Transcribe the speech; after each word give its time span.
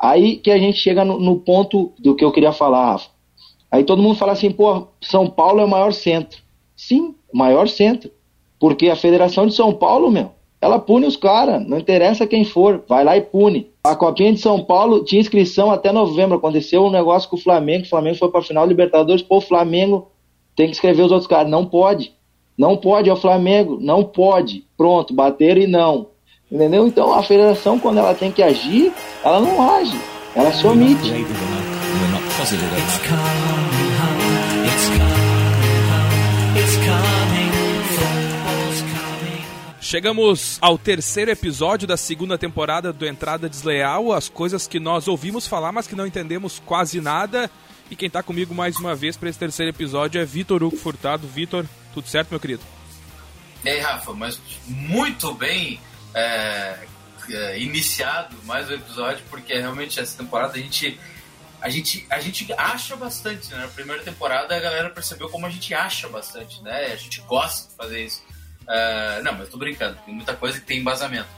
Aí 0.00 0.36
que 0.36 0.50
a 0.50 0.58
gente 0.58 0.78
chega 0.78 1.04
no, 1.04 1.20
no 1.20 1.38
ponto 1.38 1.92
do 1.98 2.14
que 2.14 2.24
eu 2.24 2.32
queria 2.32 2.52
falar, 2.52 2.92
Rafa. 2.92 3.10
Aí 3.70 3.84
todo 3.84 4.02
mundo 4.02 4.16
fala 4.16 4.32
assim, 4.32 4.50
pô, 4.50 4.88
São 5.00 5.28
Paulo 5.28 5.60
é 5.60 5.64
o 5.64 5.68
maior 5.68 5.92
centro. 5.92 6.40
Sim, 6.74 7.14
maior 7.32 7.68
centro. 7.68 8.10
Porque 8.58 8.88
a 8.88 8.96
Federação 8.96 9.46
de 9.46 9.54
São 9.54 9.72
Paulo, 9.72 10.10
meu, 10.10 10.32
ela 10.60 10.78
pune 10.78 11.06
os 11.06 11.16
caras, 11.16 11.66
não 11.66 11.78
interessa 11.78 12.26
quem 12.26 12.44
for, 12.44 12.82
vai 12.88 13.04
lá 13.04 13.16
e 13.16 13.20
pune. 13.20 13.70
A 13.84 13.94
Copinha 13.94 14.32
de 14.32 14.40
São 14.40 14.64
Paulo 14.64 15.04
tinha 15.04 15.20
inscrição 15.20 15.70
até 15.70 15.92
novembro, 15.92 16.36
aconteceu 16.36 16.84
um 16.84 16.90
negócio 16.90 17.28
com 17.28 17.36
o 17.36 17.40
Flamengo, 17.40 17.84
o 17.84 17.88
Flamengo 17.88 18.18
foi 18.18 18.30
para 18.30 18.42
final 18.42 18.66
Libertadores, 18.66 19.22
pô, 19.22 19.38
o 19.38 19.42
Flamengo 19.42 20.10
tem 20.56 20.66
que 20.66 20.72
escrever 20.72 21.02
os 21.02 21.12
outros 21.12 21.28
caras, 21.28 21.50
não 21.50 21.64
pode. 21.64 22.12
Não 22.58 22.76
pode, 22.76 23.08
é 23.08 23.12
o 23.12 23.16
Flamengo, 23.16 23.78
não 23.80 24.04
pode. 24.04 24.66
Pronto, 24.76 25.14
bateram 25.14 25.62
e 25.62 25.66
não. 25.66 26.08
Entendeu? 26.50 26.84
Então 26.84 27.14
a 27.14 27.22
federação, 27.22 27.78
quando 27.78 27.98
ela 27.98 28.12
tem 28.12 28.32
que 28.32 28.42
agir, 28.42 28.92
ela 29.24 29.40
não 29.40 29.70
age, 29.70 29.96
ela 30.34 30.52
se 30.52 30.66
omite. 30.66 31.12
Chegamos 39.80 40.58
ao 40.60 40.76
terceiro 40.76 41.30
episódio 41.30 41.86
da 41.86 41.96
segunda 41.96 42.36
temporada 42.36 42.92
do 42.92 43.06
Entrada 43.06 43.48
Desleal, 43.48 44.12
as 44.12 44.28
coisas 44.28 44.66
que 44.66 44.80
nós 44.80 45.06
ouvimos 45.06 45.46
falar, 45.46 45.70
mas 45.70 45.86
que 45.86 45.94
não 45.94 46.06
entendemos 46.06 46.60
quase 46.66 47.00
nada. 47.00 47.48
E 47.88 47.94
quem 47.94 48.08
está 48.08 48.24
comigo 48.24 48.52
mais 48.52 48.76
uma 48.76 48.94
vez 48.96 49.16
para 49.16 49.28
esse 49.28 49.38
terceiro 49.38 49.70
episódio 49.70 50.20
é 50.20 50.24
Vitor 50.24 50.64
Hugo 50.64 50.76
Furtado. 50.76 51.28
Vitor, 51.28 51.64
tudo 51.94 52.08
certo, 52.08 52.30
meu 52.30 52.40
querido? 52.40 52.62
E 53.64 53.68
aí, 53.68 53.78
Rafa, 53.78 54.12
mas 54.12 54.40
muito 54.66 55.32
bem 55.34 55.78
é, 56.14 56.78
é, 57.30 57.58
iniciado 57.58 58.36
mais 58.44 58.68
um 58.68 58.74
episódio, 58.74 59.24
porque 59.30 59.54
realmente 59.54 60.00
essa 60.00 60.16
temporada 60.16 60.54
a 60.54 60.60
gente, 60.60 60.98
a 61.60 61.68
gente, 61.68 62.06
a 62.10 62.20
gente 62.20 62.52
acha 62.54 62.96
bastante, 62.96 63.50
né? 63.50 63.58
Na 63.58 63.68
primeira 63.68 64.02
temporada 64.02 64.54
a 64.54 64.60
galera 64.60 64.90
percebeu 64.90 65.28
como 65.28 65.46
a 65.46 65.50
gente 65.50 65.72
acha 65.74 66.08
bastante, 66.08 66.62
né? 66.62 66.86
A 66.86 66.96
gente 66.96 67.20
gosta 67.22 67.68
de 67.68 67.76
fazer 67.76 68.04
isso. 68.04 68.22
Uh, 68.62 69.22
não, 69.22 69.32
mas 69.32 69.48
tô 69.48 69.56
brincando, 69.56 69.98
tem 70.04 70.14
muita 70.14 70.34
coisa 70.34 70.60
que 70.60 70.66
tem 70.66 70.78
embasamento. 70.78 71.28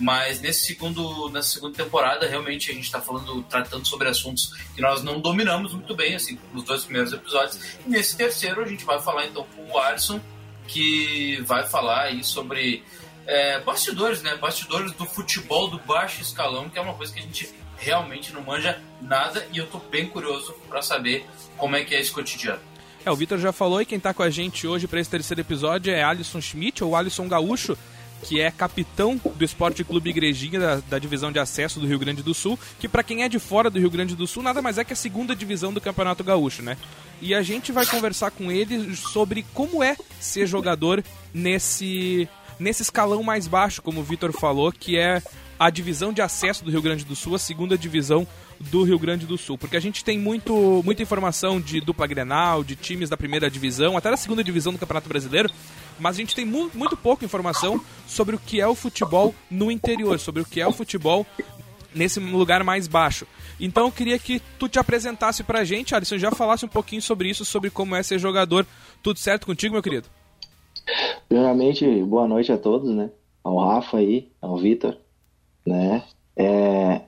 Mas 0.00 0.40
nesse 0.40 0.66
segundo, 0.66 1.28
nessa 1.30 1.50
segunda 1.50 1.76
temporada, 1.76 2.26
realmente 2.26 2.70
a 2.70 2.74
gente 2.74 2.84
está 2.84 3.00
falando, 3.00 3.42
tratando 3.44 3.86
sobre 3.86 4.08
assuntos 4.08 4.52
que 4.74 4.80
nós 4.80 5.02
não 5.02 5.20
dominamos 5.20 5.72
muito 5.74 5.94
bem, 5.94 6.14
assim, 6.14 6.38
nos 6.52 6.64
dois 6.64 6.84
primeiros 6.84 7.12
episódios. 7.12 7.76
E 7.86 7.90
nesse 7.90 8.16
terceiro 8.16 8.62
a 8.62 8.66
gente 8.66 8.84
vai 8.84 9.00
falar 9.00 9.26
então 9.26 9.46
com 9.54 9.70
o 9.70 9.78
Alisson, 9.78 10.20
que 10.66 11.40
vai 11.42 11.66
falar 11.68 12.04
aí 12.04 12.24
sobre 12.24 12.82
é, 13.26 13.60
bastidores, 13.60 14.22
né? 14.22 14.36
Bastidores 14.36 14.92
do 14.92 15.06
futebol 15.06 15.68
do 15.68 15.78
baixo 15.78 16.22
escalão, 16.22 16.68
que 16.68 16.78
é 16.78 16.82
uma 16.82 16.94
coisa 16.94 17.12
que 17.12 17.20
a 17.20 17.22
gente 17.22 17.52
realmente 17.76 18.32
não 18.32 18.42
manja 18.42 18.80
nada 19.00 19.46
e 19.52 19.58
eu 19.58 19.66
tô 19.66 19.78
bem 19.78 20.06
curioso 20.06 20.54
para 20.68 20.80
saber 20.82 21.26
como 21.56 21.76
é 21.76 21.84
que 21.84 21.94
é 21.94 22.00
esse 22.00 22.10
cotidiano. 22.10 22.60
É, 23.04 23.10
o 23.10 23.16
Vitor 23.16 23.38
já 23.38 23.52
falou 23.52 23.82
e 23.82 23.86
quem 23.86 23.98
tá 23.98 24.14
com 24.14 24.22
a 24.22 24.30
gente 24.30 24.66
hoje 24.66 24.86
para 24.86 25.00
esse 25.00 25.10
terceiro 25.10 25.40
episódio 25.40 25.92
é 25.92 26.02
Alisson 26.02 26.40
Schmidt, 26.40 26.84
ou 26.84 26.94
Alisson 26.94 27.26
Gaúcho, 27.26 27.76
que 28.22 28.40
é 28.40 28.50
capitão 28.52 29.20
do 29.34 29.44
Esporte 29.44 29.82
Clube 29.82 30.10
Igrejinha 30.10 30.60
da, 30.60 30.76
da, 30.76 30.98
divisão 31.00 31.32
de 31.32 31.40
acesso 31.40 31.80
do 31.80 31.86
Rio 31.86 31.98
Grande 31.98 32.22
do 32.22 32.32
Sul, 32.32 32.56
que 32.78 32.88
para 32.88 33.02
quem 33.02 33.24
é 33.24 33.28
de 33.28 33.40
fora 33.40 33.68
do 33.68 33.80
Rio 33.80 33.90
Grande 33.90 34.14
do 34.14 34.26
Sul 34.28 34.44
nada 34.44 34.62
mais 34.62 34.78
é 34.78 34.84
que 34.84 34.92
a 34.92 34.96
segunda 34.96 35.34
divisão 35.34 35.72
do 35.72 35.80
Campeonato 35.80 36.22
Gaúcho, 36.22 36.62
né? 36.62 36.76
E 37.20 37.34
a 37.34 37.42
gente 37.42 37.72
vai 37.72 37.84
conversar 37.84 38.30
com 38.30 38.50
ele 38.50 38.94
sobre 38.94 39.44
como 39.52 39.82
é 39.82 39.96
ser 40.20 40.46
jogador 40.46 41.02
nesse 41.34 42.28
nesse 42.62 42.82
escalão 42.82 43.22
mais 43.22 43.46
baixo, 43.46 43.82
como 43.82 44.00
o 44.00 44.04
Vitor 44.04 44.32
falou, 44.32 44.72
que 44.72 44.96
é 44.96 45.22
a 45.58 45.68
divisão 45.68 46.12
de 46.12 46.22
acesso 46.22 46.64
do 46.64 46.70
Rio 46.70 46.82
Grande 46.82 47.04
do 47.04 47.14
Sul, 47.14 47.34
a 47.34 47.38
segunda 47.38 47.76
divisão 47.76 48.26
do 48.58 48.84
Rio 48.84 48.98
Grande 48.98 49.26
do 49.26 49.36
Sul. 49.36 49.58
Porque 49.58 49.76
a 49.76 49.80
gente 49.80 50.04
tem 50.04 50.18
muito, 50.18 50.82
muita 50.84 51.02
informação 51.02 51.60
de 51.60 51.80
dupla 51.80 52.06
Grenal, 52.06 52.64
de 52.64 52.76
times 52.76 53.10
da 53.10 53.16
primeira 53.16 53.50
divisão, 53.50 53.96
até 53.96 54.10
da 54.10 54.16
segunda 54.16 54.42
divisão 54.42 54.72
do 54.72 54.78
Campeonato 54.78 55.08
Brasileiro, 55.08 55.50
mas 55.98 56.16
a 56.16 56.18
gente 56.18 56.34
tem 56.34 56.44
mu 56.44 56.70
muito 56.74 56.96
pouca 56.96 57.24
informação 57.24 57.80
sobre 58.06 58.34
o 58.34 58.38
que 58.38 58.60
é 58.60 58.66
o 58.66 58.74
futebol 58.74 59.34
no 59.50 59.70
interior, 59.70 60.18
sobre 60.18 60.42
o 60.42 60.44
que 60.44 60.60
é 60.60 60.66
o 60.66 60.72
futebol 60.72 61.26
nesse 61.94 62.18
lugar 62.18 62.64
mais 62.64 62.88
baixo. 62.88 63.26
Então 63.60 63.86
eu 63.86 63.92
queria 63.92 64.18
que 64.18 64.40
tu 64.58 64.68
te 64.68 64.78
apresentasse 64.78 65.44
pra 65.44 65.64
gente, 65.64 65.94
Alisson, 65.94 66.18
já 66.18 66.30
falasse 66.30 66.64
um 66.64 66.68
pouquinho 66.68 67.02
sobre 67.02 67.28
isso, 67.28 67.44
sobre 67.44 67.70
como 67.70 67.94
é 67.94 68.02
ser 68.02 68.18
jogador. 68.18 68.66
Tudo 69.02 69.18
certo 69.18 69.46
contigo, 69.46 69.74
meu 69.74 69.82
querido? 69.82 70.08
Primeiramente, 71.28 72.02
boa 72.04 72.26
noite 72.26 72.52
a 72.52 72.58
todos, 72.58 72.90
né? 72.94 73.10
Ao 73.42 73.56
Rafa 73.58 73.98
aí, 73.98 74.30
ao 74.40 74.56
Vitor, 74.56 74.96
né? 75.66 76.02
É, 76.36 77.02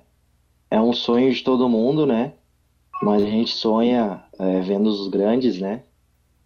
é 0.71 0.81
um 0.81 0.93
sonho 0.93 1.33
de 1.33 1.43
todo 1.43 1.69
mundo, 1.69 2.07
né? 2.07 2.33
Mas 3.03 3.23
a 3.23 3.27
gente 3.27 3.53
sonha 3.53 4.25
é, 4.39 4.61
vendo 4.61 4.89
os 4.89 5.09
grandes, 5.09 5.61
né? 5.61 5.83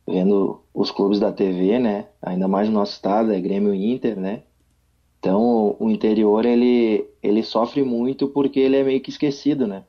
Vendo 0.07 0.63
os 0.73 0.91
clubes 0.91 1.21
da 1.21 1.33
TV, 1.33 1.79
né? 1.79 2.07
Ainda 2.23 2.49
mais 2.49 2.69
no 2.69 2.75
nosso 2.75 2.93
estado, 2.93 3.33
é 3.33 3.41
Grêmio 3.41 3.75
Inter, 3.75 4.19
né? 4.19 4.43
Então 5.19 5.77
o 5.79 5.91
interior 5.91 6.45
ele, 6.45 7.07
ele 7.23 7.43
sofre 7.43 7.83
muito 7.83 8.29
porque 8.29 8.61
ele 8.61 8.77
é 8.77 8.85
meio 8.85 9.01
que 9.01 9.11
esquecido, 9.11 9.67
né? 9.67 9.85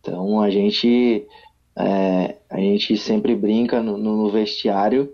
Então 0.00 0.40
a 0.40 0.48
gente 0.50 1.26
é, 1.76 2.36
a 2.48 2.58
gente 2.58 2.96
sempre 2.96 3.34
brinca 3.34 3.82
no, 3.82 3.96
no 3.96 4.30
vestiário 4.30 5.12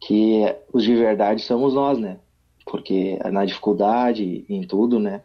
que 0.00 0.44
os 0.72 0.84
de 0.84 0.94
verdade 0.94 1.42
somos 1.42 1.74
nós, 1.74 1.98
né? 1.98 2.18
Porque 2.64 3.18
na 3.30 3.44
dificuldade, 3.44 4.44
em 4.48 4.62
tudo, 4.62 4.98
né? 4.98 5.22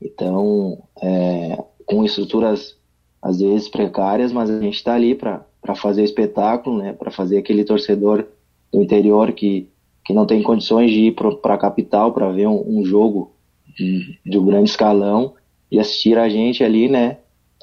Então, 0.00 0.82
é, 1.02 1.62
com 1.84 2.04
estruturas 2.04 2.76
às 3.20 3.40
vezes 3.40 3.68
precárias, 3.68 4.32
mas 4.32 4.48
a 4.48 4.60
gente 4.60 4.76
está 4.76 4.94
ali 4.94 5.14
para 5.14 5.44
fazer 5.74 6.04
espetáculo, 6.04 6.78
né? 6.78 6.92
Para 6.92 7.10
fazer 7.10 7.38
aquele 7.38 7.64
torcedor 7.64 8.26
do 8.72 8.80
interior 8.80 9.32
que, 9.32 9.68
que 10.04 10.12
não 10.12 10.26
tem 10.26 10.42
condições 10.42 10.90
de 10.90 11.08
ir 11.08 11.12
para 11.14 11.54
a 11.54 11.58
capital 11.58 12.12
para 12.12 12.30
ver 12.30 12.46
um, 12.46 12.78
um 12.78 12.84
jogo 12.84 13.32
de, 13.76 14.18
de 14.24 14.38
um 14.38 14.46
grande 14.46 14.70
escalão 14.70 15.34
e 15.70 15.78
assistir 15.78 16.18
a 16.18 16.28
gente 16.28 16.62
ali, 16.62 16.88
né? 16.88 17.18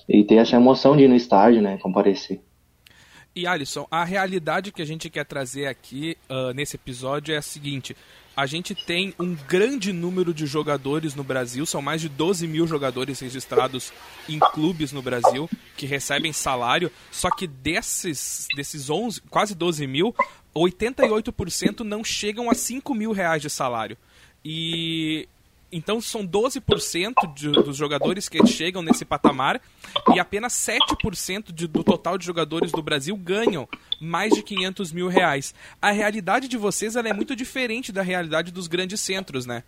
E 0.07 0.23
ter 0.23 0.35
essa 0.35 0.55
emoção 0.55 0.95
de 0.95 1.03
ir 1.03 1.07
no 1.07 1.15
estádio, 1.15 1.61
né? 1.61 1.77
Comparecer. 1.77 2.41
E 3.35 3.45
Alisson, 3.45 3.85
a 3.91 4.05
realidade 4.05 4.71
que 4.71 4.81
a 4.81 4.85
gente 4.85 5.09
quer 5.09 5.25
trazer 5.25 5.67
aqui 5.67 6.17
uh, 6.29 6.53
nesse 6.53 6.77
episódio 6.77 7.35
é 7.35 7.37
a 7.37 7.41
seguinte: 7.41 7.93
a 8.33 8.45
gente 8.45 8.73
tem 8.73 9.13
um 9.19 9.35
grande 9.35 9.91
número 9.91 10.33
de 10.33 10.45
jogadores 10.45 11.15
no 11.15 11.23
Brasil, 11.23 11.65
são 11.65 11.81
mais 11.81 11.99
de 11.99 12.07
12 12.07 12.47
mil 12.47 12.65
jogadores 12.65 13.19
registrados 13.19 13.91
em 14.29 14.39
clubes 14.39 14.93
no 14.93 15.01
Brasil 15.01 15.49
que 15.75 15.85
recebem 15.85 16.31
salário, 16.31 16.89
só 17.11 17.29
que 17.29 17.45
desses, 17.45 18.47
desses 18.55 18.89
11, 18.89 19.21
quase 19.29 19.53
12 19.53 19.85
mil, 19.85 20.15
88% 20.55 21.81
não 21.81 22.05
chegam 22.05 22.49
a 22.49 22.55
5 22.55 22.95
mil 22.95 23.11
reais 23.11 23.41
de 23.41 23.49
salário. 23.49 23.97
E 24.45 25.27
então 25.75 25.99
são 25.99 26.25
12% 26.25 27.33
de, 27.35 27.51
dos 27.51 27.75
jogadores 27.75 28.29
que 28.29 28.45
chegam 28.47 28.81
nesse 28.81 29.03
patamar 29.03 29.59
e 30.15 30.19
apenas 30.21 30.53
7% 30.53 31.51
de, 31.51 31.67
do 31.67 31.83
total 31.83 32.17
de 32.17 32.25
jogadores 32.25 32.71
do 32.71 32.81
Brasil 32.81 33.15
ganham 33.17 33.67
mais 33.99 34.33
de 34.33 34.41
500 34.41 34.93
mil 34.93 35.09
reais. 35.09 35.53
A 35.81 35.91
realidade 35.91 36.47
de 36.47 36.57
vocês 36.57 36.95
é 36.95 37.11
muito 37.11 37.35
diferente 37.35 37.91
da 37.91 38.01
realidade 38.01 38.53
dos 38.53 38.67
grandes 38.67 39.01
centros, 39.01 39.45
né? 39.45 39.63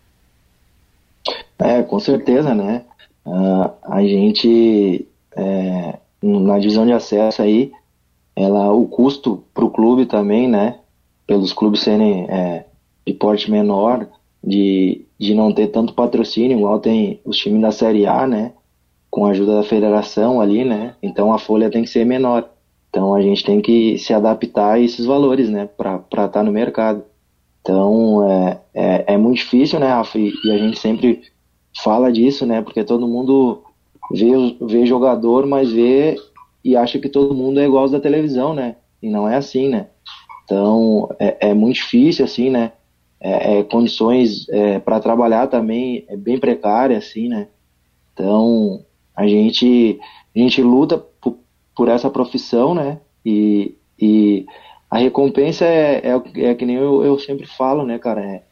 É, 1.58 1.82
com 1.82 2.00
certeza, 2.00 2.54
né? 2.54 2.86
Uh, 3.26 3.70
a 3.82 4.00
gente, 4.02 5.06
é, 5.36 5.98
na 6.22 6.58
divisão 6.58 6.86
de 6.86 6.92
acesso 6.92 7.42
aí, 7.42 7.70
ela, 8.34 8.72
o 8.72 8.86
custo 8.86 9.44
para 9.52 9.64
o 9.64 9.70
clube 9.70 10.06
também, 10.06 10.48
né? 10.48 10.78
Pelos 11.26 11.52
clubes 11.52 11.82
serem 11.82 12.24
é, 12.30 12.64
de 13.06 13.12
porte 13.12 13.50
menor, 13.50 14.08
de, 14.42 15.04
de 15.18 15.34
não 15.34 15.52
ter 15.52 15.68
tanto 15.68 15.94
patrocínio, 15.94 16.58
igual 16.58 16.78
tem 16.78 17.20
os 17.24 17.36
times 17.36 17.60
da 17.60 17.72
Série 17.72 18.06
A, 18.06 18.26
né? 18.26 18.52
Com 19.10 19.26
a 19.26 19.30
ajuda 19.30 19.56
da 19.56 19.62
federação 19.62 20.40
ali, 20.40 20.64
né? 20.64 20.94
Então 21.02 21.32
a 21.32 21.38
folha 21.38 21.70
tem 21.70 21.82
que 21.82 21.90
ser 21.90 22.04
menor. 22.04 22.48
Então 22.88 23.14
a 23.14 23.20
gente 23.20 23.44
tem 23.44 23.60
que 23.60 23.98
se 23.98 24.14
adaptar 24.14 24.74
a 24.74 24.80
esses 24.80 25.04
valores, 25.04 25.48
né? 25.48 25.68
Para 25.76 25.96
estar 25.96 26.28
tá 26.28 26.42
no 26.42 26.52
mercado. 26.52 27.02
Então 27.60 28.24
é, 28.24 28.60
é, 28.72 29.14
é, 29.14 29.16
muito 29.16 29.38
difícil, 29.38 29.80
né, 29.80 29.88
Rafa? 29.88 30.18
E, 30.18 30.32
e, 30.44 30.52
a 30.52 30.58
gente 30.58 30.78
sempre 30.78 31.22
fala 31.82 32.12
disso, 32.12 32.46
né? 32.46 32.62
Porque 32.62 32.84
todo 32.84 33.08
mundo 33.08 33.62
vê, 34.12 34.56
vê 34.60 34.86
jogador, 34.86 35.46
mas 35.46 35.70
vê 35.70 36.16
e 36.64 36.76
acha 36.76 36.98
que 36.98 37.08
todo 37.08 37.34
mundo 37.34 37.58
é 37.58 37.64
igual 37.64 37.88
da 37.88 38.00
televisão, 38.00 38.54
né? 38.54 38.76
E 39.02 39.10
não 39.10 39.28
é 39.28 39.36
assim, 39.36 39.68
né? 39.68 39.88
Então 40.44 41.08
é, 41.18 41.48
é 41.50 41.54
muito 41.54 41.76
difícil, 41.76 42.24
assim, 42.24 42.50
né? 42.50 42.72
É, 43.20 43.58
é, 43.58 43.62
condições 43.64 44.48
é, 44.48 44.78
para 44.78 45.00
trabalhar 45.00 45.48
também 45.48 46.04
é 46.08 46.16
bem 46.16 46.38
precária, 46.38 46.96
assim, 46.96 47.28
né? 47.28 47.48
Então, 48.12 48.84
a 49.16 49.26
gente, 49.26 49.98
a 50.34 50.38
gente 50.38 50.62
luta 50.62 50.98
por, 50.98 51.38
por 51.74 51.88
essa 51.88 52.08
profissão, 52.08 52.74
né? 52.74 52.98
E, 53.24 53.74
e 54.00 54.46
a 54.90 54.98
recompensa 54.98 55.64
é, 55.64 56.02
é, 56.04 56.44
é 56.44 56.54
que 56.54 56.64
nem 56.64 56.76
eu, 56.76 57.04
eu 57.04 57.18
sempre 57.18 57.46
falo, 57.46 57.84
né, 57.84 57.98
cara? 57.98 58.24
É, 58.24 58.42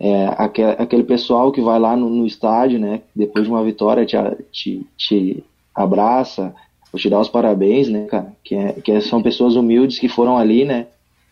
é 0.00 0.34
aquele, 0.36 0.72
aquele 0.72 1.04
pessoal 1.04 1.52
que 1.52 1.60
vai 1.60 1.78
lá 1.78 1.96
no, 1.96 2.10
no, 2.10 2.26
estádio, 2.26 2.78
né? 2.78 3.02
Depois 3.14 3.44
de 3.44 3.50
uma 3.50 3.62
vitória 3.62 4.04
te, 4.04 4.16
te, 4.50 4.86
te, 4.96 5.44
abraça, 5.74 6.54
vou 6.92 7.00
te 7.00 7.08
dar 7.08 7.20
os 7.20 7.28
parabéns, 7.28 7.88
né, 7.88 8.06
cara? 8.06 8.32
Que, 8.42 8.54
é, 8.56 8.72
que 8.72 9.00
são 9.00 9.22
pessoas 9.22 9.54
humildes 9.54 9.98
que 9.98 10.08
foram 10.08 10.36
ali, 10.36 10.64
né? 10.64 10.88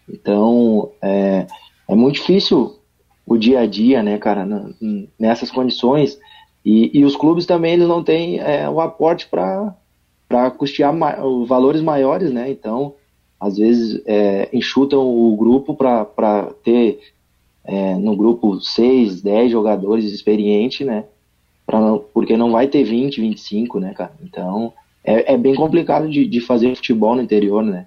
Então, 0.08 0.90
é, 1.02 1.46
é 1.92 1.94
muito 1.94 2.14
difícil 2.14 2.78
o 3.26 3.36
dia 3.36 3.60
a 3.60 3.66
dia, 3.66 4.02
né, 4.02 4.16
cara, 4.16 4.48
nessas 5.18 5.50
condições. 5.50 6.18
E, 6.64 6.90
e 6.98 7.04
os 7.04 7.14
clubes 7.14 7.44
também 7.44 7.74
eles 7.74 7.86
não 7.86 8.02
têm 8.02 8.38
é, 8.38 8.68
o 8.68 8.80
aporte 8.80 9.28
para 9.28 10.50
custear 10.56 10.92
ma 10.92 11.16
valores 11.46 11.82
maiores, 11.82 12.32
né? 12.32 12.50
Então, 12.50 12.94
às 13.38 13.58
vezes, 13.58 14.00
é, 14.06 14.48
enxutam 14.52 15.00
o 15.06 15.36
grupo 15.36 15.74
para 15.74 16.50
ter 16.64 17.00
é, 17.64 17.94
no 17.96 18.16
grupo 18.16 18.58
6, 18.58 19.20
10 19.20 19.52
jogadores 19.52 20.06
experientes, 20.06 20.86
né? 20.86 21.04
Pra, 21.66 21.98
porque 22.14 22.38
não 22.38 22.52
vai 22.52 22.68
ter 22.68 22.84
20, 22.84 23.20
25, 23.20 23.80
né, 23.80 23.92
cara? 23.92 24.12
Então, 24.22 24.72
é, 25.04 25.34
é 25.34 25.36
bem 25.36 25.54
complicado 25.54 26.08
de, 26.08 26.26
de 26.26 26.40
fazer 26.40 26.74
futebol 26.74 27.14
no 27.14 27.22
interior, 27.22 27.62
né? 27.62 27.86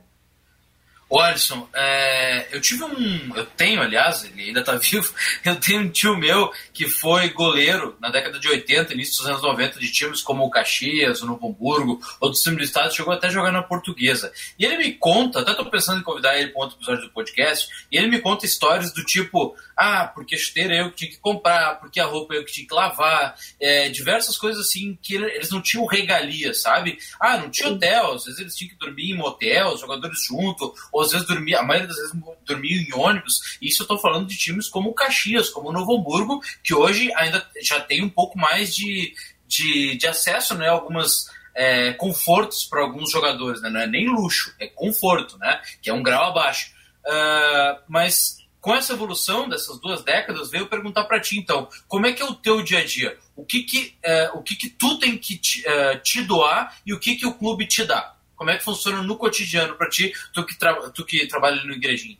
Ô 1.07 1.19
Alisson, 1.19 1.69
é, 1.71 2.47
eu 2.51 2.59
tive 2.59 2.83
um. 2.83 3.35
Eu 3.35 3.45
tenho, 3.45 3.79
aliás, 3.79 4.23
ele 4.23 4.45
ainda 4.45 4.61
está 4.61 4.73
vivo. 4.75 5.13
Eu 5.43 5.55
tenho 5.57 5.81
um 5.81 5.89
tio 5.89 6.17
meu 6.17 6.51
que 6.73 6.89
foi 6.89 7.29
goleiro 7.29 7.95
na 8.01 8.09
década 8.09 8.39
de 8.39 8.47
80, 8.47 8.93
início 8.93 9.17
dos 9.17 9.27
anos 9.27 9.43
90, 9.43 9.79
de 9.79 9.91
times 9.91 10.21
como 10.21 10.43
o 10.43 10.49
Caxias, 10.49 11.21
o 11.21 11.27
Novo 11.27 11.47
Hamburgo, 11.47 12.01
outros 12.19 12.41
times 12.41 12.57
do 12.57 12.63
estado, 12.63 12.93
chegou 12.93 13.13
até 13.13 13.27
a 13.27 13.29
jogar 13.29 13.51
na 13.51 13.61
portuguesa. 13.61 14.33
E 14.57 14.65
ele 14.65 14.77
me 14.77 14.93
conta, 14.93 15.41
até 15.41 15.51
estou 15.51 15.67
pensando 15.67 15.99
em 15.99 16.03
convidar 16.03 16.39
ele 16.39 16.49
para 16.49 16.63
outro 16.63 16.77
episódio 16.77 17.03
do 17.03 17.13
podcast, 17.13 17.69
e 17.91 17.97
ele 17.97 18.07
me 18.07 18.19
conta 18.19 18.47
histórias 18.47 18.91
do 18.91 19.03
tipo: 19.03 19.55
ah, 19.77 20.07
porque 20.07 20.35
chuteira 20.35 20.75
eu 20.75 20.89
que 20.89 20.97
tinha 20.97 21.11
que 21.11 21.17
comprar, 21.17 21.79
porque 21.79 21.99
a 21.99 22.05
roupa 22.05 22.33
eu 22.33 22.43
que 22.43 22.51
tinha 22.51 22.67
que 22.67 22.73
lavar, 22.73 23.35
é, 23.59 23.89
diversas 23.89 24.37
coisas 24.37 24.65
assim 24.65 24.97
que 24.99 25.15
eles 25.15 25.51
não 25.51 25.61
tinham 25.61 25.85
regalia, 25.85 26.51
sabe? 26.55 26.97
Ah, 27.19 27.37
não 27.37 27.51
tinha 27.51 27.69
hotel, 27.69 28.13
às 28.13 28.25
vezes 28.25 28.39
eles 28.39 28.55
tinham 28.55 28.71
que 28.71 28.79
dormir 28.79 29.11
em 29.11 29.17
motel, 29.17 29.77
jogadores 29.77 30.25
junto 30.25 30.73
ou 30.95 31.01
às 31.01 31.11
vezes 31.11 31.27
dormia, 31.27 31.59
a 31.59 31.63
maioria 31.63 31.89
das 31.89 31.97
vezes 31.97 32.13
dormia 32.45 32.81
em 32.81 32.93
ônibus. 32.93 33.57
E 33.61 33.67
isso 33.67 33.81
eu 33.81 33.83
estou 33.83 33.99
falando 33.99 34.27
de 34.27 34.37
times 34.37 34.69
como 34.69 34.91
o 34.91 34.93
Caxias, 34.93 35.49
como 35.49 35.67
o 35.67 35.73
Novo 35.73 35.93
Hamburgo, 35.93 36.41
que 36.63 36.73
hoje 36.73 37.11
ainda 37.17 37.45
já 37.61 37.81
tem 37.81 38.01
um 38.01 38.09
pouco 38.09 38.39
mais 38.39 38.73
de, 38.73 39.13
de, 39.45 39.97
de 39.97 40.07
acesso, 40.07 40.55
né? 40.55 40.69
Algumas 40.69 41.29
é, 41.53 41.91
confortos 41.91 42.63
para 42.63 42.79
alguns 42.79 43.11
jogadores, 43.11 43.61
né? 43.61 43.69
Não 43.69 43.81
é 43.81 43.87
nem 43.87 44.07
luxo, 44.07 44.55
é 44.57 44.67
conforto, 44.67 45.37
né? 45.37 45.61
Que 45.81 45.89
é 45.89 45.93
um 45.93 46.01
grau 46.01 46.29
abaixo. 46.29 46.71
Uh, 47.05 47.77
mas 47.89 48.37
com 48.61 48.73
essa 48.73 48.93
evolução 48.93 49.49
dessas 49.49 49.77
duas 49.81 50.01
décadas, 50.01 50.49
veio 50.49 50.67
perguntar 50.67 51.03
para 51.03 51.19
ti, 51.19 51.37
então, 51.37 51.67
como 51.89 52.07
é 52.07 52.13
que 52.13 52.21
é 52.21 52.25
o 52.25 52.33
teu 52.33 52.63
dia 52.63 52.79
a 52.79 52.85
dia? 52.85 53.17
O 53.35 53.45
que 53.45 53.63
que, 53.63 53.95
uh, 54.05 54.37
o 54.37 54.41
que, 54.41 54.55
que 54.55 54.69
tu 54.69 54.97
tem 54.97 55.17
que 55.17 55.37
te, 55.37 55.59
uh, 55.67 55.99
te 56.01 56.23
doar 56.23 56.77
e 56.85 56.93
o 56.93 56.99
que 56.99 57.15
que 57.15 57.27
o 57.27 57.33
clube 57.33 57.67
te 57.67 57.83
dá? 57.83 58.14
Como 58.35 58.49
é 58.49 58.57
que 58.57 58.63
funciona 58.63 59.01
no 59.01 59.17
cotidiano 59.17 59.75
para 59.75 59.89
ti, 59.89 60.11
tu 60.33 60.45
que, 60.45 60.55
tu 60.93 61.05
que 61.05 61.27
trabalha 61.27 61.63
no 61.63 61.73
igrejinho? 61.73 62.17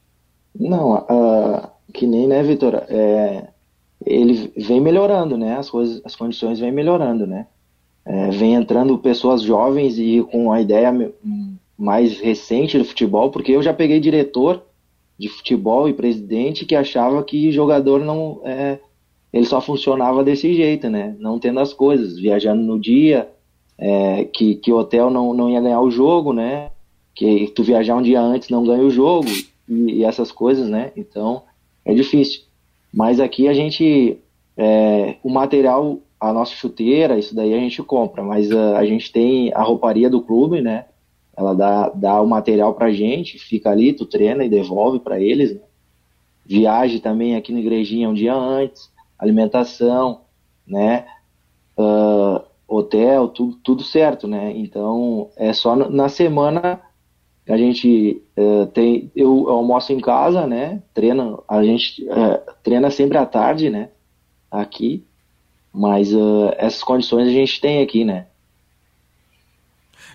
Não, 0.58 0.96
uh, 0.96 1.70
que 1.94 2.08
nem, 2.08 2.28
né, 2.28 2.42
Vitor? 2.42 2.76
É, 2.88 3.48
ele 4.06 4.52
vem 4.56 4.80
melhorando, 4.80 5.38
né? 5.38 5.58
As 5.58 5.70
coisas, 5.70 6.02
as 6.06 6.16
condições 6.16 6.60
vêm 6.60 6.72
melhorando, 6.72 7.28
né? 7.28 7.48
É, 8.06 8.30
vem 8.30 8.54
entrando 8.54 8.98
pessoas 9.00 9.42
jovens 9.42 9.98
e 9.98 10.26
com 10.32 10.52
a 10.52 10.62
ideia 10.62 10.94
mais 11.78 12.20
recente 12.20 12.78
do 12.78 12.86
futebol, 12.86 13.32
porque 13.32 13.52
eu 13.52 13.64
já 13.64 13.74
peguei 13.74 14.00
diretor 14.00 14.64
de 15.18 15.28
futebol 15.28 15.90
e 15.90 15.94
presidente 15.94 16.66
que 16.66 16.76
achava 16.76 17.24
que 17.24 17.52
jogador 17.52 18.02
não 18.02 18.42
é, 18.46 18.80
ele 19.34 19.46
só 19.46 19.60
funcionava 19.60 20.24
desse 20.24 20.54
jeito, 20.54 20.90
né? 20.90 21.16
Não 21.20 21.40
tendo 21.40 21.60
as 21.60 21.74
coisas, 21.74 22.18
viajando 22.18 22.62
no 22.62 22.80
dia, 22.80 23.30
é, 23.78 24.26
que, 24.26 24.56
que 24.56 24.72
o 24.72 24.78
hotel 24.78 25.10
não, 25.10 25.34
não 25.34 25.50
ia 25.50 25.62
ganhar 25.62 25.82
o 25.82 25.92
jogo, 25.92 26.34
né? 26.34 26.72
Que 27.14 27.52
tu 27.56 27.64
viajar 27.64 27.96
um 27.96 28.02
dia 28.02 28.22
antes 28.22 28.50
não 28.50 28.66
ganha 28.66 28.84
o 28.84 28.90
jogo 28.90 29.30
e, 29.68 30.00
e 30.00 30.04
essas 30.04 30.32
coisas, 30.32 30.68
né? 30.70 30.92
Então 30.96 31.44
é 31.84 31.94
difícil. 31.94 32.42
Mas 32.94 33.20
aqui 33.20 33.48
a 33.48 33.54
gente, 33.54 34.18
é, 34.58 35.16
o 35.24 35.30
material, 35.30 36.00
a 36.20 36.32
nossa 36.32 36.54
chuteira, 36.54 37.18
isso 37.18 37.36
daí 37.36 37.54
a 37.54 37.60
gente 37.60 37.82
compra, 37.84 38.24
mas 38.24 38.52
a, 38.52 38.80
a 38.80 38.86
gente 38.86 39.12
tem 39.12 39.54
a 39.54 39.62
rouparia 39.62 40.10
do 40.10 40.22
clube, 40.22 40.62
né? 40.62 40.86
Ela 41.38 41.54
dá, 41.54 41.90
dá 41.90 42.22
o 42.22 42.28
material 42.28 42.74
pra 42.74 42.94
gente, 42.94 43.38
fica 43.38 43.70
ali, 43.70 43.92
tu 43.92 44.06
treina 44.06 44.46
e 44.46 44.50
devolve 44.50 45.00
para 45.00 45.20
eles. 45.20 45.54
Né? 45.54 45.62
Viagem 46.46 47.00
também 47.00 47.36
aqui 47.36 47.52
na 47.52 47.60
igrejinha 47.60 48.10
um 48.10 48.14
dia 48.14 48.34
antes, 48.34 48.90
alimentação, 49.20 50.22
né? 50.66 51.06
Uh, 51.78 52.42
hotel, 52.68 53.28
tudo, 53.30 53.58
tudo 53.64 53.84
certo, 53.84 54.28
né? 54.28 54.52
Então 54.56 55.30
é 55.36 55.54
só 55.54 55.76
na 55.76 56.10
semana 56.10 56.82
a 57.48 57.58
gente 57.58 58.24
uh, 58.36 58.66
tem, 58.68 59.12
eu, 59.16 59.50
almoço 59.50 59.94
em 59.94 60.00
casa, 60.00 60.48
né? 60.48 60.82
Treina, 60.94 61.38
a 61.48 61.64
gente 61.64 62.04
uh, 62.06 62.54
treina 62.64 62.90
sempre 62.90 63.18
à 63.18 63.26
tarde, 63.26 63.70
né? 63.70 63.90
Aqui, 64.50 65.06
mas 65.72 66.12
uh, 66.12 66.54
essas 66.58 66.84
condições 66.84 67.28
a 67.28 67.32
gente 67.32 67.62
tem 67.62 67.84
aqui, 67.84 68.04
né? 68.04 68.28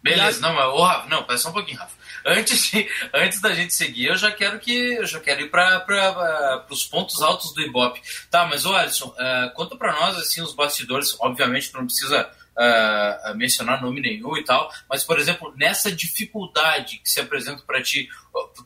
Beleza, 0.03 0.41
não, 0.41 0.55
mas, 0.55 0.67
oh, 0.75 0.83
Rafa, 0.83 1.09
não, 1.09 1.23
pera 1.25 1.39
só 1.39 1.51
um 1.51 1.53
pouquinho, 1.53 1.79
Rafa. 1.79 1.95
Antes, 2.27 2.71
de, 2.71 2.89
antes 3.15 3.41
da 3.41 3.55
gente 3.55 3.75
seguir, 3.75 4.07
eu 4.07 4.17
já 4.17 4.33
quero 4.33 4.59
que 4.59 4.73
eu 4.73 5.07
já 5.07 5.21
quero 5.21 5.43
ir 5.43 5.51
para 5.51 6.67
os 6.71 6.85
pontos 6.85 7.23
altos 7.23 7.55
do 7.55 7.63
Ibope. 7.63 8.01
Tá, 8.31 8.47
mas 8.47 8.65
o 8.65 8.75
Alisson, 8.75 9.09
uh, 9.09 9.55
conta 9.55 9.77
para 9.77 9.93
nós 9.93 10.17
assim 10.17 10.43
os 10.43 10.55
bastidores. 10.55 11.17
Obviamente, 11.21 11.73
não 11.75 11.85
precisa 11.85 12.29
uh, 12.57 13.37
mencionar 13.37 13.83
nome 13.83 14.01
nenhum 14.01 14.37
e 14.37 14.45
tal, 14.45 14.71
mas, 14.89 15.05
por 15.05 15.19
exemplo, 15.19 15.53
nessa 15.57 15.91
dificuldade 15.91 16.99
que 16.99 17.09
se 17.09 17.21
apresenta 17.21 17.63
para 17.63 17.83
ti, 17.83 18.09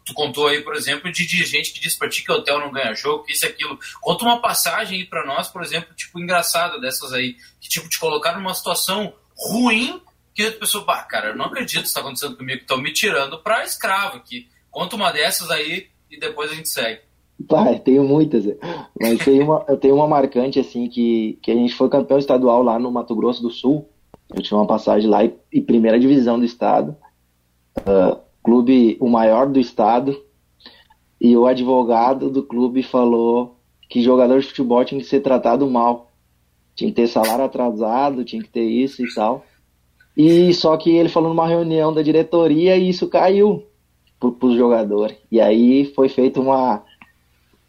tu 0.04 0.14
contou 0.14 0.48
aí, 0.48 0.62
por 0.62 0.74
exemplo, 0.74 1.10
de 1.10 1.26
dirigente 1.26 1.72
que 1.72 1.80
diz 1.80 1.94
para 1.94 2.08
ti 2.08 2.22
que 2.22 2.32
o 2.32 2.36
hotel 2.36 2.60
não 2.60 2.72
ganha 2.72 2.94
jogo, 2.94 3.24
que 3.24 3.32
isso 3.32 3.46
aquilo. 3.46 3.78
Conta 4.00 4.24
uma 4.24 4.40
passagem 4.40 5.00
aí 5.00 5.06
para 5.06 5.24
nós, 5.24 5.48
por 5.48 5.62
exemplo, 5.62 5.94
tipo, 5.94 6.20
engraçada 6.20 6.80
dessas 6.80 7.12
aí, 7.12 7.36
que, 7.60 7.68
tipo, 7.68 7.88
te 7.88 7.98
colocar 7.98 8.32
numa 8.32 8.54
situação 8.54 9.14
ruim 9.36 10.00
que 10.34 10.46
a 10.46 10.52
pessoa, 10.52 10.84
bah, 10.84 11.02
cara, 11.04 11.28
eu 11.28 11.36
não 11.36 11.46
acredito 11.46 11.82
que 11.82 11.88
está 11.88 12.00
acontecendo 12.00 12.36
comigo, 12.36 12.58
que 12.58 12.64
estão 12.64 12.78
me 12.78 12.92
tirando 12.92 13.38
para 13.38 13.64
escravo 13.64 14.16
aqui. 14.16 14.48
Conta 14.70 14.96
uma 14.96 15.12
dessas 15.12 15.50
aí 15.50 15.88
e 16.10 16.18
depois 16.18 16.50
a 16.50 16.54
gente 16.54 16.68
segue. 16.68 17.00
Tá, 17.48 17.78
tenho 17.78 18.04
muitas. 18.04 18.44
Mas 18.98 19.24
tem 19.24 19.42
uma, 19.42 19.64
eu 19.68 19.76
tenho 19.76 19.94
uma 19.94 20.06
marcante, 20.06 20.58
assim, 20.58 20.88
que, 20.88 21.38
que 21.42 21.50
a 21.50 21.54
gente 21.54 21.74
foi 21.74 21.88
campeão 21.88 22.18
estadual 22.18 22.62
lá 22.62 22.78
no 22.78 22.90
Mato 22.90 23.14
Grosso 23.14 23.42
do 23.42 23.50
Sul. 23.50 23.88
Eu 24.34 24.42
tinha 24.42 24.58
uma 24.58 24.66
passagem 24.66 25.08
lá 25.08 25.24
e, 25.24 25.34
e 25.52 25.60
primeira 25.60 25.98
divisão 25.98 26.38
do 26.38 26.44
estado. 26.44 26.96
Uh, 27.80 28.18
clube 28.42 28.96
o 29.00 29.08
maior 29.08 29.48
do 29.48 29.58
estado. 29.58 30.16
E 31.20 31.36
o 31.36 31.46
advogado 31.46 32.30
do 32.30 32.42
clube 32.42 32.82
falou 32.82 33.56
que 33.88 34.02
jogador 34.02 34.40
de 34.40 34.46
futebol 34.46 34.84
tinha 34.84 35.00
que 35.00 35.06
ser 35.06 35.20
tratado 35.20 35.68
mal. 35.68 36.12
Tinha 36.74 36.90
que 36.90 36.96
ter 36.96 37.06
salário 37.06 37.44
atrasado, 37.44 38.24
tinha 38.24 38.42
que 38.42 38.48
ter 38.48 38.64
isso 38.64 39.02
e 39.04 39.14
tal. 39.14 39.44
E 40.16 40.52
só 40.54 40.76
que 40.76 40.90
ele 40.90 41.08
falou 41.08 41.30
numa 41.30 41.46
reunião 41.46 41.92
da 41.92 42.02
diretoria 42.02 42.76
e 42.76 42.88
isso 42.88 43.08
caiu 43.08 43.64
para 44.18 44.48
os 44.48 44.56
jogadores. 44.56 45.16
E 45.30 45.40
aí 45.40 45.84
foi 45.94 46.08
feita 46.08 46.40
uma, 46.40 46.82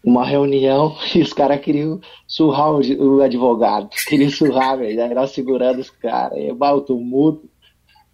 uma 0.06 0.24
reunião 0.24 0.96
e 1.16 1.22
os 1.22 1.34
caras 1.34 1.60
queriam 1.60 2.00
surrar 2.28 2.72
o, 2.72 3.22
advogado. 3.22 3.90
Queriam 4.08 4.30
surrar, 4.30 4.78
velho. 4.78 5.00
Era 5.00 5.26
segurando 5.26 5.80
os 5.80 5.90
caras. 5.90 6.38
E 6.38 6.52
o 6.52 6.82
tumulto. 6.82 7.50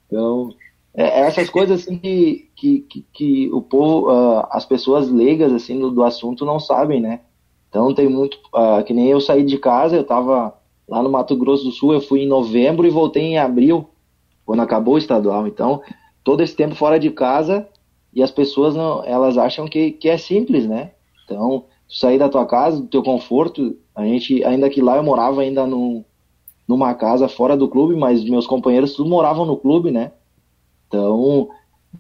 Então, 0.07 0.49
é, 0.93 1.03
é, 1.03 1.19
essas 1.21 1.49
coisas 1.49 1.81
assim 1.81 1.97
que, 1.97 2.49
que, 2.55 2.79
que, 2.79 3.05
que 3.13 3.49
o 3.51 3.61
povo, 3.61 4.09
uh, 4.09 4.47
as 4.49 4.65
pessoas 4.65 5.09
leigas 5.09 5.51
assim 5.51 5.79
do, 5.79 5.91
do, 5.91 6.03
assunto 6.03 6.45
não 6.45 6.59
sabem, 6.59 7.01
né? 7.01 7.21
Então 7.69 7.93
tem 7.93 8.07
muito. 8.07 8.37
Uh, 8.53 8.83
que 8.85 8.93
nem 8.93 9.07
eu 9.07 9.19
saí 9.19 9.43
de 9.43 9.57
casa, 9.57 9.95
eu 9.95 10.03
tava 10.03 10.53
lá 10.87 11.01
no 11.01 11.09
Mato 11.09 11.35
Grosso 11.35 11.63
do 11.63 11.71
Sul, 11.71 11.93
eu 11.93 12.01
fui 12.01 12.21
em 12.21 12.27
novembro 12.27 12.85
e 12.85 12.89
voltei 12.89 13.23
em 13.23 13.37
abril 13.37 13.89
quando 14.45 14.61
acabou 14.61 14.95
o 14.95 14.97
estadual. 14.97 15.47
Então, 15.47 15.81
todo 16.23 16.43
esse 16.43 16.55
tempo 16.55 16.75
fora 16.75 16.99
de 16.99 17.09
casa 17.09 17.67
e 18.13 18.21
as 18.21 18.31
pessoas 18.31 18.75
não, 18.75 19.03
elas 19.05 19.37
acham 19.37 19.65
que, 19.67 19.91
que 19.91 20.09
é 20.09 20.17
simples, 20.17 20.67
né? 20.67 20.91
Então, 21.23 21.65
sair 21.91 22.17
da 22.17 22.29
tua 22.29 22.45
casa, 22.45 22.79
do 22.79 22.87
teu 22.87 23.03
conforto, 23.03 23.77
a 23.93 24.05
gente, 24.05 24.43
ainda 24.45 24.69
que 24.69 24.81
lá 24.81 24.95
eu 24.95 25.03
morava 25.03 25.41
ainda 25.41 25.67
no, 25.67 26.05
numa 26.67 26.93
casa 26.93 27.27
fora 27.27 27.57
do 27.57 27.67
clube, 27.67 27.95
mas 27.95 28.23
meus 28.23 28.47
companheiros 28.47 28.95
todos 28.95 29.11
moravam 29.11 29.45
no 29.45 29.57
clube, 29.57 29.91
né? 29.91 30.13
Então, 30.87 31.49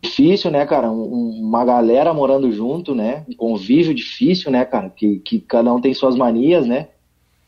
difícil, 0.01 0.49
né, 0.49 0.65
cara? 0.65 0.89
Um, 0.89 1.41
uma 1.41 1.65
galera 1.65 2.13
morando 2.13 2.51
junto, 2.51 2.95
né? 2.95 3.25
Um 3.29 3.35
convívio 3.35 3.93
difícil, 3.93 4.49
né, 4.49 4.63
cara? 4.63 4.89
Que, 4.89 5.19
que 5.19 5.39
cada 5.39 5.73
um 5.73 5.81
tem 5.81 5.93
suas 5.93 6.15
manias, 6.15 6.65
né? 6.65 6.87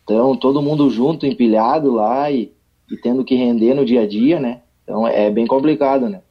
Então, 0.04 0.36
todo 0.36 0.62
mundo 0.62 0.90
junto, 0.90 1.26
empilhado 1.26 1.94
lá 1.94 2.30
e, 2.30 2.52
e 2.92 2.98
tendo 2.98 3.24
que 3.24 3.36
render 3.36 3.74
no 3.74 3.86
dia 3.86 4.02
a 4.02 4.08
dia, 4.08 4.40
né? 4.40 4.62
Então 4.84 5.08
é 5.08 5.30
bem 5.30 5.48
complicado, 5.48 6.10
né? 6.10 6.22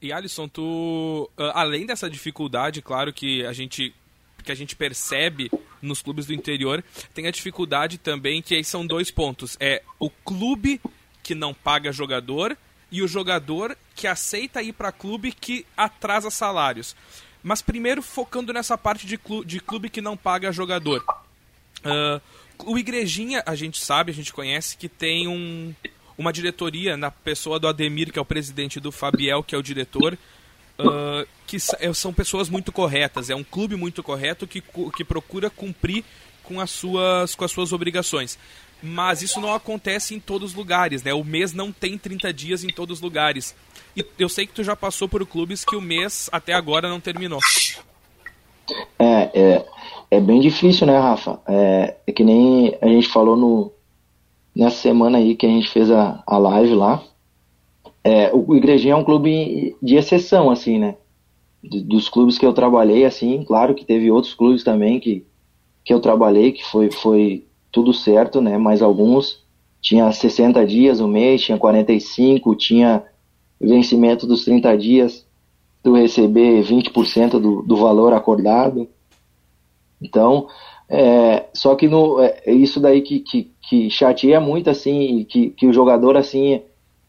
E 0.00 0.12
Alisson, 0.12 0.48
tu, 0.48 1.30
ah, 1.38 1.60
além 1.60 1.86
dessa 1.86 2.10
dificuldade, 2.10 2.82
claro 2.82 3.12
que 3.12 3.46
a 3.46 3.52
gente 3.52 3.94
que 4.42 4.52
a 4.52 4.54
gente 4.54 4.76
percebe 4.76 5.50
nos 5.80 6.02
clubes 6.02 6.26
do 6.26 6.34
interior, 6.34 6.82
tem 7.14 7.26
a 7.26 7.30
dificuldade 7.30 7.98
também 7.98 8.42
que 8.42 8.54
aí 8.54 8.64
são 8.64 8.86
dois 8.86 9.10
pontos. 9.10 9.56
É 9.58 9.82
o 9.98 10.10
clube 10.10 10.80
que 11.22 11.34
não 11.34 11.54
paga 11.54 11.92
jogador 11.92 12.56
e 12.90 13.02
o 13.02 13.08
jogador 13.08 13.76
que 13.94 14.06
aceita 14.06 14.62
ir 14.62 14.72
para 14.72 14.92
clube 14.92 15.32
que 15.32 15.64
atrasa 15.76 16.30
salários. 16.30 16.94
Mas 17.42 17.62
primeiro 17.62 18.02
focando 18.02 18.52
nessa 18.52 18.78
parte 18.78 19.06
de 19.06 19.18
clube, 19.18 19.46
de 19.46 19.60
clube 19.60 19.90
que 19.90 20.00
não 20.00 20.16
paga 20.16 20.52
jogador. 20.52 21.04
Uh, 21.84 22.20
o 22.64 22.78
Igrejinha, 22.78 23.42
a 23.44 23.54
gente 23.54 23.84
sabe, 23.84 24.12
a 24.12 24.14
gente 24.14 24.32
conhece 24.32 24.76
que 24.76 24.88
tem 24.88 25.26
um, 25.26 25.74
uma 26.16 26.32
diretoria 26.32 26.96
na 26.96 27.10
pessoa 27.10 27.58
do 27.58 27.66
Ademir, 27.66 28.12
que 28.12 28.18
é 28.18 28.22
o 28.22 28.26
presidente, 28.26 28.78
do 28.78 28.92
Fabiel, 28.92 29.42
que 29.42 29.54
é 29.54 29.58
o 29.58 29.62
diretor, 29.62 30.16
uh, 30.78 31.26
que 31.46 31.56
é, 31.80 31.92
são 31.92 32.12
pessoas 32.12 32.48
muito 32.48 32.72
corretas. 32.72 33.30
É 33.30 33.34
um 33.34 33.44
clube 33.44 33.76
muito 33.76 34.02
correto 34.02 34.46
que, 34.46 34.62
que 34.96 35.04
procura 35.04 35.50
cumprir 35.50 36.04
com 36.42 36.60
as 36.60 36.70
suas, 36.70 37.34
com 37.34 37.44
as 37.44 37.50
suas 37.50 37.72
obrigações. 37.72 38.38
Mas 38.82 39.22
isso 39.22 39.40
não 39.40 39.54
acontece 39.54 40.14
em 40.14 40.18
todos 40.18 40.50
os 40.50 40.56
lugares, 40.56 41.04
né? 41.04 41.14
O 41.14 41.22
mês 41.22 41.52
não 41.52 41.70
tem 41.70 41.96
30 41.96 42.32
dias 42.32 42.64
em 42.64 42.68
todos 42.68 42.98
os 42.98 43.02
lugares. 43.02 43.54
E 43.96 44.04
eu 44.18 44.28
sei 44.28 44.46
que 44.46 44.52
tu 44.52 44.64
já 44.64 44.74
passou 44.74 45.08
por 45.08 45.24
clubes 45.24 45.64
que 45.64 45.76
o 45.76 45.80
mês 45.80 46.28
até 46.32 46.52
agora 46.52 46.88
não 46.88 46.98
terminou. 46.98 47.38
É, 48.98 49.30
é, 49.34 49.66
é 50.10 50.20
bem 50.20 50.40
difícil, 50.40 50.86
né, 50.86 50.98
Rafa? 50.98 51.40
É, 51.46 51.96
é 52.06 52.12
que 52.12 52.24
nem 52.24 52.76
a 52.80 52.88
gente 52.88 53.08
falou 53.08 53.36
no, 53.36 53.72
nessa 54.54 54.76
semana 54.76 55.18
aí 55.18 55.36
que 55.36 55.46
a 55.46 55.48
gente 55.48 55.70
fez 55.70 55.90
a, 55.90 56.22
a 56.26 56.38
live 56.38 56.74
lá. 56.74 57.02
É, 58.04 58.32
o 58.34 58.54
Igrejinha 58.54 58.94
é 58.94 58.96
um 58.96 59.04
clube 59.04 59.76
de 59.80 59.96
exceção, 59.96 60.50
assim, 60.50 60.78
né? 60.78 60.96
Dos 61.62 62.08
clubes 62.08 62.38
que 62.38 62.44
eu 62.44 62.52
trabalhei, 62.52 63.04
assim, 63.04 63.44
claro 63.44 63.74
que 63.74 63.84
teve 63.84 64.10
outros 64.10 64.34
clubes 64.34 64.64
também 64.64 64.98
que, 64.98 65.24
que 65.84 65.94
eu 65.94 66.00
trabalhei, 66.00 66.50
que 66.50 66.64
foi, 66.64 66.90
foi 66.90 67.46
tudo 67.70 67.94
certo, 67.94 68.40
né? 68.40 68.58
Mas 68.58 68.82
alguns 68.82 69.42
tinha 69.80 70.10
60 70.10 70.64
dias, 70.66 71.00
um 71.00 71.08
mês, 71.08 71.42
tinha 71.42 71.58
45, 71.58 72.54
tinha 72.56 73.04
vencimento 73.60 74.26
dos 74.26 74.44
30 74.44 74.76
dias, 74.76 75.26
tu 75.82 75.94
receber 75.94 76.62
20% 76.64 77.38
do, 77.38 77.62
do 77.62 77.76
valor 77.76 78.12
acordado. 78.12 78.88
Então, 80.00 80.48
é, 80.88 81.46
só 81.54 81.74
que 81.74 81.88
no, 81.88 82.20
é, 82.20 82.42
isso 82.46 82.78
daí 82.80 83.00
que, 83.00 83.20
que, 83.20 83.50
que 83.68 83.90
chateia 83.90 84.40
muito, 84.40 84.68
assim, 84.68 85.24
que, 85.28 85.50
que 85.50 85.66
o 85.66 85.72
jogador, 85.72 86.16
assim, 86.16 86.62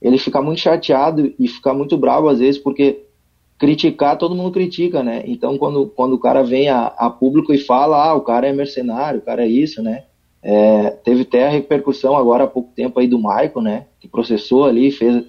ele 0.03 0.17
fica 0.17 0.41
muito 0.41 0.59
chateado 0.59 1.33
e 1.39 1.47
fica 1.47 1.73
muito 1.73 1.97
bravo 1.97 2.27
às 2.27 2.39
vezes, 2.39 2.59
porque 2.59 3.03
criticar, 3.57 4.17
todo 4.17 4.35
mundo 4.35 4.51
critica, 4.51 5.01
né? 5.01 5.23
Então, 5.25 5.57
quando, 5.57 5.87
quando 5.87 6.13
o 6.13 6.19
cara 6.19 6.43
vem 6.43 6.67
a, 6.67 6.87
a 6.97 7.09
público 7.09 7.53
e 7.53 7.57
fala, 7.57 8.09
ah, 8.09 8.13
o 8.13 8.21
cara 8.21 8.47
é 8.47 8.51
mercenário, 8.51 9.19
o 9.19 9.23
cara 9.23 9.45
é 9.45 9.47
isso, 9.47 9.81
né? 9.81 10.03
É, 10.41 10.89
teve 10.89 11.21
até 11.21 11.47
a 11.47 11.49
repercussão 11.49 12.17
agora 12.17 12.43
há 12.43 12.47
pouco 12.47 12.73
tempo 12.75 12.99
aí 12.99 13.07
do 13.07 13.17
Michael, 13.17 13.61
né? 13.61 13.85
Que 14.01 14.09
processou 14.09 14.65
ali, 14.65 14.91
fez, 14.91 15.23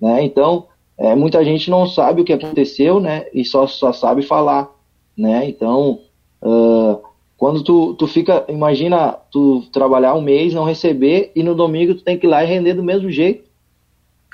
né? 0.00 0.22
Então, 0.22 0.66
é, 0.96 1.16
muita 1.16 1.44
gente 1.44 1.68
não 1.68 1.84
sabe 1.88 2.20
o 2.20 2.24
que 2.24 2.32
aconteceu, 2.32 3.00
né? 3.00 3.26
E 3.34 3.44
só, 3.44 3.66
só 3.66 3.92
sabe 3.92 4.22
falar, 4.22 4.70
né? 5.16 5.48
Então, 5.48 5.98
uh, 6.40 7.00
quando 7.36 7.64
tu, 7.64 7.94
tu 7.94 8.06
fica, 8.06 8.44
imagina 8.48 9.18
tu 9.32 9.64
trabalhar 9.72 10.14
um 10.14 10.20
mês, 10.20 10.54
não 10.54 10.62
receber, 10.62 11.32
e 11.34 11.42
no 11.42 11.56
domingo 11.56 11.96
tu 11.96 12.04
tem 12.04 12.16
que 12.16 12.26
ir 12.26 12.30
lá 12.30 12.44
e 12.44 12.46
render 12.46 12.74
do 12.74 12.84
mesmo 12.84 13.10
jeito. 13.10 13.49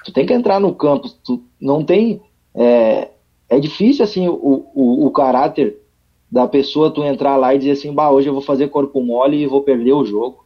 Tu 0.07 0.13
tem 0.13 0.25
que 0.25 0.33
entrar 0.33 0.61
no 0.61 0.73
campo, 0.73 1.09
tu 1.25 1.43
não 1.61 1.83
tem... 1.83 2.23
É, 2.55 3.09
é 3.49 3.59
difícil, 3.59 4.05
assim, 4.05 4.29
o, 4.29 4.67
o, 4.73 5.07
o 5.07 5.11
caráter 5.11 5.77
da 6.31 6.47
pessoa 6.47 6.93
tu 6.93 7.03
entrar 7.03 7.35
lá 7.37 7.53
e 7.53 7.59
dizer 7.59 7.73
assim, 7.73 7.93
bah, 7.93 8.11
hoje 8.11 8.29
eu 8.29 8.33
vou 8.33 8.43
fazer 8.43 8.69
corpo 8.69 9.03
mole 9.03 9.37
e 9.37 9.49
vou 9.49 9.63
perder 9.63 9.95
o 9.95 10.05
jogo. 10.05 10.45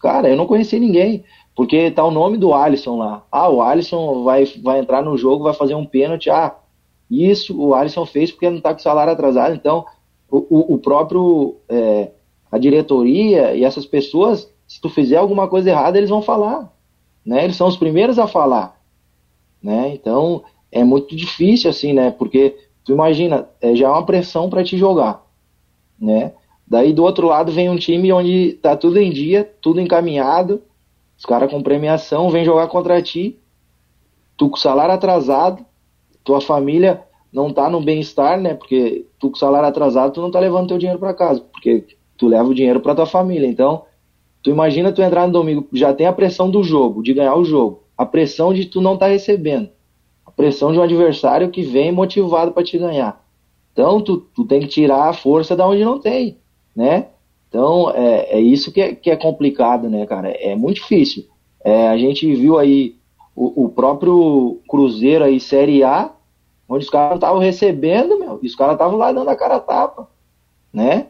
Cara, 0.00 0.28
eu 0.28 0.36
não 0.36 0.46
conheci 0.46 0.80
ninguém, 0.80 1.22
porque 1.54 1.92
tá 1.92 2.04
o 2.04 2.10
nome 2.10 2.36
do 2.36 2.52
Alisson 2.52 2.98
lá. 2.98 3.24
Ah, 3.30 3.48
o 3.48 3.62
Alisson 3.62 4.24
vai, 4.24 4.44
vai 4.64 4.80
entrar 4.80 5.00
no 5.00 5.16
jogo, 5.16 5.44
vai 5.44 5.54
fazer 5.54 5.76
um 5.76 5.86
pênalti. 5.86 6.28
Ah, 6.28 6.56
isso 7.08 7.56
o 7.56 7.72
Alisson 7.72 8.04
fez 8.04 8.32
porque 8.32 8.50
não 8.50 8.60
tá 8.60 8.72
com 8.72 8.80
salário 8.80 9.12
atrasado. 9.12 9.54
Então, 9.54 9.86
o, 10.28 10.74
o 10.74 10.78
próprio, 10.78 11.54
é, 11.68 12.10
a 12.50 12.58
diretoria 12.58 13.54
e 13.54 13.62
essas 13.62 13.86
pessoas, 13.86 14.52
se 14.66 14.80
tu 14.80 14.88
fizer 14.88 15.18
alguma 15.18 15.46
coisa 15.46 15.70
errada, 15.70 15.98
eles 15.98 16.10
vão 16.10 16.20
falar. 16.20 16.72
Né? 17.24 17.44
Eles 17.44 17.56
são 17.56 17.68
os 17.68 17.76
primeiros 17.76 18.18
a 18.18 18.26
falar. 18.26 18.77
Né? 19.62 19.90
Então, 19.94 20.42
é 20.70 20.84
muito 20.84 21.16
difícil 21.16 21.70
assim, 21.70 21.92
né? 21.92 22.10
Porque 22.10 22.54
Tu 22.88 22.92
imagina, 22.92 23.46
é, 23.60 23.76
já 23.76 23.86
é 23.86 23.90
uma 23.90 24.06
pressão 24.06 24.48
para 24.48 24.64
te 24.64 24.78
jogar, 24.78 25.22
né? 26.00 26.32
Daí 26.66 26.90
do 26.90 27.04
outro 27.04 27.26
lado 27.26 27.52
vem 27.52 27.68
um 27.68 27.76
time 27.76 28.10
onde 28.10 28.54
tá 28.62 28.74
tudo 28.74 28.98
em 28.98 29.10
dia, 29.10 29.44
tudo 29.60 29.78
encaminhado, 29.78 30.62
os 31.18 31.26
caras 31.26 31.50
com 31.50 31.62
premiação 31.62 32.30
vêm 32.30 32.46
jogar 32.46 32.66
contra 32.68 33.02
ti, 33.02 33.38
tu 34.38 34.48
com 34.48 34.56
salário 34.56 34.94
atrasado, 34.94 35.66
tua 36.24 36.40
família 36.40 37.04
não 37.30 37.52
tá 37.52 37.68
no 37.68 37.82
bem-estar, 37.82 38.40
né? 38.40 38.54
Porque 38.54 39.04
tu 39.18 39.28
com 39.28 39.36
salário 39.36 39.68
atrasado, 39.68 40.14
tu 40.14 40.22
não 40.22 40.30
tá 40.30 40.40
levando 40.40 40.68
teu 40.68 40.78
dinheiro 40.78 40.98
para 40.98 41.12
casa, 41.12 41.42
porque 41.52 41.84
tu 42.16 42.26
leva 42.26 42.48
o 42.48 42.54
dinheiro 42.54 42.80
para 42.80 42.94
tua 42.94 43.04
família. 43.06 43.46
Então, 43.46 43.84
tu 44.42 44.48
imagina 44.48 44.92
tu 44.92 45.02
entrar 45.02 45.26
no 45.26 45.32
domingo, 45.34 45.68
já 45.74 45.92
tem 45.92 46.06
a 46.06 46.12
pressão 46.14 46.50
do 46.50 46.62
jogo, 46.62 47.02
de 47.02 47.12
ganhar 47.12 47.34
o 47.34 47.44
jogo, 47.44 47.82
a 47.98 48.06
pressão 48.06 48.54
de 48.54 48.64
tu 48.64 48.80
não 48.80 48.96
tá 48.96 49.08
recebendo 49.08 49.70
pressão 50.38 50.70
de 50.70 50.78
um 50.78 50.82
adversário 50.82 51.50
que 51.50 51.62
vem 51.62 51.90
motivado 51.90 52.52
para 52.52 52.62
te 52.62 52.78
ganhar. 52.78 53.20
Então, 53.72 54.00
tu, 54.00 54.18
tu 54.18 54.44
tem 54.44 54.60
que 54.60 54.68
tirar 54.68 55.08
a 55.08 55.12
força 55.12 55.56
da 55.56 55.66
onde 55.66 55.84
não 55.84 55.98
tem, 55.98 56.38
né? 56.76 57.08
Então, 57.48 57.90
é, 57.90 58.38
é 58.38 58.40
isso 58.40 58.70
que 58.70 58.80
é, 58.80 58.94
que 58.94 59.10
é 59.10 59.16
complicado, 59.16 59.90
né, 59.90 60.06
cara? 60.06 60.30
É 60.30 60.54
muito 60.54 60.76
difícil. 60.76 61.26
É, 61.64 61.88
a 61.88 61.98
gente 61.98 62.32
viu 62.36 62.56
aí 62.56 62.94
o, 63.34 63.64
o, 63.64 63.68
próprio 63.68 64.60
Cruzeiro 64.68 65.24
aí, 65.24 65.40
Série 65.40 65.82
A, 65.82 66.12
onde 66.68 66.84
os 66.84 66.90
caras 66.90 67.16
estavam 67.16 67.40
recebendo, 67.40 68.16
meu, 68.16 68.38
e 68.40 68.46
os 68.46 68.54
caras 68.54 68.74
estavam 68.74 68.96
lá 68.96 69.10
dando 69.10 69.30
a 69.30 69.36
cara 69.36 69.56
a 69.56 69.60
tapa, 69.60 70.08
né? 70.72 71.08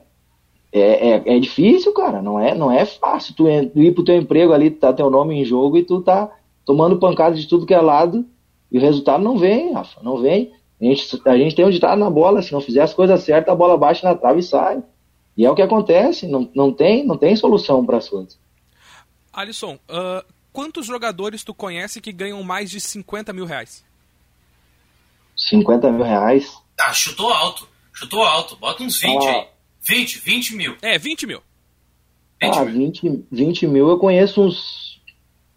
É, 0.73 1.11
é, 1.11 1.23
é, 1.37 1.39
difícil, 1.39 1.93
cara, 1.93 2.23
não 2.23 2.41
é, 2.41 2.55
não 2.55 2.71
é 2.71 2.87
fácil 2.87 3.35
tu 3.35 3.47
ir 3.49 3.95
pro 3.95 4.05
teu 4.05 4.17
emprego 4.17 4.55
ali, 4.55 4.71
tá 4.71 4.91
teu 4.91 5.11
nome 5.11 5.35
em 5.35 5.45
jogo 5.45 5.77
e 5.77 5.83
tu 5.83 6.01
tá 6.01 6.31
tomando 6.69 6.99
pancada 6.99 7.35
de 7.35 7.49
tudo 7.49 7.65
que 7.65 7.73
é 7.73 7.81
lado 7.81 8.29
e 8.71 8.77
o 8.77 8.81
resultado 8.83 9.25
não 9.25 9.39
vem, 9.39 9.73
Rafa, 9.73 10.03
não 10.03 10.21
vem. 10.21 10.53
A 10.79 10.85
gente, 10.85 11.19
a 11.27 11.39
gente 11.39 11.57
tem 11.57 11.65
um 11.65 11.71
ditado 11.71 11.99
na 11.99 12.11
bola, 12.11 12.43
se 12.43 12.53
não 12.53 12.61
fizer 12.61 12.83
as 12.83 12.93
coisas 12.93 13.23
certas, 13.23 13.51
a 13.51 13.57
bola 13.57 13.79
bate 13.79 14.05
na 14.05 14.15
trave 14.15 14.41
e 14.41 14.43
sai. 14.43 14.83
E 15.35 15.47
é 15.47 15.51
o 15.51 15.55
que 15.55 15.63
acontece, 15.63 16.27
não, 16.27 16.51
não, 16.55 16.71
tem, 16.71 17.07
não 17.07 17.17
tem 17.17 17.35
solução 17.37 17.87
para 17.87 17.97
as 17.97 18.07
coisas. 18.07 18.39
Alisson, 19.33 19.77
uh, 19.89 20.23
quantos 20.53 20.85
jogadores 20.85 21.43
tu 21.43 21.55
conhece 21.55 22.03
que 22.03 22.13
ganham 22.13 22.43
mais 22.43 22.71
de 22.71 22.83
50 22.83 23.33
mil 23.33 23.47
reais? 23.47 23.83
50 25.35 25.91
mil 25.91 26.05
reais? 26.05 26.55
Ah, 26.79 26.93
chutou 26.93 27.33
alto, 27.33 27.67
chutou 27.95 28.23
alto, 28.23 28.57
bota 28.57 28.83
uns 28.83 29.01
20 29.01 29.27
ah, 29.27 29.31
aí. 29.31 29.47
20, 29.81 30.19
20 30.19 30.55
mil. 30.55 30.77
É, 30.83 30.99
20 30.99 31.27
mil. 31.27 31.41
20 32.43 32.59
ah, 32.59 32.65
mil. 32.67 32.75
20, 32.75 33.25
20 33.33 33.67
mil 33.69 33.89
eu 33.89 33.99
conheço 33.99 34.43
uns, 34.43 35.01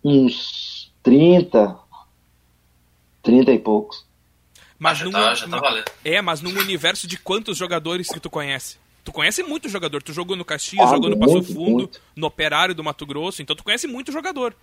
uns 0.02 0.61
30, 1.04 1.78
30 3.24 3.52
e 3.52 3.60
poucos. 3.60 4.06
Mas 4.78 4.94
ah, 4.94 4.96
já, 4.96 5.06
num, 5.06 5.12
tá, 5.12 5.34
já 5.36 5.48
tá 5.48 5.60
valendo. 5.60 5.86
É, 6.04 6.22
mas 6.22 6.42
num 6.42 6.50
universo 6.50 7.08
de 7.08 7.18
quantos 7.18 7.58
jogadores 7.58 8.08
que 8.08 8.20
tu 8.20 8.30
conhece? 8.30 8.78
Tu 9.04 9.12
conhece 9.12 9.44
muito 9.44 9.70
jogador. 9.70 10.02
Tu 10.02 10.14
jogou 10.14 10.36
no 10.36 10.46
Caxias, 10.46 10.88
ah, 10.88 10.96
jogou 10.96 11.10
no 11.10 11.18
Passo 11.18 11.34
muito, 11.34 11.54
Fundo, 11.54 11.72
muito. 11.72 12.02
no 12.16 12.28
Operário 12.28 12.76
do 12.76 12.84
Mato 12.84 13.06
Grosso, 13.06 13.42
então 13.42 13.56
tu 13.56 13.64
conhece 13.64 13.88
muito 13.88 14.12
jogador. 14.12 14.56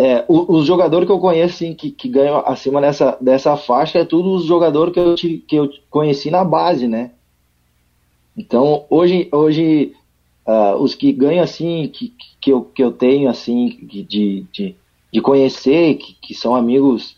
É, 0.00 0.24
os 0.28 0.64
jogadores 0.64 1.06
que 1.06 1.12
eu 1.12 1.18
conheço 1.18 1.56
assim, 1.56 1.74
que, 1.74 1.90
que 1.90 2.08
ganham 2.08 2.38
acima 2.46 2.80
dessa, 2.80 3.18
dessa 3.20 3.56
faixa 3.56 3.98
é 3.98 4.04
tudo 4.04 4.32
os 4.32 4.44
jogadores 4.44 4.94
que 4.94 5.00
eu, 5.00 5.14
que 5.16 5.56
eu 5.56 5.68
conheci 5.90 6.30
na 6.30 6.44
base, 6.44 6.86
né? 6.86 7.10
Então, 8.36 8.86
hoje, 8.88 9.28
hoje 9.32 9.92
uh, 10.46 10.76
os 10.76 10.94
que 10.94 11.10
ganham 11.10 11.42
assim, 11.42 11.88
que, 11.88 12.14
que, 12.40 12.52
eu, 12.52 12.62
que 12.62 12.80
eu 12.80 12.92
tenho 12.92 13.28
assim, 13.28 13.76
de, 13.82 14.04
de, 14.04 14.76
de 15.12 15.20
conhecer, 15.20 15.94
que, 15.94 16.14
que 16.14 16.34
são 16.34 16.54
amigos 16.54 17.16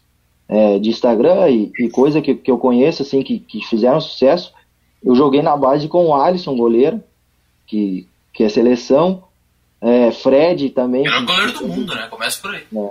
é, 0.48 0.78
de 0.78 0.90
Instagram 0.90 1.48
e, 1.48 1.72
e, 1.78 1.90
coisa 1.90 2.20
que, 2.20 2.34
que 2.34 2.50
eu 2.50 2.58
conheço, 2.58 3.02
assim, 3.02 3.22
que, 3.22 3.38
que 3.38 3.64
fizeram 3.66 4.00
sucesso. 4.00 4.52
Eu 5.02 5.14
joguei 5.14 5.42
na 5.42 5.56
base 5.56 5.88
com 5.88 6.06
o 6.06 6.14
Alisson, 6.14 6.56
goleiro, 6.56 7.02
que, 7.66 8.06
que 8.32 8.44
é 8.44 8.48
seleção. 8.48 9.24
É, 9.80 10.10
Fred 10.10 10.70
também. 10.70 11.08
O 11.08 11.26
goleiro 11.26 11.52
do 11.52 11.68
mundo, 11.68 11.94
né? 11.94 12.06
Começa 12.08 12.40
por 12.40 12.54
aí. 12.54 12.62
É. 12.74 12.90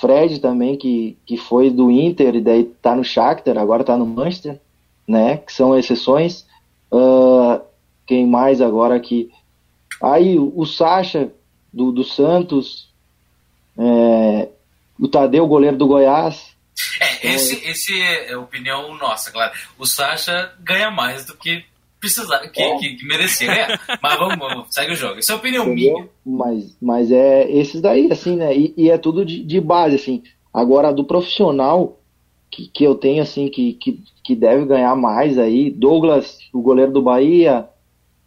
Fred 0.00 0.40
também, 0.40 0.76
que, 0.76 1.16
que 1.24 1.36
foi 1.36 1.70
do 1.70 1.90
Inter 1.90 2.34
e 2.34 2.40
daí 2.40 2.64
tá 2.64 2.96
no 2.96 3.04
Shakhtar, 3.04 3.56
agora 3.56 3.84
tá 3.84 3.96
no 3.96 4.04
Manchester, 4.04 4.60
né? 5.06 5.38
Que 5.38 5.52
são 5.52 5.78
exceções. 5.78 6.44
Uh, 6.92 7.60
quem 8.06 8.26
mais 8.26 8.60
agora 8.60 8.94
aqui? 8.96 9.30
Aí 10.02 10.38
o, 10.38 10.52
o 10.56 10.66
Sacha, 10.66 11.32
do, 11.72 11.92
do 11.92 12.04
Santos, 12.04 12.88
é, 13.78 14.48
o 14.98 15.08
Tadeu, 15.08 15.46
goleiro 15.46 15.76
do 15.76 15.86
Goiás, 15.86 16.54
é, 17.00 17.34
esse, 17.34 17.64
esse 17.68 18.00
é 18.00 18.32
a 18.32 18.38
opinião 18.38 18.94
nossa, 18.96 19.30
claro. 19.30 19.52
O 19.78 19.86
Sasha 19.86 20.52
ganha 20.60 20.90
mais 20.90 21.24
do 21.24 21.36
que 21.36 21.64
precisar, 22.00 22.38
que, 22.48 22.60
é. 22.60 22.76
que, 22.78 22.96
que 22.96 23.06
merecia 23.06 23.46
ganhar. 23.46 23.80
Mas 24.02 24.18
vamos, 24.18 24.36
vamos, 24.36 24.74
segue 24.74 24.92
o 24.92 24.96
jogo. 24.96 25.18
Isso 25.18 25.32
é 25.32 25.34
a 25.34 25.38
opinião 25.38 25.64
Entendeu? 25.64 25.94
minha. 25.94 26.08
Mas, 26.24 26.76
mas 26.80 27.10
é 27.10 27.50
esses 27.50 27.80
daí, 27.80 28.10
assim, 28.12 28.36
né? 28.36 28.54
E, 28.56 28.74
e 28.76 28.90
é 28.90 28.98
tudo 28.98 29.24
de, 29.24 29.42
de, 29.42 29.60
base, 29.60 29.96
assim. 29.96 30.22
Agora, 30.52 30.92
do 30.92 31.04
profissional 31.04 31.98
que, 32.50 32.68
que 32.68 32.84
eu 32.84 32.94
tenho, 32.94 33.22
assim, 33.22 33.48
que, 33.48 33.74
que, 33.74 34.02
que 34.22 34.36
deve 34.36 34.66
ganhar 34.66 34.94
mais 34.94 35.38
aí, 35.38 35.70
Douglas, 35.70 36.38
o 36.52 36.60
goleiro 36.60 36.92
do 36.92 37.02
Bahia, 37.02 37.68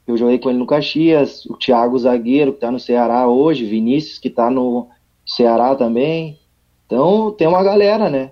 eu 0.07 0.17
joguei 0.17 0.39
com 0.39 0.49
ele 0.49 0.59
no 0.59 0.67
Caxias, 0.67 1.45
o 1.45 1.55
Thiago 1.55 1.99
Zagueiro, 1.99 2.53
que 2.53 2.59
tá 2.59 2.71
no 2.71 2.79
Ceará 2.79 3.27
hoje, 3.27 3.65
Vinícius, 3.65 4.19
que 4.19 4.29
tá 4.29 4.49
no 4.49 4.89
Ceará 5.27 5.75
também. 5.75 6.39
Então, 6.86 7.31
tem 7.31 7.48
uma 7.48 7.63
galera, 7.63 8.10
né? 8.10 8.31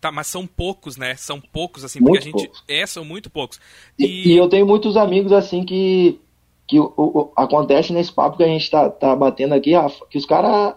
Tá, 0.00 0.12
mas 0.12 0.26
são 0.28 0.46
poucos, 0.46 0.96
né? 0.96 1.16
São 1.16 1.40
poucos, 1.40 1.82
assim, 1.84 2.00
Muito 2.00 2.12
porque 2.12 2.28
a 2.28 2.30
gente. 2.32 2.46
poucos. 2.46 2.64
É, 2.68 2.86
são 2.86 3.04
muito 3.04 3.28
poucos. 3.30 3.58
E, 3.98 4.32
e 4.32 4.36
eu 4.36 4.48
tenho 4.48 4.66
muitos 4.66 4.96
amigos, 4.96 5.32
assim, 5.32 5.64
que, 5.64 6.20
que 6.68 6.78
o, 6.78 6.92
o- 6.96 7.32
acontece 7.34 7.92
nesse 7.92 8.12
papo 8.12 8.36
que 8.36 8.44
a 8.44 8.48
gente 8.48 8.70
tá, 8.70 8.88
tá 8.88 9.16
batendo 9.16 9.54
aqui, 9.54 9.72
que 10.10 10.18
os 10.18 10.26
caras 10.26 10.74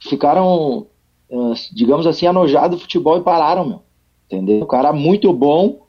ficaram, 0.00 0.86
ah, 1.30 1.52
digamos 1.72 2.06
assim, 2.06 2.26
anojados 2.26 2.78
do 2.78 2.82
futebol 2.82 3.18
e 3.18 3.22
pararam, 3.22 3.66
meu. 3.66 3.82
Entendeu? 4.26 4.62
O 4.62 4.66
cara 4.66 4.92
muito 4.92 5.32
bom, 5.32 5.86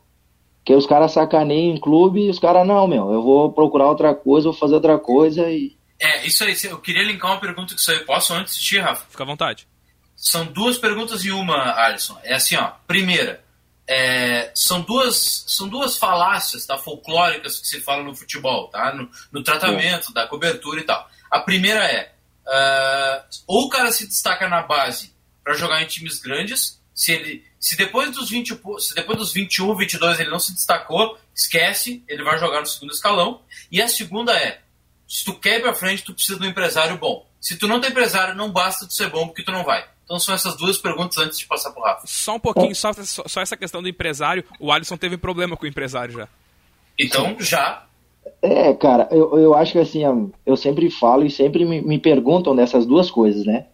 que 0.66 0.74
os 0.74 0.86
caras 0.88 1.12
sacaneiam 1.12 1.76
em 1.76 1.80
clube 1.80 2.22
e 2.22 2.30
os 2.30 2.40
caras, 2.40 2.66
não, 2.68 2.88
meu, 2.88 3.12
eu 3.12 3.22
vou 3.22 3.52
procurar 3.52 3.88
outra 3.90 4.14
coisa, 4.14 4.50
vou 4.50 4.58
fazer 4.58 4.76
outra 4.76 4.98
coisa 4.98 5.50
e. 5.50 5.78
É, 6.02 6.26
isso 6.26 6.44
aí. 6.44 6.58
Eu 6.64 6.80
queria 6.80 7.04
linkar 7.04 7.32
uma 7.32 7.40
pergunta 7.40 7.76
que 7.76 7.92
aí. 7.92 8.00
Posso 8.00 8.34
antes 8.34 8.56
de 8.56 8.62
ti, 8.64 8.80
Rafa? 8.80 9.06
Fica 9.10 9.24
à 9.24 9.26
vontade. 9.26 9.68
São 10.16 10.46
duas 10.46 10.78
perguntas 10.78 11.24
em 11.24 11.32
uma, 11.32 11.74
Alisson. 11.76 12.20
É 12.24 12.34
assim, 12.34 12.56
ó. 12.56 12.72
Primeira, 12.88 13.44
é, 13.88 14.52
são 14.56 14.82
duas 14.82 15.46
são 15.48 15.68
duas 15.68 15.98
falácias, 15.98 16.66
tá, 16.66 16.78
folclóricas 16.78 17.60
que 17.60 17.68
se 17.68 17.82
fala 17.82 18.04
no 18.04 18.16
futebol, 18.16 18.68
tá? 18.70 18.94
No, 18.94 19.10
no 19.32 19.44
tratamento, 19.44 20.12
da 20.14 20.28
cobertura 20.28 20.80
e 20.80 20.84
tal. 20.84 21.10
A 21.30 21.40
primeira 21.40 21.84
é, 21.86 22.12
ah, 22.48 23.24
ou 23.48 23.66
o 23.66 23.70
cara 23.70 23.92
se 23.92 24.08
destaca 24.08 24.48
na 24.50 24.62
base 24.64 25.14
para 25.44 25.54
jogar 25.54 25.82
em 25.82 25.88
times 25.88 26.20
grandes, 26.20 26.80
se 26.94 27.12
ele 27.12 27.46
se 27.60 27.76
depois 27.78 28.12
dos 28.12 28.30
20 28.30 28.50
e 28.50 28.56
pou- 28.56 28.80
se 28.80 28.94
depois 28.96 29.18
dos 29.18 29.32
21, 29.34 29.76
22 29.76 30.20
ele 30.20 30.30
não 30.32 30.40
se 30.40 30.54
destacou, 30.54 31.18
esquece, 31.36 32.04
ele 32.08 32.24
vai 32.24 32.40
jogar 32.40 32.60
no 32.60 32.66
segundo 32.66 32.92
escalão. 32.92 33.42
E 33.72 33.82
a 33.82 33.88
segunda 33.88 34.34
é, 34.36 34.62
se 35.12 35.26
tu 35.26 35.34
quer 35.34 35.60
ir 35.60 35.62
pra 35.62 35.74
frente, 35.74 36.06
tu 36.06 36.14
precisa 36.14 36.40
de 36.40 36.46
um 36.46 36.50
empresário 36.50 36.98
bom. 36.98 37.26
Se 37.38 37.58
tu 37.58 37.68
não 37.68 37.82
tem 37.82 37.90
empresário, 37.90 38.34
não 38.34 38.50
basta 38.50 38.88
tu 38.88 38.94
ser 38.94 39.10
bom 39.10 39.28
porque 39.28 39.44
tu 39.44 39.52
não 39.52 39.62
vai. 39.62 39.84
Então 40.06 40.18
são 40.18 40.34
essas 40.34 40.56
duas 40.56 40.78
perguntas 40.78 41.18
antes 41.18 41.38
de 41.38 41.46
passar 41.46 41.72
pro 41.72 41.84
Rafa. 41.84 42.08
Só 42.08 42.36
um 42.36 42.40
pouquinho, 42.40 42.74
só, 42.74 42.94
só, 42.94 43.24
só 43.28 43.42
essa 43.42 43.58
questão 43.58 43.82
do 43.82 43.90
empresário. 43.90 44.46
O 44.58 44.72
Alisson 44.72 44.96
teve 44.96 45.18
problema 45.18 45.58
com 45.58 45.66
o 45.66 45.68
empresário 45.68 46.14
já. 46.14 46.30
Então 46.98 47.36
já. 47.42 47.84
É, 48.42 48.74
cara, 48.74 49.10
eu, 49.12 49.38
eu 49.38 49.54
acho 49.54 49.74
que 49.74 49.80
assim, 49.80 50.02
eu 50.46 50.56
sempre 50.56 50.90
falo 50.90 51.26
e 51.26 51.30
sempre 51.30 51.66
me, 51.66 51.82
me 51.82 52.00
perguntam 52.00 52.56
dessas 52.56 52.86
duas 52.86 53.12
coisas, 53.12 53.46
né? 53.46 53.66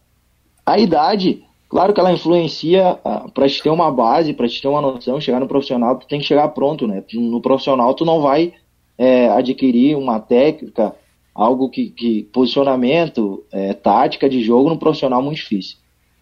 A 0.66 0.80
idade, 0.80 1.44
claro 1.70 1.94
que 1.94 2.00
ela 2.00 2.12
influencia 2.12 3.00
ah, 3.06 3.28
pra 3.32 3.48
te 3.48 3.62
ter 3.62 3.70
uma 3.70 3.92
base, 3.92 4.34
pra 4.34 4.48
te 4.48 4.60
ter 4.60 4.68
uma 4.68 4.82
noção, 4.82 5.22
chegar 5.22 5.40
no 5.40 5.48
profissional, 5.48 6.00
tu 6.00 6.08
tem 6.08 6.20
que 6.20 6.26
chegar 6.26 6.48
pronto, 6.48 6.88
né? 6.88 7.04
No 7.14 7.40
profissional 7.42 7.94
tu 7.94 8.04
não 8.04 8.22
vai 8.22 8.56
é, 8.98 9.30
adquirir 9.30 9.96
uma 9.96 10.20
técnica, 10.20 10.96
algo 11.38 11.70
que, 11.70 11.92
que 11.92 12.24
posicionamento, 12.34 13.46
é, 13.52 13.72
tática 13.72 14.28
de 14.28 14.42
jogo 14.42 14.70
no 14.70 14.80
profissional 14.80 15.22
é 15.22 15.24
muito 15.24 15.38
difícil, 15.38 15.78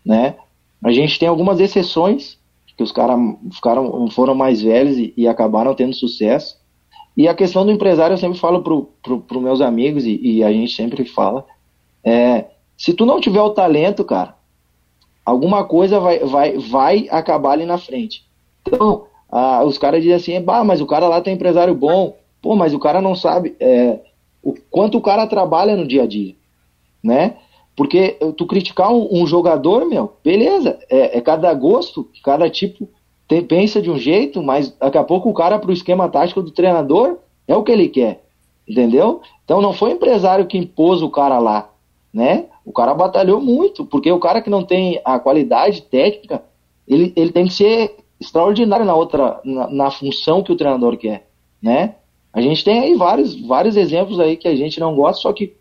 né? 0.06 0.36
A 0.84 0.92
gente 0.92 1.18
tem 1.18 1.30
algumas 1.30 1.62
exceções, 1.62 2.38
que 2.76 2.84
os 2.84 2.92
caras 2.92 3.18
ficaram, 3.54 4.10
foram 4.12 4.36
mais 4.36 4.62
velhos 4.62 4.98
e, 4.98 5.14
e 5.16 5.26
acabaram 5.26 5.74
tendo 5.74 5.96
sucesso, 5.96 6.60
e 7.16 7.30
a 7.30 7.34
questão 7.34 7.66
do 7.66 7.72
empresário, 7.72 8.16
eu 8.16 8.18
sempre 8.18 8.38
falo 8.38 8.62
pro, 8.62 8.90
pro, 9.02 9.22
pro 9.22 9.40
meus 9.40 9.62
amigos, 9.62 10.06
e, 10.06 10.20
e 10.22 10.44
a 10.44 10.52
gente 10.52 10.76
sempre 10.76 11.06
fala, 11.06 11.46
é, 12.04 12.48
se 12.78 12.94
tu 12.94 13.06
não 13.06 13.22
tiver 13.22 13.42
o 13.42 13.52
talento, 13.52 14.04
cara, 14.04 14.36
alguma 15.26 15.64
coisa 15.64 15.98
vai, 15.98 16.20
vai, 16.20 16.58
vai 16.58 17.08
acabar 17.10 17.52
ali 17.54 17.66
na 17.66 17.78
frente. 17.78 18.26
Então, 18.68 19.06
ah, 19.32 19.64
os 19.64 19.78
caras 19.78 20.04
dizem 20.04 20.16
assim, 20.16 20.42
bah, 20.42 20.66
mas 20.66 20.82
o 20.82 20.86
cara 20.86 21.08
lá 21.08 21.22
tem 21.22 21.36
empresário 21.36 21.74
bom, 21.74 22.18
pô, 22.42 22.54
mas 22.58 22.74
o 22.74 22.80
cara 22.80 23.02
não 23.02 23.16
sabe 23.16 23.56
é, 23.62 24.00
o 24.46 24.54
quanto 24.70 24.98
o 24.98 25.02
cara 25.02 25.26
trabalha 25.28 25.76
no 25.76 25.88
dia 25.88 26.04
a 26.04 26.08
dia, 26.08 26.36
né? 27.04 27.36
Porque 27.76 28.18
tu 28.38 28.46
criticar 28.46 28.94
um, 28.94 29.10
um 29.12 29.28
jogador, 29.28 29.86
meu, 29.86 30.14
beleza, 30.24 30.80
é, 30.90 31.18
é 31.18 31.22
cada 31.22 31.54
gosto, 31.54 32.08
cada 32.24 32.50
tipo 32.50 32.88
tem- 33.28 33.44
pensa 33.44 33.82
de 33.82 33.90
um 33.90 33.98
jeito, 33.98 34.42
mas 34.42 34.70
daqui 34.78 34.98
a 34.98 35.04
pouco 35.04 35.30
o 35.30 35.34
cara, 35.34 35.60
pro 35.60 35.74
esquema 35.74 36.08
tático 36.08 36.42
do 36.42 36.52
treinador, 36.52 37.18
é 37.48 37.56
o 37.56 37.64
que 37.64 37.72
ele 37.72 37.90
quer. 37.90 38.24
Entendeu? 38.68 39.22
Então 39.44 39.62
não 39.62 39.74
foi 39.74 39.92
o 39.92 39.96
empresário 39.96 40.48
que 40.48 40.58
impôs 40.58 41.02
o 41.02 41.10
cara 41.10 41.38
lá, 41.40 41.70
né? 42.14 42.46
O 42.64 42.72
cara 42.72 42.94
batalhou 42.94 43.42
muito, 43.42 43.86
porque 43.86 44.12
o 44.12 44.20
cara 44.20 44.42
que 44.42 44.50
não 44.50 44.64
tem 44.64 45.02
a 45.04 45.20
qualidade 45.20 45.82
técnica, 45.84 46.44
ele, 46.88 47.12
ele 47.16 47.32
tem 47.32 47.46
que 47.46 47.54
ser 47.54 47.96
extraordinário 48.20 48.86
na 48.86 48.96
outra, 48.96 49.40
na, 49.44 49.70
na 49.70 49.92
função 49.92 50.42
que 50.42 50.52
o 50.52 50.56
treinador 50.56 50.98
quer, 50.98 51.28
né? 51.62 51.96
A 52.36 52.42
gente 52.42 52.64
tem 52.66 52.80
aí 52.82 52.96
vários, 52.96 53.34
vários 53.48 53.78
exemplos 53.78 54.20
aí 54.20 54.36
que 54.36 54.48
a 54.48 54.56
gente 54.56 54.78
não 54.80 54.94
gosta, 54.94 55.22
só 55.22 55.32
que, 55.32 55.56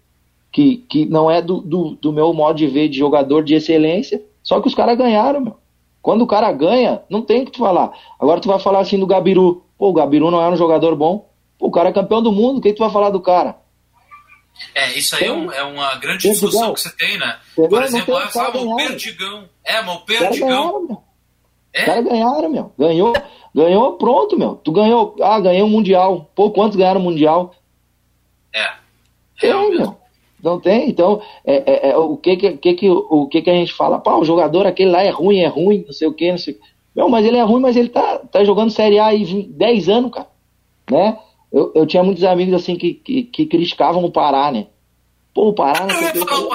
que, 0.50 0.78
que 0.88 1.06
não 1.06 1.30
é 1.30 1.40
do, 1.40 1.60
do, 1.60 1.90
do 1.94 2.12
meu 2.12 2.34
modo 2.34 2.56
de 2.58 2.66
ver 2.66 2.88
de 2.88 2.98
jogador 2.98 3.44
de 3.44 3.54
excelência, 3.54 4.20
só 4.42 4.60
que 4.60 4.66
os 4.66 4.74
caras 4.74 4.98
ganharam, 4.98 5.40
meu. 5.40 5.56
Quando 6.02 6.22
o 6.22 6.26
cara 6.26 6.52
ganha, 6.52 7.00
não 7.08 7.22
tem 7.22 7.42
o 7.42 7.44
que 7.46 7.52
tu 7.52 7.58
falar. 7.60 7.92
Agora 8.20 8.40
tu 8.40 8.48
vai 8.48 8.58
falar 8.58 8.80
assim 8.80 8.98
do 8.98 9.06
Gabiru. 9.06 9.64
Pô, 9.78 9.88
o 9.88 9.92
Gabiru 9.92 10.30
não 10.30 10.42
era 10.42 10.52
um 10.52 10.56
jogador 10.56 10.94
bom. 10.96 11.30
Pô, 11.58 11.68
o 11.68 11.70
cara 11.70 11.88
é 11.90 11.92
campeão 11.92 12.20
do 12.20 12.32
mundo, 12.32 12.58
o 12.58 12.60
que 12.60 12.72
tu 12.74 12.80
vai 12.80 12.90
falar 12.90 13.10
do 13.10 13.20
cara? 13.20 13.56
É, 14.74 14.98
isso 14.98 15.16
aí 15.16 15.24
é, 15.24 15.32
um- 15.32 15.50
é 15.50 15.62
uma 15.62 15.94
grande 15.96 16.28
discussão 16.28 16.74
que 16.74 16.80
você 16.80 16.94
tem, 16.96 17.18
né? 17.18 17.37
Por 17.54 17.82
exemplo, 17.82 18.14
tem 18.32 18.42
ah, 18.42 18.50
o. 18.54 18.76
Perdigão. 18.76 19.48
É, 19.64 19.82
mas 19.82 19.96
o 19.96 20.00
Perdigão. 20.00 21.02
Meu. 21.74 21.82
Os 21.82 21.82
É, 21.82 21.84
caras 21.84 22.04
ganharam, 22.04 22.48
meu. 22.48 22.72
Ganhou, 22.78 23.12
ganhou, 23.54 23.92
pronto, 23.94 24.38
meu. 24.38 24.54
Tu 24.56 24.70
ganhou, 24.72 25.16
ah, 25.20 25.40
ganhei 25.40 25.62
um 25.62 25.68
Mundial. 25.68 26.30
Pô, 26.34 26.50
quantos 26.50 26.76
ganharam 26.76 27.00
o 27.00 27.04
Mundial? 27.04 27.54
é. 28.54 28.70
Mesmo. 29.42 29.70
meu. 29.70 29.96
Não 30.42 30.60
tem, 30.60 30.90
então, 30.90 31.22
é, 31.44 31.88
é- 31.88 31.90
é 31.90 31.96
o, 31.96 32.18
que, 32.18 32.37
que, 32.37 32.74
que, 32.74 32.90
o 32.90 33.26
que 33.28 33.40
que 33.40 33.48
a 33.50 33.54
gente 33.54 33.72
fala? 33.72 33.98
Pá, 33.98 34.14
o 34.14 34.24
jogador 34.26 34.66
aquele 34.66 34.90
lá 34.90 35.02
é 35.02 35.08
ruim, 35.08 35.38
é 35.40 35.46
ruim, 35.46 35.82
não 35.87 35.92
sei 35.94 36.06
o 36.06 36.12
que, 36.12 36.30
não 36.30 36.37
sei 36.37 36.58
Meu, 36.94 37.08
mas 37.08 37.24
ele 37.24 37.38
é 37.38 37.42
ruim, 37.42 37.62
mas 37.62 37.76
ele 37.76 37.88
tá, 37.88 38.18
tá 38.30 38.44
jogando 38.44 38.70
Série 38.70 38.98
A 38.98 39.06
aí 39.06 39.24
20 39.24 39.48
10 39.48 39.88
anos, 39.88 40.10
cara. 40.12 40.28
Né? 40.90 41.18
Eu, 41.50 41.72
eu 41.74 41.87
tinha 41.87 42.02
muitos 42.02 42.22
amigos 42.24 42.52
assim 42.52 42.76
que, 42.76 42.92
que, 42.92 43.22
que 43.22 43.46
criticavam 43.46 44.04
o 44.04 44.10
Pará, 44.12 44.52
né? 44.52 44.66
Pô, 45.32 45.48
o 45.48 45.54
Pará 45.54 45.87
não 45.87 45.90
sei 45.94 46.08
o 46.10 46.12
que. 46.26 46.34
o. 46.34 46.46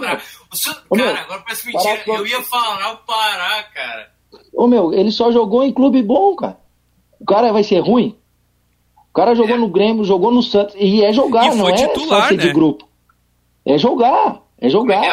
O 0.91 0.95
cara, 0.95 1.21
agora 1.21 1.41
parece 1.41 1.65
mentira. 1.67 1.97
Pará- 2.05 2.19
Eu 2.19 2.27
ia 2.27 2.41
falar 2.43 2.93
o 2.93 2.97
Pará, 2.97 3.63
cara. 3.73 4.11
Ô 4.53 4.67
meu, 4.67 4.93
ele 4.93 5.11
só 5.11 5.31
jogou 5.31 5.63
em 5.63 5.71
clube 5.71 6.01
bom, 6.01 6.35
cara. 6.35 6.57
O 7.19 7.25
cara 7.25 7.51
vai 7.51 7.63
ser 7.63 7.79
ruim? 7.79 8.15
O 9.09 9.13
cara 9.13 9.35
jogou 9.35 9.55
É. 9.55 9.59
no 9.59 9.67
Grêmio, 9.67 10.03
jogou 10.03 10.31
no 10.31 10.41
Santos. 10.41 10.75
E 10.77 11.03
é 11.03 11.11
jogar, 11.11 11.45
E 11.45 11.49
não 11.49 11.59
foi 11.59 11.71
é 11.73 11.75
titular, 11.75 12.21
só 12.23 12.27
ser 12.29 12.37
né? 12.37 12.43
de 12.43 12.53
grupo. 12.53 12.87
É 13.65 13.77
jogar, 13.77 14.41
é 14.57 14.65
é 14.65 14.67
é, 14.67 14.69
jogar. 14.69 15.03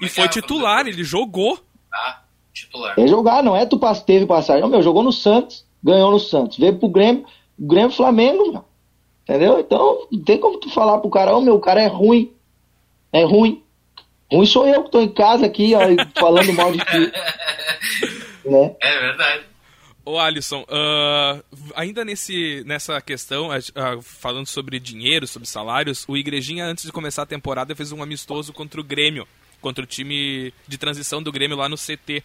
E 0.00 0.04
é 0.04 0.08
que 0.08 0.14
foi 0.14 0.24
é, 0.24 0.28
titular, 0.28 0.86
ele 0.86 1.04
jogou. 1.04 1.58
Tá, 1.90 2.22
titular. 2.52 2.94
É 2.98 3.06
jogar, 3.06 3.42
não 3.42 3.56
é 3.56 3.66
tu 3.66 3.78
teve 4.06 4.26
passagem. 4.26 4.64
Ô, 4.64 4.68
meu, 4.68 4.82
jogou 4.82 5.02
no 5.02 5.12
Santos, 5.12 5.64
ganhou 5.82 6.10
no 6.10 6.18
Santos. 6.18 6.58
Veio 6.58 6.78
pro 6.78 6.88
Grêmio, 6.88 7.24
Grêmio 7.58 7.90
e 7.90 7.96
Flamengo, 7.96 8.50
meu. 8.52 8.64
Entendeu? 9.22 9.60
Então, 9.60 10.06
não 10.10 10.22
tem 10.22 10.38
como 10.38 10.58
tu 10.58 10.68
falar 10.70 10.98
pro 10.98 11.10
cara, 11.10 11.36
ô 11.36 11.40
meu, 11.40 11.54
o 11.54 11.60
cara 11.60 11.80
é 11.82 11.86
ruim. 11.86 12.32
É 13.12 13.24
ruim. 13.24 13.62
Ruim 14.32 14.46
sou 14.46 14.66
eu 14.66 14.84
que 14.84 14.90
tô 14.90 15.00
em 15.00 15.08
casa 15.08 15.44
aqui, 15.46 15.74
ó, 15.74 15.82
e 15.82 15.96
falando 16.18 16.52
mal 16.54 16.72
de 16.72 16.78
ti. 16.78 17.12
Né? 18.44 18.76
É 18.80 19.00
verdade. 19.00 19.44
Ô 20.04 20.18
Alisson, 20.18 20.64
ah, 20.68 21.40
ainda 21.76 22.04
nesse, 22.04 22.64
nessa 22.66 23.00
questão, 23.00 23.50
ah, 23.52 23.60
falando 24.02 24.46
sobre 24.46 24.80
dinheiro, 24.80 25.28
sobre 25.28 25.48
salários, 25.48 26.04
o 26.08 26.16
Igrejinha, 26.16 26.66
antes 26.66 26.84
de 26.84 26.92
começar 26.92 27.22
a 27.22 27.26
temporada, 27.26 27.76
fez 27.76 27.92
um 27.92 28.02
amistoso 28.02 28.52
contra 28.52 28.80
o 28.80 28.84
Grêmio, 28.84 29.28
contra 29.60 29.84
o 29.84 29.86
time 29.86 30.52
de 30.66 30.76
transição 30.76 31.22
do 31.22 31.30
Grêmio 31.30 31.56
lá 31.56 31.68
no 31.68 31.76
CT 31.76 32.24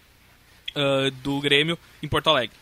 ah, 0.75 1.11
do 1.23 1.39
Grêmio 1.39 1.77
em 2.01 2.07
Porto 2.07 2.29
Alegre. 2.29 2.55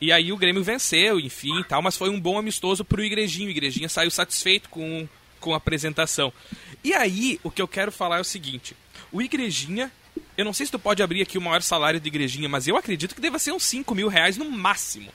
E 0.00 0.10
aí 0.10 0.32
o 0.32 0.36
Grêmio 0.36 0.64
venceu, 0.64 1.20
enfim 1.20 1.60
e 1.60 1.64
tal, 1.64 1.82
mas 1.82 1.96
foi 1.96 2.08
um 2.08 2.18
bom 2.18 2.38
amistoso 2.38 2.84
pro 2.84 3.04
Igrejinho. 3.04 3.48
O 3.48 3.50
Igrejinha 3.50 3.88
saiu 3.88 4.10
satisfeito 4.10 4.70
com, 4.70 5.06
com 5.38 5.52
a 5.52 5.58
apresentação. 5.58 6.32
E 6.82 6.94
aí, 6.94 7.38
o 7.42 7.50
que 7.50 7.60
eu 7.60 7.68
quero 7.68 7.92
falar 7.92 8.16
é 8.16 8.20
o 8.20 8.24
seguinte: 8.24 8.74
o 9.12 9.20
Igrejinha, 9.20 9.92
eu 10.36 10.44
não 10.44 10.52
sei 10.52 10.66
se 10.66 10.72
tu 10.72 10.78
pode 10.78 11.02
abrir 11.02 11.22
aqui 11.22 11.38
o 11.38 11.40
maior 11.40 11.62
salário 11.62 12.00
do 12.00 12.06
Igrejinha, 12.08 12.48
mas 12.48 12.66
eu 12.68 12.76
acredito 12.76 13.14
que 13.14 13.20
deva 13.20 13.38
ser 13.38 13.52
uns 13.52 13.64
5 13.64 13.94
mil 13.94 14.08
reais 14.08 14.36
no 14.36 14.50
máximo. 14.50 15.12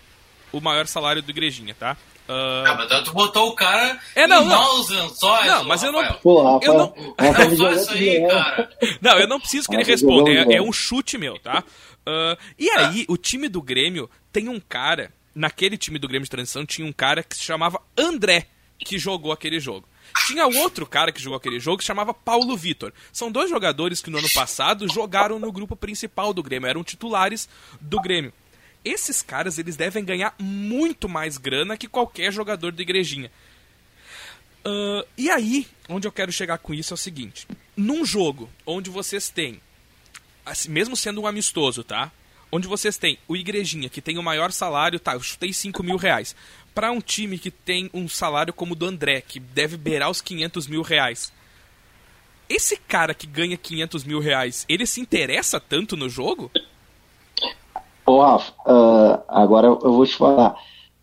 O 0.51 0.61
maior 0.61 0.87
salário 0.87 1.21
do 1.21 1.29
Igrejinha, 1.29 1.75
tá? 1.75 1.97
Ah, 2.27 2.63
Ah, 2.67 2.75
mas 2.75 3.03
tu 3.03 3.13
botou 3.13 3.49
o 3.49 3.55
cara 3.55 3.99
É, 4.15 4.25
não, 4.25 4.43
em 4.43 4.47
não. 4.47 4.77
lençóis, 4.87 5.45
Não, 5.45 5.63
mas 5.65 5.83
eu 5.83 5.91
não- 5.91 6.01
Rafael. 6.01 6.19
Pô, 6.21 6.41
Rafa, 6.43 6.65
Eu 6.65 6.73
não- 6.73 7.15
Rafa 7.19 7.45
Não 7.45 7.57
faz 7.57 7.81
isso 7.81 7.95
de 7.95 8.09
aí, 8.09 8.27
cara. 8.27 8.69
Não, 9.01 9.19
eu 9.19 9.27
não 9.27 9.39
preciso 9.39 9.67
que 9.67 9.75
ele 9.75 9.83
Ah, 9.83 9.85
responda, 9.85 10.31
é, 10.31 10.55
é 10.55 10.61
um 10.61 10.71
chute 10.73 11.17
meu, 11.17 11.37
tá? 11.39 11.63
Ah, 12.05 12.37
e 12.57 12.69
aí, 12.71 13.05
o 13.07 13.15
time 13.17 13.47
do 13.47 13.61
Grêmio 13.61 14.09
tem 14.31 14.49
um 14.49 14.59
cara, 14.59 15.11
naquele 15.35 15.77
time 15.77 15.99
do 15.99 16.07
Grêmio 16.07 16.23
de 16.25 16.31
transição 16.31 16.65
tinha 16.65 16.87
um 16.87 16.93
cara 16.93 17.21
que 17.21 17.35
se 17.37 17.43
chamava 17.43 17.79
André, 17.97 18.47
que 18.79 18.97
jogou 18.97 19.31
aquele 19.31 19.59
jogo. 19.59 19.87
Tinha 20.27 20.47
outro 20.47 20.85
cara 20.85 21.11
que 21.11 21.21
jogou 21.21 21.37
aquele 21.37 21.59
jogo 21.59 21.79
que 21.79 21.83
chamava 21.83 22.13
Paulo 22.13 22.55
Vitor. 22.55 22.93
São 23.11 23.31
dois 23.31 23.49
jogadores 23.49 24.01
que 24.01 24.09
no 24.09 24.17
ano 24.17 24.29
passado 24.33 24.91
jogaram 24.91 25.37
no 25.37 25.51
grupo 25.51 25.75
principal 25.75 26.33
do 26.33 26.41
Grêmio, 26.41 26.67
eram 26.67 26.83
titulares 26.83 27.49
do 27.81 28.01
Grêmio. 28.01 28.33
Esses 28.83 29.21
caras, 29.21 29.57
eles 29.57 29.75
devem 29.75 30.05
ganhar 30.05 30.35
muito 30.39 31.09
mais 31.09 31.37
grana 31.37 31.75
que 31.75 31.87
qualquer 31.87 32.31
jogador 32.31 32.71
da 32.71 32.81
igrejinha. 32.81 33.31
Uh, 34.65 35.05
e 35.17 35.29
aí, 35.29 35.67
onde 35.89 36.07
eu 36.07 36.11
quero 36.11 36.31
chegar 36.31 36.57
com 36.57 36.73
isso 36.73 36.93
é 36.93 36.95
o 36.95 36.97
seguinte: 36.97 37.47
num 37.75 38.05
jogo 38.05 38.49
onde 38.65 38.89
vocês 38.89 39.29
têm, 39.29 39.61
assim, 40.45 40.69
mesmo 40.69 40.95
sendo 40.95 41.21
um 41.21 41.27
amistoso, 41.27 41.83
tá? 41.83 42.11
Onde 42.51 42.67
vocês 42.67 42.97
têm 42.97 43.17
o 43.27 43.35
Igrejinha, 43.35 43.89
que 43.89 44.01
tem 44.01 44.17
o 44.17 44.23
maior 44.23 44.51
salário, 44.51 44.99
tá? 44.99 45.13
Eu 45.13 45.21
chutei 45.21 45.51
5 45.51 45.83
mil 45.83 45.97
reais. 45.97 46.35
Para 46.75 46.91
um 46.91 46.99
time 46.99 47.39
que 47.39 47.49
tem 47.49 47.89
um 47.93 48.07
salário 48.07 48.53
como 48.53 48.73
o 48.73 48.75
do 48.75 48.85
André, 48.85 49.21
que 49.21 49.39
deve 49.39 49.77
beirar 49.77 50.11
os 50.11 50.21
500 50.21 50.67
mil 50.67 50.81
reais. 50.81 51.31
Esse 52.49 52.77
cara 52.77 53.13
que 53.13 53.25
ganha 53.25 53.57
500 53.57 54.03
mil 54.03 54.19
reais, 54.19 54.65
ele 54.69 54.85
se 54.85 55.01
interessa 55.01 55.59
tanto 55.59 55.95
no 55.95 56.07
jogo? 56.07 56.51
Ô, 58.05 58.21
Rafa, 58.21 58.51
uh, 58.67 59.23
agora 59.27 59.67
eu 59.67 59.93
vou 59.93 60.05
te 60.05 60.15
falar. 60.15 60.55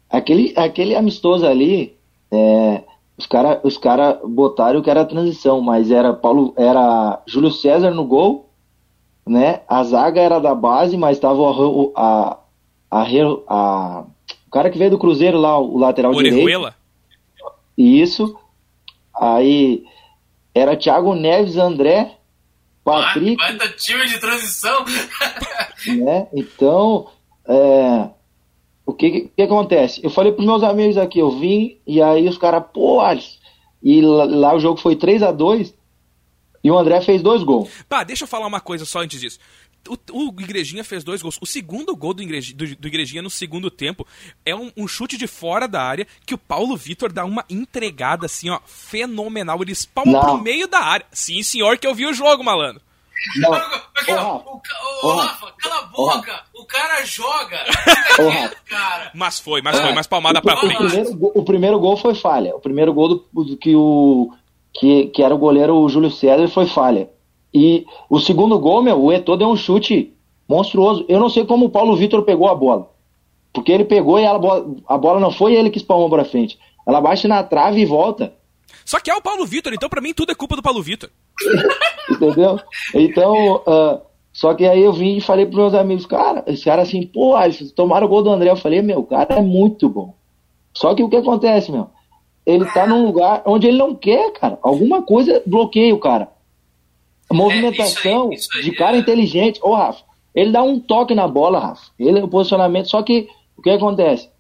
Aquele, 0.09 0.53
aquele 0.57 0.95
amistoso 0.95 1.47
ali, 1.47 1.97
é, 2.31 2.85
os 3.17 3.27
caras 3.27 3.61
os 3.65 3.77
cara 3.77 4.21
botaram 4.25 4.83
que 4.83 4.91
era 4.91 5.01
a 5.01 5.07
transição, 5.07 5.61
mas 5.61 5.91
era 5.91 6.13
Paulo, 6.13 6.55
era 6.57 7.23
Júlio 7.27 7.51
César 7.51 7.91
no 7.91 8.05
gol, 8.05 8.51
né? 9.27 9.63
A 9.67 9.83
zaga 9.85 10.21
era 10.21 10.39
da 10.39 10.55
base, 10.55 10.97
mas 10.97 11.19
tava 11.19 11.41
o, 11.41 11.93
a, 11.97 12.39
a, 12.91 13.03
a, 13.49 14.01
o 14.01 14.07
cara 14.53 14.71
que 14.71 14.79
veio 14.79 14.91
do 14.91 14.99
Cruzeiro 14.99 15.39
lá, 15.39 15.59
o 15.59 15.79
lateral 15.79 16.13
Orejuela. 16.13 16.75
direito. 17.77 18.07
Isso. 18.07 18.39
Aí 19.15 19.85
era 20.55 20.77
Thiago 20.77 21.15
Neves, 21.15 21.57
André, 21.57 22.17
Patrick. 22.85 23.37
Vai 23.37 23.57
dar 23.57 23.73
time 23.73 24.07
de 24.07 24.19
transição. 24.19 24.85
né? 26.05 26.29
Então, 26.33 27.09
é, 27.47 28.11
o 28.85 28.93
que, 28.93 29.31
que, 29.35 29.43
acontece? 29.43 30.01
Eu 30.05 30.11
falei 30.11 30.33
pros 30.33 30.47
meus 30.47 30.63
amigos 30.63 30.99
aqui, 30.99 31.19
eu 31.19 31.31
vim, 31.39 31.79
e 31.87 32.03
aí 32.03 32.29
os 32.29 32.39
caras, 32.39 32.65
pô, 32.73 33.01
Alisson, 33.01 33.39
e 33.83 34.01
lá, 34.01 34.25
lá, 34.25 34.55
o 34.55 34.61
jogo 34.61 34.79
foi 34.79 34.95
3 34.97 35.23
a 35.23 35.33
2 35.33 35.75
e 36.63 36.71
o 36.71 36.79
André 36.79 37.01
fez 37.01 37.21
dois 37.23 37.43
gols. 37.43 37.69
Pá, 37.89 38.05
deixa 38.05 38.25
eu 38.25 38.29
falar 38.29 38.47
uma 38.47 38.61
coisa 38.61 38.85
só 38.85 39.01
antes 39.01 39.21
disso. 39.21 39.39
O, 39.89 39.99
o 40.13 40.41
Igrejinha 40.41 40.85
fez 40.85 41.03
dois 41.03 41.23
gols. 41.23 41.39
O 41.41 41.47
segundo 41.47 41.95
gol 41.97 42.15
do, 42.15 42.23
Igrejinha, 42.23 42.57
do, 42.57 42.77
do 42.77 42.89
Igrejinha 42.89 43.23
no 43.23 43.31
segundo 43.31 43.71
tempo 43.71 44.07
é 44.45 44.55
um, 44.55 44.71
um, 44.77 44.87
chute 44.87 45.17
de 45.17 45.27
fora 45.27 45.67
da 45.67 45.83
área 45.83 46.07
que 46.25 46.35
o 46.35 46.39
Paulo 46.39 46.77
Vitor 46.77 47.13
dá 47.13 47.25
uma 47.25 47.45
entregada 47.51 48.27
assim, 48.27 48.51
ó, 48.51 48.61
fenomenal. 48.67 49.61
Ele 49.63 49.73
espalma 49.73 50.21
pro 50.21 50.39
meio 50.39 50.69
da 50.69 50.81
área. 50.81 51.07
Sim, 51.11 51.43
senhor, 51.43 51.79
que 51.79 51.87
eu 51.87 51.95
vi 51.95 52.07
o 52.07 52.15
jogo, 52.15 52.45
malandro. 52.45 52.81
Não. 53.37 53.51
o, 53.51 54.61
o, 55.03 55.07
o, 55.07 55.17
Rafa, 55.17 55.53
cala 55.59 55.79
a 55.79 55.83
boca. 55.83 56.43
O 56.55 56.65
cara 56.65 57.05
joga. 57.05 57.59
cara. 58.69 59.11
Mas 59.15 59.39
foi, 59.39 59.63
mas 59.63 59.79
foi, 59.79 59.93
mais 59.93 60.07
palmada 60.07 60.41
o, 60.41 60.43
pra 60.43 60.57
frente. 60.57 60.75
O 60.75 60.79
primeiro, 60.79 61.31
o 61.35 61.45
primeiro 61.45 61.79
gol 61.79 61.97
foi 61.97 62.15
falha. 62.15 62.55
O 62.55 62.61
primeiro 62.61 62.93
gol 62.93 63.09
do, 63.09 63.45
do 63.45 63.57
que 63.57 63.77
o 63.77 64.33
que, 64.73 65.07
que 65.07 65.23
era 65.23 65.35
o 65.35 65.39
goleiro 65.39 65.77
o 65.77 65.89
Júlio 65.89 66.11
César 66.11 66.49
foi 66.49 66.67
falha. 66.67 67.09
E 67.55 67.85
o 68.09 68.19
segundo 68.19 68.59
gol, 68.59 68.83
meu, 68.83 69.01
o 69.01 69.13
Eto'o 69.13 69.37
deu 69.37 69.49
um 69.49 69.57
chute 69.57 70.15
monstruoso. 70.49 71.05
Eu 71.09 71.21
não 71.21 71.29
sei 71.29 71.45
como 71.45 71.67
o 71.67 71.71
Paulo 71.71 71.97
Vitor 71.97 72.23
pegou 72.23 72.49
a 72.49 72.55
bola. 72.55 72.91
Porque 73.53 73.71
ele 73.71 73.85
pegou 73.85 74.19
e 74.19 74.23
ela, 74.23 74.39
a 74.87 74.97
bola 74.97 75.21
não 75.21 75.31
foi 75.31 75.55
ele 75.55 75.71
que 75.71 75.79
espalmou 75.79 76.09
pra 76.09 76.25
frente. 76.25 76.59
Ela 76.87 77.01
bate 77.01 77.29
na 77.29 77.43
trave 77.43 77.81
e 77.81 77.87
volta. 77.87 78.33
Só 78.85 78.99
que 78.99 79.11
é 79.11 79.15
o 79.15 79.23
Paulo 79.23 79.47
Vitor, 79.47 79.73
então 79.73 79.89
para 79.89 80.01
mim 80.01 80.15
tudo 80.15 80.33
é 80.33 80.35
culpa 80.35 80.57
do 80.57 80.63
Paulo 80.63 80.83
Vitor. 80.83 81.11
Entendeu? 82.11 82.59
Então, 82.95 83.57
uh, 83.57 84.01
só 84.33 84.55
que 84.55 84.65
aí 84.65 84.83
eu 84.83 84.93
vim 84.93 85.19
e 85.19 85.21
falei 85.21 85.45
pros 85.45 85.59
meus 85.59 85.75
amigos, 85.75 86.07
cara, 86.07 86.43
esse 86.47 86.65
cara 86.65 86.83
assim, 86.83 87.07
pô, 87.07 87.39
eles 87.39 87.71
tomaram 87.73 88.07
o 88.07 88.11
gol 88.11 88.23
do 88.23 88.31
André. 88.31 88.51
Eu 88.51 88.57
falei, 88.57 88.81
meu, 88.81 89.01
o 89.01 89.07
cara 89.07 89.35
é 89.35 89.43
muito 89.43 89.89
bom. 89.89 90.15
Só 90.73 90.95
que 90.95 91.03
o 91.03 91.09
que 91.09 91.17
acontece, 91.17 91.71
meu? 91.71 91.91
Ele 92.45 92.65
tá 92.65 92.87
num 92.87 93.05
lugar 93.05 93.43
onde 93.45 93.69
ele 93.69 93.77
não 93.77 93.95
quer, 93.95 94.33
cara. 94.33 94.59
Alguma 94.63 95.03
coisa 95.03 95.43
bloqueia 95.47 95.95
o 95.95 96.01
cara. 96.01 96.32
A 97.31 97.35
movimentação 97.35 98.33
é, 98.33 98.35
isso 98.35 98.49
aí, 98.53 98.59
isso 98.59 98.59
aí, 98.59 98.65
de 98.65 98.73
cara 98.73 98.97
é... 98.97 99.01
inteligente. 99.01 99.61
Ô, 99.63 99.75
Rafa, 99.75 100.03
ele 100.35 100.51
dá 100.51 100.63
um 100.63 100.79
toque 100.81 101.15
na 101.15 101.29
bola, 101.29 101.59
Rafa. 101.59 101.91
Ele 101.99 102.19
é 102.19 102.25
o 102.25 102.29
posicionamento. 102.29 102.91
Só 102.91 103.03
que 103.03 103.29
o 103.57 103.63
que 103.63 103.71
acontece? 103.71 104.31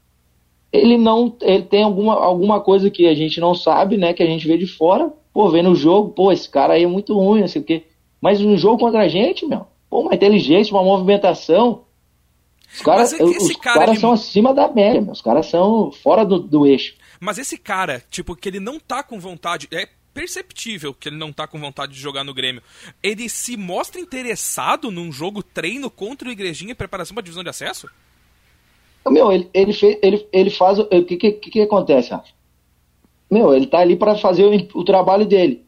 Ele 0.72 0.96
não. 0.96 1.36
Ele 1.42 1.62
tem 1.62 1.82
alguma, 1.82 2.14
alguma 2.14 2.60
coisa 2.60 2.90
que 2.90 3.06
a 3.06 3.14
gente 3.14 3.40
não 3.40 3.54
sabe, 3.54 3.96
né? 3.96 4.12
Que 4.12 4.22
a 4.22 4.26
gente 4.26 4.46
vê 4.46 4.56
de 4.56 4.66
fora. 4.66 5.12
Pô, 5.32 5.48
vê 5.48 5.62
no 5.62 5.74
jogo, 5.74 6.10
pô, 6.10 6.30
esse 6.30 6.48
cara 6.48 6.74
aí 6.74 6.82
é 6.82 6.86
muito 6.86 7.14
ruim, 7.18 7.40
não 7.40 7.48
sei 7.48 7.62
o 7.62 7.64
quê. 7.64 7.84
Mas 8.20 8.40
no 8.40 8.56
jogo 8.56 8.78
contra 8.78 9.00
a 9.00 9.08
gente, 9.08 9.46
meu, 9.46 9.66
pô, 9.88 10.00
uma 10.00 10.14
inteligência, 10.14 10.74
uma 10.74 10.82
movimentação. 10.82 11.84
Os 12.74 12.80
caras, 12.80 13.12
os 13.12 13.56
cara, 13.56 13.80
caras 13.80 13.90
ele... 13.90 14.00
são 14.00 14.12
acima 14.12 14.54
da 14.54 14.68
média, 14.68 15.00
meu. 15.00 15.12
os 15.12 15.20
caras 15.20 15.46
são 15.46 15.90
fora 15.90 16.24
do, 16.24 16.38
do 16.38 16.66
eixo. 16.66 16.94
Mas 17.20 17.38
esse 17.38 17.58
cara, 17.58 18.02
tipo, 18.10 18.34
que 18.34 18.48
ele 18.48 18.60
não 18.60 18.80
tá 18.80 19.02
com 19.02 19.18
vontade. 19.20 19.68
É 19.70 19.88
perceptível 20.12 20.94
que 20.94 21.08
ele 21.08 21.16
não 21.16 21.32
tá 21.32 21.46
com 21.46 21.58
vontade 21.58 21.92
de 21.92 22.00
jogar 22.00 22.24
no 22.24 22.34
Grêmio. 22.34 22.62
Ele 23.02 23.28
se 23.28 23.56
mostra 23.56 24.00
interessado 24.00 24.90
num 24.90 25.10
jogo 25.10 25.42
treino 25.42 25.90
contra 25.90 26.28
o 26.28 26.32
Igrejinha 26.32 26.72
em 26.72 26.76
preparação 26.76 27.14
para 27.14 27.22
divisão 27.22 27.42
de 27.42 27.50
acesso? 27.50 27.88
Meu, 29.10 29.32
ele, 29.32 29.50
ele, 29.52 29.72
fez, 29.72 29.98
ele, 30.02 30.26
ele 30.32 30.50
faz. 30.50 30.78
O 30.78 30.86
que, 30.86 31.16
que, 31.16 31.32
que 31.32 31.60
acontece, 31.60 32.10
Rafa? 32.10 32.28
Meu, 33.30 33.54
ele 33.54 33.66
tá 33.66 33.78
ali 33.78 33.96
para 33.96 34.16
fazer 34.16 34.44
o, 34.44 34.80
o, 34.80 34.84
trabalho 34.84 35.26
dele. 35.26 35.64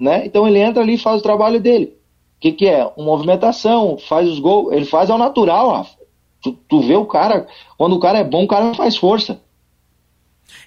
Né? 0.00 0.26
Então 0.26 0.48
ele 0.48 0.58
entra 0.58 0.82
ali 0.82 0.94
e 0.94 0.98
faz 0.98 1.20
o 1.20 1.22
trabalho 1.22 1.60
dele. 1.60 1.96
O 2.38 2.40
que, 2.40 2.52
que 2.52 2.66
é? 2.66 2.84
Uma 2.96 3.06
movimentação, 3.06 3.98
faz 3.98 4.28
os 4.28 4.40
gols. 4.40 4.72
Ele 4.72 4.84
faz 4.84 5.10
ao 5.10 5.18
natural, 5.18 5.70
Rafa. 5.70 5.96
Tu, 6.42 6.52
tu 6.68 6.80
vê 6.80 6.96
o 6.96 7.06
cara, 7.06 7.46
quando 7.78 7.94
o 7.94 8.00
cara 8.00 8.18
é 8.18 8.24
bom, 8.24 8.44
o 8.44 8.48
cara 8.48 8.64
não 8.64 8.74
faz 8.74 8.96
força. 8.96 9.40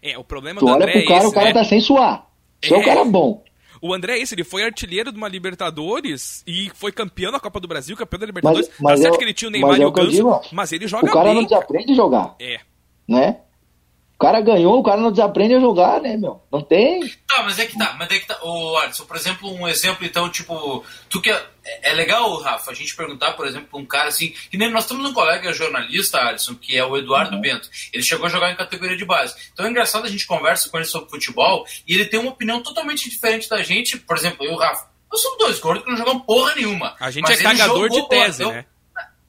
É, 0.01 0.17
o 0.17 0.23
problema 0.23 0.59
tu 0.59 0.65
do 0.65 0.71
olha 0.71 0.83
André 0.83 0.91
pro 0.93 1.05
cara, 1.05 1.15
é 1.15 1.17
esse, 1.17 1.27
o 1.27 1.33
cara 1.33 1.47
né? 1.47 1.53
tá 1.53 1.63
sem 1.63 1.81
suar. 1.81 2.27
É, 2.73 2.77
é 2.77 2.79
o 2.79 2.83
cara 2.83 3.05
bom. 3.05 3.43
O 3.81 3.93
André 3.93 4.17
é 4.17 4.21
esse, 4.21 4.33
ele 4.33 4.43
foi 4.43 4.63
artilheiro 4.63 5.11
de 5.11 5.17
uma 5.17 5.27
Libertadores 5.27 6.43
e 6.47 6.71
foi 6.73 6.91
campeão 6.91 7.31
da 7.31 7.39
Copa 7.39 7.59
do 7.59 7.67
Brasil, 7.67 7.95
campeão 7.95 8.19
da 8.19 8.25
Libertadores. 8.25 8.67
Mas, 8.69 8.79
mas 8.79 8.91
tá 8.93 9.03
certo 9.03 9.13
eu, 9.13 9.17
que 9.19 9.25
ele 9.25 9.33
tinha 9.33 9.49
o 9.49 9.51
Neymar 9.51 9.77
e 9.77 9.83
é 9.83 9.85
o 9.85 9.91
Ganso, 9.91 10.41
mas 10.51 10.71
ele 10.71 10.87
joga 10.87 11.03
bem. 11.03 11.11
O 11.11 11.13
cara 11.13 11.25
bem, 11.25 11.35
não 11.35 11.43
desaprende 11.43 11.91
a 11.91 11.95
jogar. 11.95 12.35
É. 12.39 12.59
Né? 13.07 13.37
O 14.15 14.17
cara 14.17 14.39
ganhou, 14.39 14.79
o 14.79 14.83
cara 14.83 15.01
não 15.01 15.11
desaprende 15.11 15.55
a 15.55 15.59
jogar, 15.59 15.99
né, 15.99 16.15
meu? 16.15 16.41
Não 16.49 16.61
tem. 16.61 17.01
Tá, 17.27 17.43
mas 17.43 17.59
é 17.59 17.65
que 17.65 17.77
tá, 17.77 17.95
mas 17.99 18.09
é 18.09 18.17
que 18.17 18.25
tá. 18.25 18.39
Ô, 18.41 18.77
Alisson, 18.77 19.03
por 19.03 19.17
exemplo, 19.17 19.53
um 19.53 19.67
exemplo, 19.67 20.05
então, 20.05 20.29
tipo, 20.29 20.85
tu 21.09 21.21
que. 21.21 21.29
É, 21.29 21.43
é 21.91 21.93
legal, 21.93 22.33
Rafa, 22.39 22.71
a 22.71 22.73
gente 22.73 22.95
perguntar, 22.95 23.33
por 23.33 23.45
exemplo, 23.45 23.67
pra 23.67 23.77
um 23.79 23.85
cara 23.85 24.07
assim. 24.07 24.33
Que 24.49 24.57
nem 24.57 24.71
nós 24.71 24.85
temos 24.85 25.05
um 25.05 25.13
colega 25.13 25.51
jornalista, 25.51 26.17
Alisson, 26.19 26.55
que 26.55 26.77
é 26.77 26.85
o 26.85 26.95
Eduardo 26.95 27.35
uhum. 27.35 27.41
Bento. 27.41 27.69
Ele 27.91 28.03
chegou 28.03 28.25
a 28.25 28.29
jogar 28.29 28.51
em 28.51 28.55
categoria 28.55 28.95
de 28.95 29.03
base. 29.03 29.35
Então 29.51 29.65
é 29.65 29.69
engraçado 29.69 30.05
a 30.05 30.09
gente 30.09 30.25
conversa 30.25 30.69
com 30.69 30.77
ele 30.77 30.85
sobre 30.85 31.09
futebol 31.09 31.65
e 31.85 31.93
ele 31.93 32.05
tem 32.05 32.19
uma 32.19 32.31
opinião 32.31 32.63
totalmente 32.63 33.09
diferente 33.09 33.49
da 33.49 33.61
gente. 33.63 33.97
Por 33.97 34.15
exemplo, 34.15 34.45
eu 34.45 34.53
e 34.53 34.55
o 34.55 34.57
Rafa. 34.57 34.87
Nós 35.11 35.21
somos 35.21 35.37
dois 35.37 35.59
gordos 35.59 35.83
que 35.83 35.89
não 35.89 35.97
jogam 35.97 36.19
porra 36.21 36.55
nenhuma. 36.55 36.95
A 36.99 37.11
gente 37.11 37.29
é 37.29 37.35
cagador 37.35 37.89
de 37.89 38.07
tese, 38.07 38.45
né? 38.45 38.65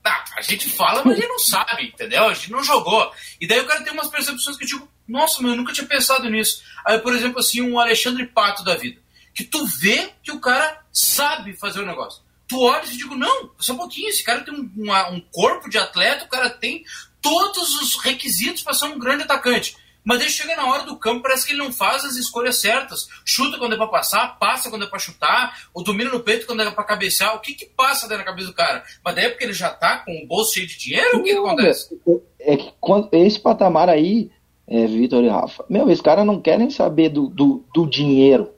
Não, 0.07 0.25
a 0.37 0.41
gente 0.41 0.69
fala, 0.71 1.03
mas 1.05 1.15
a 1.15 1.21
gente 1.21 1.29
não 1.29 1.39
sabe, 1.41 1.89
entendeu? 1.89 2.29
A 2.29 2.33
gente 2.33 2.53
não 2.53 2.63
jogou. 2.63 3.13
E 3.41 3.47
daí 3.47 3.59
o 3.59 3.67
cara 3.67 3.83
tem 3.83 3.93
umas 3.93 4.07
percepções 4.07 4.57
que 4.57 4.63
eu 4.63 4.69
digo, 4.69 4.89
nossa, 5.09 5.43
meu, 5.43 5.51
eu 5.51 5.57
nunca 5.57 5.73
tinha 5.73 5.85
pensado 5.87 6.31
nisso. 6.31 6.63
Aí, 6.87 6.97
por 7.01 7.13
exemplo, 7.13 7.41
assim, 7.41 7.61
um 7.61 7.77
Alexandre 7.77 8.25
Pato 8.25 8.63
da 8.63 8.77
vida. 8.77 9.01
Que 9.35 9.43
tu 9.43 9.67
vê 9.67 10.13
que 10.23 10.31
o 10.31 10.39
cara 10.39 10.81
sabe 10.93 11.55
fazer 11.55 11.81
o 11.81 11.87
negócio. 11.87 12.23
Tu 12.47 12.57
olha 12.57 12.85
e 12.85 12.97
digo, 12.97 13.17
não, 13.17 13.51
só 13.59 13.73
um 13.73 13.79
pouquinho, 13.79 14.09
esse 14.09 14.23
cara 14.23 14.43
tem 14.43 14.55
um, 14.55 14.71
um, 14.77 15.15
um 15.15 15.21
corpo 15.33 15.69
de 15.69 15.77
atleta, 15.77 16.25
o 16.25 16.29
cara 16.29 16.51
tem 16.51 16.85
todos 17.21 17.75
os 17.81 17.97
requisitos 17.97 18.63
para 18.63 18.75
ser 18.75 18.85
um 18.85 19.01
grande 19.01 19.25
atacante. 19.25 19.77
Mas 20.07 20.21
ele 20.21 20.31
chega 20.31 20.55
na 20.55 20.71
hora 20.71 20.85
do 20.85 20.97
campo, 20.97 21.23
parece 21.23 21.45
que 21.45 21.53
ele 21.53 21.59
não 21.59 21.73
faz 21.73 22.05
as 22.05 22.15
escolhas 22.15 22.59
certas. 22.59 23.09
Chuta 23.25 23.59
quando 23.59 23.73
é 23.73 23.77
pra 23.77 23.89
passar, 23.89 24.39
passa 24.39 24.71
quando 24.71 24.85
é 24.85 24.89
pra 24.89 25.01
chutar, 25.01 25.53
ou 25.75 25.83
domina 25.83 26.11
no 26.11 26.21
peito 26.21 26.47
quando 26.47 26.63
é 26.63 26.71
pra 26.71 26.85
cabecear. 26.85 27.35
O 27.35 27.41
que 27.41 27.55
que 27.55 27.67
passa 27.67 28.07
dentro 28.07 28.25
da 28.25 28.31
cabeça 28.31 28.47
do 28.47 28.55
cara? 28.55 28.85
Mas 29.05 29.17
daí 29.17 29.25
é 29.25 29.29
porque 29.31 29.43
ele 29.43 29.53
já 29.53 29.69
tá 29.69 29.99
com 29.99 30.13
o 30.13 30.27
bolso 30.29 30.55
cheio 30.55 30.67
de 30.69 30.79
dinheiro? 30.79 31.19
o 31.19 31.23
que, 31.25 31.33
que 31.33 31.37
acontece? 31.37 32.01
É 32.39 32.57
que 32.57 32.73
quando, 32.81 33.09
esse 33.15 33.41
patamar 33.41 33.89
aí, 33.89 34.31
é, 34.69 34.87
Vitor 34.87 35.25
e 35.25 35.29
Rafa, 35.29 35.65
meu, 35.69 35.91
esse 35.91 36.03
cara 36.05 36.25
não 36.25 36.41
querem 36.41 36.71
saber 36.71 37.09
do, 37.09 37.27
do, 37.27 37.65
do 37.75 37.85
dinheiro. 37.85 38.53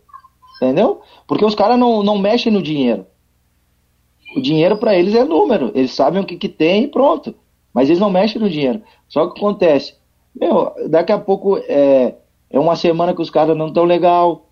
Entendeu? 0.57 1.01
Porque 1.27 1.47
os 1.47 1.55
caras 1.55 1.79
não, 1.79 2.03
não 2.03 2.19
mexem 2.19 2.53
no 2.53 2.63
dinheiro. 2.63 3.07
O 4.37 4.43
dinheiro 4.43 4.77
para 4.77 4.95
eles 4.95 5.15
é 5.15 5.25
número. 5.25 5.73
Eles 5.75 5.93
sabem 5.93 6.21
o 6.21 6.27
que, 6.27 6.37
que 6.37 6.49
tem 6.51 6.85
e 6.85 6.89
pronto. 6.89 7.35
Mas 7.73 7.89
eles 7.89 8.01
não 8.01 8.11
mexem 8.11 8.39
no 8.39 8.51
dinheiro. 8.51 8.83
Só 9.09 9.27
que 9.29 9.39
acontece 9.39 9.98
meu, 10.41 10.73
daqui 10.89 11.13
a 11.13 11.19
pouco 11.19 11.59
é, 11.59 12.15
é 12.51 12.59
uma 12.59 12.77
semana 12.77 13.15
que 13.15 13.23
os 13.23 13.31
caras 13.31 13.57
não 13.57 13.69
estão 13.69 13.85
legal. 13.85 14.51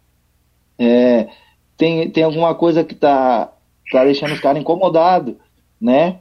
É, 0.79 1.29
tem, 1.77 2.11
tem 2.11 2.25
alguma 2.25 2.55
coisa 2.55 2.85
que 2.85 2.95
tá, 2.95 3.53
tá 3.91 4.05
deixando 4.05 4.33
os 4.33 4.41
caras 4.41 4.61
incomodados, 4.61 5.35
né? 5.81 6.21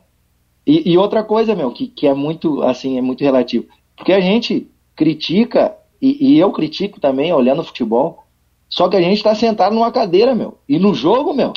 E, 0.66 0.92
e, 0.92 0.98
outra 0.98 1.24
coisa, 1.24 1.56
meu, 1.56 1.72
que, 1.72 1.88
que 1.88 2.08
é 2.08 2.14
muito, 2.14 2.64
assim, 2.64 2.98
é 2.98 3.02
muito 3.02 3.24
relativo. 3.24 3.68
Porque 3.96 4.12
a 4.12 4.20
gente 4.20 4.68
critica, 4.96 5.76
e, 6.02 6.34
e 6.34 6.40
eu 6.40 6.52
critico 6.52 7.00
também, 7.00 7.32
olhando 7.32 7.62
o 7.62 7.66
futebol, 7.66 8.24
Só 8.68 8.90
que 8.90 8.98
a 8.98 9.02
gente 9.02 9.18
está 9.18 9.36
sentado 9.36 9.76
numa 9.76 9.92
cadeira, 9.92 10.34
meu. 10.34 10.58
E 10.68 10.80
no 10.80 10.94
jogo, 10.94 11.34
meu, 11.34 11.54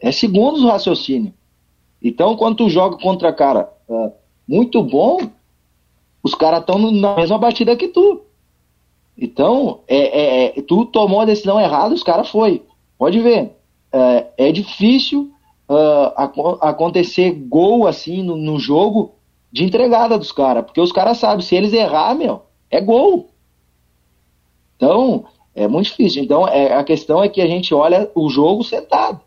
é 0.00 0.10
segundos 0.10 0.62
o 0.62 0.66
raciocínio. 0.66 1.32
Então, 2.02 2.36
quando 2.36 2.56
tu 2.56 2.68
joga 2.68 2.98
contra 2.98 3.32
cara 3.32 3.70
uh, 3.88 4.12
muito 4.46 4.82
bom, 4.82 5.18
os 6.24 6.34
caras 6.34 6.60
estão 6.60 6.78
na 6.90 7.16
mesma 7.16 7.36
batida 7.36 7.76
que 7.76 7.88
tu. 7.88 8.22
Então, 9.16 9.80
é, 9.86 9.96
é, 9.96 10.58
é, 10.58 10.62
tu 10.62 10.86
tomou 10.86 11.20
a 11.20 11.26
decisão 11.26 11.60
errada, 11.60 11.94
os 11.94 12.02
caras 12.02 12.30
foi. 12.30 12.62
Pode 12.98 13.20
ver. 13.20 13.52
É, 13.92 14.26
é 14.48 14.52
difícil 14.52 15.30
uh, 15.68 16.58
acontecer 16.62 17.30
gol 17.30 17.86
assim 17.86 18.22
no, 18.22 18.36
no, 18.36 18.58
jogo 18.58 19.12
de 19.52 19.64
entregada 19.64 20.18
dos 20.18 20.32
caras. 20.32 20.64
Porque 20.64 20.80
os 20.80 20.90
caras 20.90 21.18
sabem, 21.18 21.44
se 21.44 21.54
eles 21.54 21.74
errar, 21.74 22.14
meu, 22.14 22.42
é 22.70 22.80
gol. 22.80 23.28
Então, 24.76 25.26
é 25.54 25.68
muito 25.68 25.90
difícil. 25.90 26.24
Então, 26.24 26.48
é, 26.48 26.72
a 26.72 26.82
questão 26.82 27.22
é 27.22 27.28
que 27.28 27.42
a 27.42 27.46
gente 27.46 27.74
olha 27.74 28.10
o 28.14 28.30
jogo 28.30 28.64
sentado. 28.64 29.20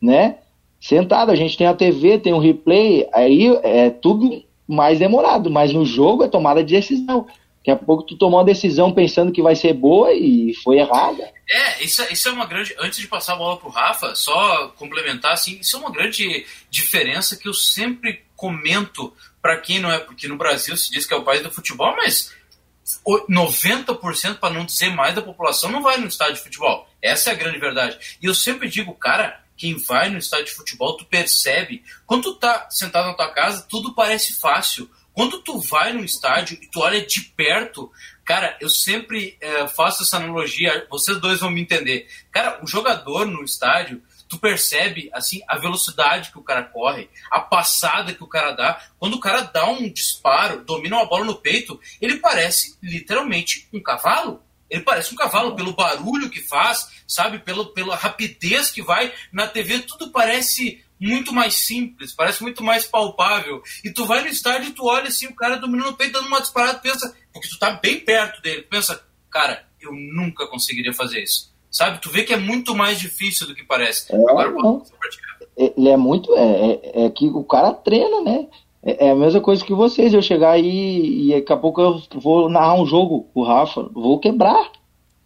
Né? 0.00 0.38
Sentado, 0.80 1.30
a 1.30 1.36
gente 1.36 1.58
tem 1.58 1.66
a 1.66 1.74
TV, 1.74 2.18
tem 2.18 2.32
o 2.32 2.38
replay, 2.38 3.06
aí 3.12 3.54
é 3.62 3.90
tudo 3.90 4.45
mais 4.66 4.98
demorado, 4.98 5.50
mas 5.50 5.72
no 5.72 5.84
jogo 5.84 6.24
é 6.24 6.28
tomada 6.28 6.62
de 6.62 6.74
decisão. 6.74 7.26
Daqui 7.58 7.70
a 7.70 7.76
pouco 7.84 8.04
tu 8.04 8.16
tomou 8.16 8.38
uma 8.38 8.44
decisão 8.44 8.92
pensando 8.92 9.32
que 9.32 9.42
vai 9.42 9.56
ser 9.56 9.72
boa 9.72 10.12
e 10.12 10.54
foi 10.62 10.78
errada. 10.78 11.32
É, 11.48 11.82
isso, 11.82 12.00
é, 12.02 12.12
isso 12.12 12.28
é 12.28 12.32
uma 12.32 12.46
grande. 12.46 12.74
Antes 12.78 13.00
de 13.00 13.08
passar 13.08 13.34
a 13.34 13.36
bola 13.36 13.56
pro 13.56 13.68
Rafa, 13.68 14.14
só 14.14 14.68
complementar, 14.76 15.32
assim, 15.32 15.58
isso 15.60 15.76
é 15.76 15.80
uma 15.80 15.90
grande 15.90 16.46
diferença 16.70 17.36
que 17.36 17.48
eu 17.48 17.54
sempre 17.54 18.22
comento 18.36 19.12
para 19.42 19.56
quem 19.56 19.80
não 19.80 19.90
é, 19.90 19.98
porque 19.98 20.28
no 20.28 20.36
Brasil 20.36 20.76
se 20.76 20.90
diz 20.90 21.06
que 21.06 21.14
é 21.14 21.16
o 21.16 21.24
país 21.24 21.42
do 21.42 21.50
futebol, 21.50 21.94
mas 21.96 22.32
90%, 23.28 24.38
para 24.38 24.54
não 24.54 24.64
dizer 24.64 24.90
mais, 24.90 25.14
da 25.14 25.22
população 25.22 25.70
não 25.70 25.82
vai 25.82 25.96
no 25.98 26.06
estádio 26.06 26.34
de 26.34 26.42
futebol. 26.42 26.88
Essa 27.02 27.30
é 27.30 27.32
a 27.32 27.36
grande 27.36 27.58
verdade. 27.58 27.98
E 28.22 28.26
eu 28.26 28.34
sempre 28.34 28.68
digo, 28.68 28.94
cara, 28.94 29.40
quem 29.56 29.76
vai 29.76 30.10
no 30.10 30.18
estádio 30.18 30.46
de 30.46 30.52
futebol, 30.52 30.96
tu 30.96 31.04
percebe. 31.04 31.82
Quando 32.06 32.24
tu 32.24 32.34
tá 32.34 32.68
sentado 32.70 33.06
na 33.06 33.14
tua 33.14 33.32
casa, 33.32 33.66
tudo 33.68 33.94
parece 33.94 34.38
fácil. 34.38 34.88
Quando 35.12 35.40
tu 35.40 35.58
vai 35.58 35.94
no 35.94 36.04
estádio 36.04 36.58
e 36.60 36.66
tu 36.66 36.80
olha 36.80 37.04
de 37.04 37.22
perto, 37.22 37.90
cara, 38.22 38.54
eu 38.60 38.68
sempre 38.68 39.38
é, 39.40 39.66
faço 39.66 40.02
essa 40.02 40.18
analogia, 40.18 40.86
vocês 40.90 41.18
dois 41.18 41.40
vão 41.40 41.50
me 41.50 41.62
entender. 41.62 42.06
Cara, 42.30 42.62
o 42.62 42.66
jogador 42.66 43.24
no 43.24 43.42
estádio, 43.42 44.02
tu 44.28 44.38
percebe 44.38 45.08
assim 45.14 45.40
a 45.48 45.56
velocidade 45.56 46.30
que 46.30 46.38
o 46.38 46.42
cara 46.42 46.64
corre, 46.64 47.08
a 47.30 47.40
passada 47.40 48.12
que 48.12 48.22
o 48.22 48.28
cara 48.28 48.52
dá. 48.52 48.78
Quando 48.98 49.14
o 49.14 49.20
cara 49.20 49.40
dá 49.40 49.66
um 49.70 49.88
disparo, 49.88 50.62
domina 50.64 50.96
uma 50.96 51.06
bola 51.06 51.24
no 51.24 51.36
peito, 51.36 51.80
ele 51.98 52.18
parece 52.18 52.76
literalmente 52.82 53.66
um 53.72 53.82
cavalo. 53.82 54.42
Ele 54.68 54.82
parece 54.82 55.12
um 55.12 55.16
cavalo 55.16 55.54
pelo 55.54 55.74
barulho 55.74 56.30
que 56.30 56.40
faz, 56.40 56.88
sabe? 57.06 57.38
Pelo, 57.38 57.66
pela 57.66 57.96
rapidez 57.96 58.70
que 58.70 58.82
vai. 58.82 59.12
Na 59.32 59.46
TV 59.46 59.80
tudo 59.80 60.10
parece 60.10 60.84
muito 60.98 61.32
mais 61.32 61.54
simples, 61.54 62.12
parece 62.12 62.42
muito 62.42 62.62
mais 62.64 62.84
palpável. 62.84 63.62
E 63.84 63.90
tu 63.90 64.04
vai 64.04 64.22
no 64.22 64.28
estádio 64.28 64.70
e 64.70 64.72
tu 64.72 64.86
olha 64.86 65.08
assim, 65.08 65.26
o 65.26 65.34
cara 65.34 65.56
dominando 65.56 65.90
o 65.90 65.96
peito, 65.96 66.14
dando 66.14 66.28
uma 66.28 66.40
disparada, 66.40 66.78
pensa, 66.78 67.14
porque 67.32 67.48
tu 67.48 67.58
tá 67.58 67.72
bem 67.72 68.00
perto 68.00 68.40
dele, 68.40 68.62
pensa, 68.62 69.04
cara, 69.30 69.66
eu 69.80 69.92
nunca 69.92 70.46
conseguiria 70.48 70.92
fazer 70.92 71.22
isso. 71.22 71.54
Sabe? 71.70 72.00
Tu 72.00 72.10
vê 72.10 72.24
que 72.24 72.32
é 72.32 72.38
muito 72.38 72.74
mais 72.74 72.98
difícil 72.98 73.46
do 73.46 73.54
que 73.54 73.62
parece. 73.62 74.10
É, 74.10 74.16
Agora, 74.16 74.50
é, 75.58 75.72
ele 75.76 75.88
é 75.88 75.96
muito. 75.96 76.34
É, 76.34 76.40
é, 76.40 77.04
é, 77.04 77.10
que 77.10 77.26
o 77.26 77.44
cara 77.44 77.72
treina, 77.72 78.22
né? 78.22 78.46
É, 78.86 79.08
é, 79.08 79.10
a 79.10 79.16
mesma 79.16 79.40
coisa 79.40 79.64
que 79.64 79.74
vocês. 79.74 80.14
Eu 80.14 80.22
chegar 80.22 80.52
aí 80.52 81.28
e 81.28 81.32
daqui 81.32 81.52
a 81.52 81.56
pouco 81.56 81.80
eu 81.80 82.00
vou 82.14 82.48
narrar 82.48 82.80
um 82.80 82.86
jogo 82.86 83.26
com 83.34 83.40
o 83.40 83.44
Rafa, 83.44 83.90
vou 83.92 84.20
quebrar, 84.20 84.70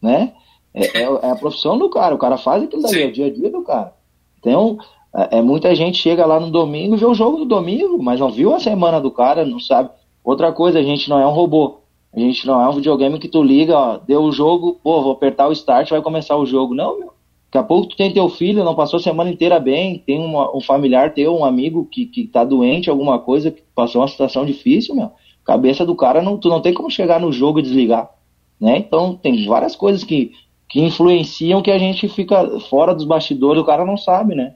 né? 0.00 0.32
É, 0.72 0.98
é, 0.98 1.02
é, 1.02 1.30
a 1.30 1.36
profissão 1.36 1.76
do 1.76 1.90
cara. 1.90 2.14
O 2.14 2.18
cara 2.18 2.38
faz 2.38 2.62
aquilo 2.62 2.80
daí, 2.80 3.02
é 3.02 3.06
o 3.06 3.12
dia 3.12 3.26
a 3.26 3.30
dia 3.30 3.50
do 3.50 3.62
cara. 3.62 3.92
Então, 4.38 4.78
é, 5.14 5.38
é, 5.38 5.42
muita 5.42 5.74
gente 5.74 5.98
chega 5.98 6.24
lá 6.24 6.40
no 6.40 6.50
domingo, 6.50 6.96
vê 6.96 7.04
o 7.04 7.12
jogo 7.12 7.36
do 7.36 7.44
domingo, 7.44 8.02
mas 8.02 8.18
não 8.18 8.30
viu 8.30 8.54
a 8.54 8.60
semana 8.60 8.98
do 8.98 9.10
cara, 9.10 9.44
não 9.44 9.60
sabe. 9.60 9.90
Outra 10.24 10.50
coisa, 10.52 10.78
a 10.78 10.82
gente 10.82 11.10
não 11.10 11.18
é 11.18 11.26
um 11.26 11.32
robô. 11.32 11.80
A 12.14 12.18
gente 12.18 12.46
não 12.46 12.60
é 12.60 12.68
um 12.68 12.72
videogame 12.72 13.18
que 13.18 13.28
tu 13.28 13.42
liga, 13.42 13.78
ó, 13.78 13.98
deu 13.98 14.22
o 14.22 14.32
jogo, 14.32 14.80
pô, 14.82 15.02
vou 15.02 15.12
apertar 15.12 15.48
o 15.48 15.52
start, 15.52 15.90
vai 15.90 16.00
começar 16.00 16.36
o 16.36 16.46
jogo. 16.46 16.74
Não, 16.74 16.98
meu. 16.98 17.09
Daqui 17.50 17.58
a 17.58 17.66
pouco 17.66 17.88
tu 17.88 17.96
tem 17.96 18.12
teu 18.12 18.28
filho, 18.28 18.62
não 18.62 18.76
passou 18.76 18.98
a 18.98 19.02
semana 19.02 19.28
inteira 19.28 19.58
bem, 19.58 19.98
tem 19.98 20.20
uma, 20.20 20.56
um 20.56 20.60
familiar 20.60 21.12
teu, 21.12 21.36
um 21.36 21.44
amigo 21.44 21.84
que, 21.90 22.06
que 22.06 22.24
tá 22.24 22.44
doente, 22.44 22.88
alguma 22.88 23.18
coisa, 23.18 23.50
que 23.50 23.60
passou 23.74 24.00
uma 24.00 24.06
situação 24.08 24.46
difícil, 24.46 24.94
meu. 24.94 25.10
Cabeça 25.44 25.84
do 25.84 25.96
cara, 25.96 26.22
não, 26.22 26.38
tu 26.38 26.48
não 26.48 26.62
tem 26.62 26.72
como 26.72 26.88
chegar 26.88 27.18
no 27.18 27.32
jogo 27.32 27.58
e 27.58 27.62
desligar. 27.62 28.08
Né? 28.60 28.78
Então 28.78 29.16
tem 29.16 29.44
várias 29.46 29.74
coisas 29.74 30.04
que, 30.04 30.30
que 30.68 30.80
influenciam 30.80 31.60
que 31.60 31.72
a 31.72 31.78
gente 31.78 32.08
fica 32.08 32.60
fora 32.60 32.94
dos 32.94 33.04
bastidores, 33.04 33.60
o 33.60 33.66
cara 33.66 33.84
não 33.84 33.96
sabe, 33.96 34.36
né? 34.36 34.54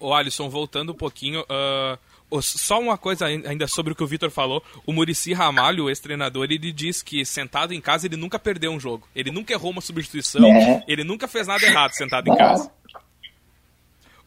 O 0.00 0.14
Alisson, 0.14 0.48
voltando 0.48 0.92
um 0.92 0.94
pouquinho, 0.94 1.40
uh, 1.40 1.98
só 2.42 2.78
uma 2.78 2.98
coisa 2.98 3.26
ainda 3.26 3.66
sobre 3.66 3.92
o 3.92 3.96
que 3.96 4.02
o 4.02 4.06
Vitor 4.06 4.30
falou. 4.30 4.62
O 4.86 4.92
Murici 4.92 5.32
Ramalho, 5.32 5.84
o 5.84 5.88
ex-treinador, 5.88 6.44
ele 6.44 6.72
diz 6.72 7.02
que 7.02 7.24
sentado 7.24 7.72
em 7.72 7.80
casa 7.80 8.06
ele 8.06 8.16
nunca 8.16 8.38
perdeu 8.38 8.70
um 8.70 8.78
jogo. 8.78 9.08
Ele 9.14 9.30
nunca 9.30 9.52
errou 9.52 9.70
uma 9.70 9.80
substituição, 9.80 10.44
é. 10.44 10.84
ele 10.86 11.04
nunca 11.04 11.26
fez 11.26 11.46
nada 11.46 11.64
errado 11.64 11.92
sentado 11.92 12.28
em 12.28 12.36
casa. 12.36 12.70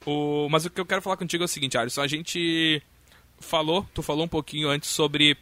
O, 0.05 0.49
mas 0.49 0.65
o 0.65 0.69
que 0.69 0.81
eu 0.81 0.85
quero 0.85 1.01
falar 1.01 1.17
contigo 1.17 1.43
é 1.43 1.45
o 1.45 1.47
seguinte, 1.47 1.77
Alisson. 1.77 2.01
A 2.01 2.07
gente 2.07 2.81
falou, 3.39 3.85
tu 3.93 4.01
falou 4.01 4.25
um 4.25 4.29
pouquinho 4.29 4.69
antes 4.69 4.89
sobre 4.89 5.37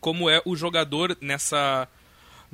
como 0.00 0.28
é 0.28 0.42
o 0.44 0.56
jogador 0.56 1.16
nessa 1.20 1.88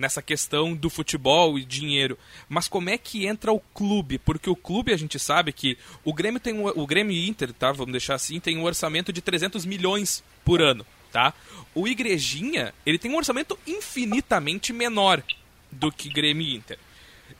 nessa 0.01 0.23
questão 0.23 0.75
do 0.75 0.89
futebol 0.89 1.59
e 1.59 1.65
dinheiro. 1.65 2.19
Mas 2.49 2.67
como 2.67 2.89
é 2.89 2.97
que 2.97 3.27
entra 3.27 3.53
o 3.53 3.61
clube? 3.61 4.19
Porque 4.19 4.49
o 4.49 4.57
clube 4.57 4.93
a 4.93 4.97
gente 4.97 5.19
sabe 5.19 5.53
que 5.53 5.77
o 6.03 6.13
Grêmio 6.13 6.41
tem 6.41 6.55
um, 6.55 6.67
o 6.67 6.87
Grêmio 6.87 7.17
Inter, 7.17 7.53
tá? 7.53 7.71
Vamos 7.71 7.93
deixar 7.93 8.15
assim, 8.15 8.41
tem 8.41 8.57
um 8.57 8.65
orçamento 8.65 9.13
de 9.13 9.21
300 9.21 9.67
milhões 9.67 10.25
por 10.45 10.63
ano, 10.63 10.87
tá? 11.13 11.35
O 11.75 11.87
Igrejinha, 11.87 12.75
ele 12.85 12.99
tem 12.99 13.11
um 13.11 13.17
orçamento 13.17 13.59
infinitamente 13.67 14.73
menor 14.73 15.23
do 15.71 15.93
que 15.93 16.09
Grêmio 16.09 16.49
Inter. 16.49 16.79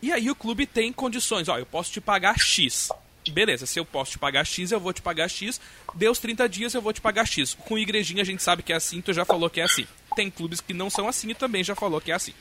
E 0.03 0.13
aí 0.13 0.31
o 0.31 0.37
clube 0.37 0.67
tem 0.67 0.93
condições, 0.93 1.49
ó, 1.49 1.59
eu 1.59 1.67
posso 1.67 1.91
te 1.91 2.01
pagar 2.01 2.39
X. 2.39 2.91
Beleza, 3.29 3.67
se 3.67 3.79
eu 3.79 3.85
posso 3.85 4.13
te 4.13 4.19
pagar 4.19 4.47
X, 4.47 4.73
eu 4.73 4.81
vou 4.81 4.93
te 4.93 5.03
pagar 5.03 5.29
X. 5.29 5.61
Deu 5.95 6.11
os 6.11 6.19
30 6.19 6.49
dias, 6.49 6.75
eu 6.75 6.81
vou 6.81 6.93
te 6.93 7.01
pagar 7.01 7.27
X. 7.27 7.55
Com 7.55 7.79
Igrejinha 7.79 8.23
a 8.23 8.25
gente 8.25 8.43
sabe 8.43 8.63
que 8.63 8.73
é 8.73 8.77
assim, 8.77 9.01
tu 9.01 9.13
já 9.13 9.25
falou 9.25 9.51
que 9.51 9.61
é 9.61 9.65
assim. 9.65 9.87
Tem 10.17 10.31
clubes 10.31 10.61
que 10.61 10.73
não 10.73 10.89
são 10.89 11.09
assim 11.09 11.31
e 11.31 11.35
também 11.35 11.63
já 11.63 11.75
falou 11.75 12.01
que 12.01 12.11
é 12.11 12.15
assim. 12.15 12.35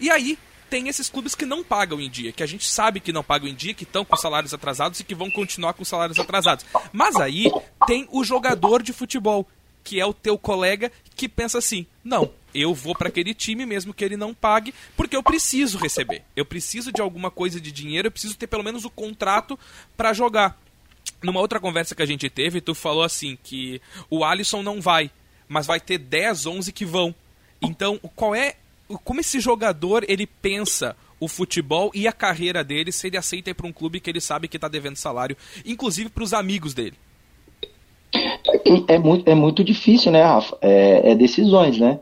E 0.00 0.10
aí, 0.10 0.38
tem 0.72 0.88
esses 0.88 1.10
clubes 1.10 1.34
que 1.34 1.44
não 1.44 1.62
pagam 1.62 2.00
em 2.00 2.08
dia, 2.08 2.32
que 2.32 2.42
a 2.42 2.46
gente 2.46 2.66
sabe 2.66 2.98
que 2.98 3.12
não 3.12 3.22
pagam 3.22 3.46
em 3.46 3.54
dia, 3.54 3.74
que 3.74 3.84
estão 3.84 4.06
com 4.06 4.16
salários 4.16 4.54
atrasados 4.54 5.00
e 5.00 5.04
que 5.04 5.14
vão 5.14 5.30
continuar 5.30 5.74
com 5.74 5.84
salários 5.84 6.18
atrasados. 6.18 6.64
Mas 6.90 7.16
aí 7.16 7.44
tem 7.86 8.08
o 8.10 8.24
jogador 8.24 8.82
de 8.82 8.90
futebol, 8.90 9.46
que 9.84 10.00
é 10.00 10.06
o 10.06 10.14
teu 10.14 10.38
colega 10.38 10.90
que 11.14 11.28
pensa 11.28 11.58
assim: 11.58 11.86
"Não, 12.02 12.32
eu 12.54 12.72
vou 12.72 12.94
para 12.94 13.08
aquele 13.08 13.34
time 13.34 13.66
mesmo 13.66 13.92
que 13.92 14.02
ele 14.02 14.16
não 14.16 14.32
pague, 14.32 14.72
porque 14.96 15.14
eu 15.14 15.22
preciso 15.22 15.76
receber. 15.76 16.22
Eu 16.34 16.46
preciso 16.46 16.90
de 16.90 17.02
alguma 17.02 17.30
coisa 17.30 17.60
de 17.60 17.70
dinheiro, 17.70 18.08
eu 18.08 18.12
preciso 18.12 18.34
ter 18.34 18.46
pelo 18.46 18.64
menos 18.64 18.86
o 18.86 18.90
contrato 18.90 19.58
para 19.94 20.14
jogar". 20.14 20.58
Numa 21.22 21.40
outra 21.40 21.60
conversa 21.60 21.94
que 21.94 22.02
a 22.02 22.06
gente 22.06 22.30
teve, 22.30 22.62
tu 22.62 22.74
falou 22.74 23.02
assim 23.02 23.36
que 23.44 23.78
o 24.08 24.24
Alisson 24.24 24.62
não 24.62 24.80
vai, 24.80 25.10
mas 25.46 25.66
vai 25.66 25.78
ter 25.78 25.98
10, 25.98 26.46
11 26.46 26.72
que 26.72 26.86
vão. 26.86 27.14
Então, 27.60 28.00
qual 28.16 28.34
é 28.34 28.56
como 28.98 29.20
esse 29.20 29.40
jogador 29.40 30.04
ele 30.08 30.26
pensa 30.26 30.96
o 31.20 31.28
futebol 31.28 31.90
e 31.94 32.08
a 32.08 32.12
carreira 32.12 32.64
dele 32.64 32.90
se 32.90 33.06
ele 33.06 33.16
aceita 33.16 33.50
ir 33.50 33.54
para 33.54 33.66
um 33.66 33.72
clube 33.72 34.00
que 34.00 34.10
ele 34.10 34.20
sabe 34.20 34.48
que 34.48 34.56
está 34.56 34.68
devendo 34.68 34.96
salário, 34.96 35.36
inclusive 35.64 36.10
para 36.10 36.24
os 36.24 36.34
amigos 36.34 36.74
dele? 36.74 36.96
É 38.88 38.98
muito, 38.98 39.28
é 39.28 39.34
muito 39.34 39.64
difícil, 39.64 40.10
né, 40.10 40.22
Rafa? 40.22 40.56
É, 40.60 41.12
é, 41.12 41.14
decisões, 41.14 41.78
né? 41.78 42.00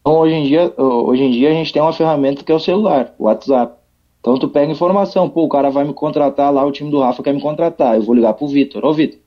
Então, 0.00 0.18
hoje 0.18 0.34
em, 0.34 0.44
dia, 0.46 0.72
hoje 0.76 1.22
em 1.22 1.30
dia 1.30 1.50
a 1.50 1.52
gente 1.52 1.72
tem 1.72 1.80
uma 1.80 1.92
ferramenta 1.92 2.42
que 2.42 2.50
é 2.50 2.54
o 2.54 2.60
celular, 2.60 3.14
o 3.18 3.24
WhatsApp. 3.24 3.78
Então 4.20 4.38
tu 4.38 4.48
pega 4.48 4.72
informação, 4.72 5.28
pô, 5.28 5.44
o 5.44 5.48
cara 5.48 5.70
vai 5.70 5.84
me 5.84 5.92
contratar 5.92 6.50
lá, 6.50 6.64
o 6.64 6.72
time 6.72 6.90
do 6.90 7.00
Rafa 7.00 7.22
quer 7.22 7.34
me 7.34 7.42
contratar, 7.42 7.96
eu 7.96 8.02
vou 8.02 8.14
ligar 8.14 8.32
pro 8.32 8.48
Vitor, 8.48 8.82
ô 8.82 8.94
Vitor, 8.94 9.18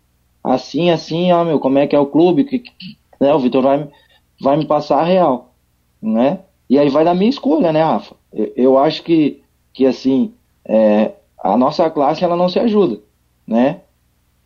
assim, 0.44 0.90
assim, 0.90 1.32
ó 1.32 1.44
meu, 1.44 1.60
como 1.60 1.78
é 1.78 1.86
que 1.86 1.96
é 1.96 2.00
o 2.00 2.08
clube, 2.08 2.44
que, 2.44 2.58
que 2.58 2.98
né, 3.22 3.32
o 3.32 3.40
Vitor 3.40 3.62
vai, 3.62 3.88
vai 4.42 4.58
me 4.58 4.66
passar 4.66 5.02
a 5.02 5.04
real, 5.04 5.54
né? 6.02 6.40
E 6.70 6.78
aí 6.78 6.90
vai 6.90 7.04
da 7.04 7.14
minha 7.14 7.30
escolha, 7.30 7.72
né, 7.72 7.82
Rafa? 7.82 8.16
Eu, 8.34 8.54
eu 8.56 8.78
acho 8.78 9.04
que, 9.04 9.42
que 9.74 9.86
assim, 9.86 10.34
é, 10.66 11.14
a 11.42 11.58
nossa 11.58 11.90
classe 11.90 12.24
ela 12.24 12.36
não 12.36 12.50
se 12.50 12.60
ajuda, 12.60 13.00
né? 13.46 13.82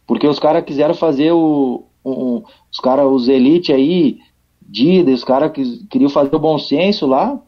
Porque 0.05 0.27
os 0.27 0.39
caras 0.39 0.63
quiseram 0.63 0.93
fazer 0.93 1.31
o. 1.31 1.85
Um, 2.03 2.43
os 2.71 2.79
caras, 2.79 3.05
os 3.05 3.27
elite 3.27 3.71
aí, 3.71 4.19
Dida, 4.61 5.11
os 5.11 5.23
caras 5.23 5.51
que 5.51 5.85
queriam 5.87 6.09
fazer 6.09 6.35
o 6.35 6.39
bom 6.39 6.57
senso 6.57 7.05
lá, 7.05 7.39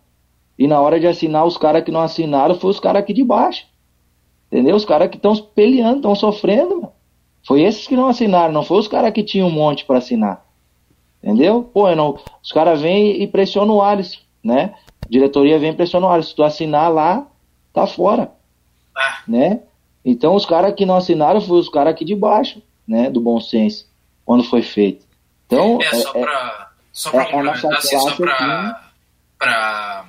e 0.57 0.67
na 0.67 0.79
hora 0.79 0.99
de 0.99 1.07
assinar, 1.07 1.45
os 1.45 1.57
caras 1.57 1.83
que 1.83 1.91
não 1.91 2.01
assinaram 2.01 2.55
foi 2.55 2.69
os 2.69 2.79
caras 2.79 3.01
aqui 3.01 3.13
de 3.13 3.23
baixo. 3.23 3.65
Entendeu? 4.51 4.75
Os 4.75 4.86
caras 4.86 5.09
que 5.09 5.17
estão 5.17 5.36
peleando, 5.36 5.97
estão 5.97 6.15
sofrendo, 6.15 6.77
meu. 6.77 6.91
Foi 7.45 7.62
esses 7.63 7.88
que 7.88 7.95
não 7.95 8.07
assinaram, 8.07 8.53
não 8.53 8.63
foi 8.63 8.77
os 8.77 8.88
caras 8.88 9.12
que 9.12 9.23
tinham 9.23 9.47
um 9.47 9.51
monte 9.51 9.83
para 9.83 9.97
assinar. 9.97 10.45
Entendeu? 11.21 11.63
Pô, 11.63 11.93
não, 11.95 12.17
os 12.41 12.51
caras 12.51 12.81
vêm 12.81 13.21
e 13.21 13.27
pressionam 13.27 13.75
o 13.75 13.81
Alisson 13.81 14.22
né? 14.43 14.73
A 15.06 15.10
diretoria 15.10 15.58
vem 15.60 15.73
pressionando, 15.73 16.12
olha, 16.13 16.23
se 16.23 16.36
tu 16.36 16.43
assinar 16.43 16.91
lá, 16.91 17.25
tá 17.73 17.88
fora, 17.88 18.32
Ah, 18.95 19.19
né? 19.27 19.62
Então 20.06 20.36
os 20.36 20.45
caras 20.45 20.73
que 20.75 20.86
não 20.86 20.95
assinaram 20.97 21.41
foram 21.41 21.60
os 21.60 21.69
caras 21.69 21.93
aqui 21.93 22.03
de 22.06 22.15
baixo, 22.15 22.62
né, 22.88 23.10
do 23.10 23.21
bom 23.21 23.39
senso, 23.39 23.88
quando 24.25 24.43
foi 24.43 24.62
feito. 24.62 25.06
Então, 25.47 25.79
é, 25.82 25.89
só 25.95 26.10
é- 26.10 26.21
pra, 26.21 26.71
só 26.91 27.10
pra 27.12 27.19
é 27.19 27.23
a 27.23 27.32
complementar, 27.32 27.73
assim, 27.77 27.99
só 27.99 28.15
pra, 28.15 28.91
pra, 29.38 30.06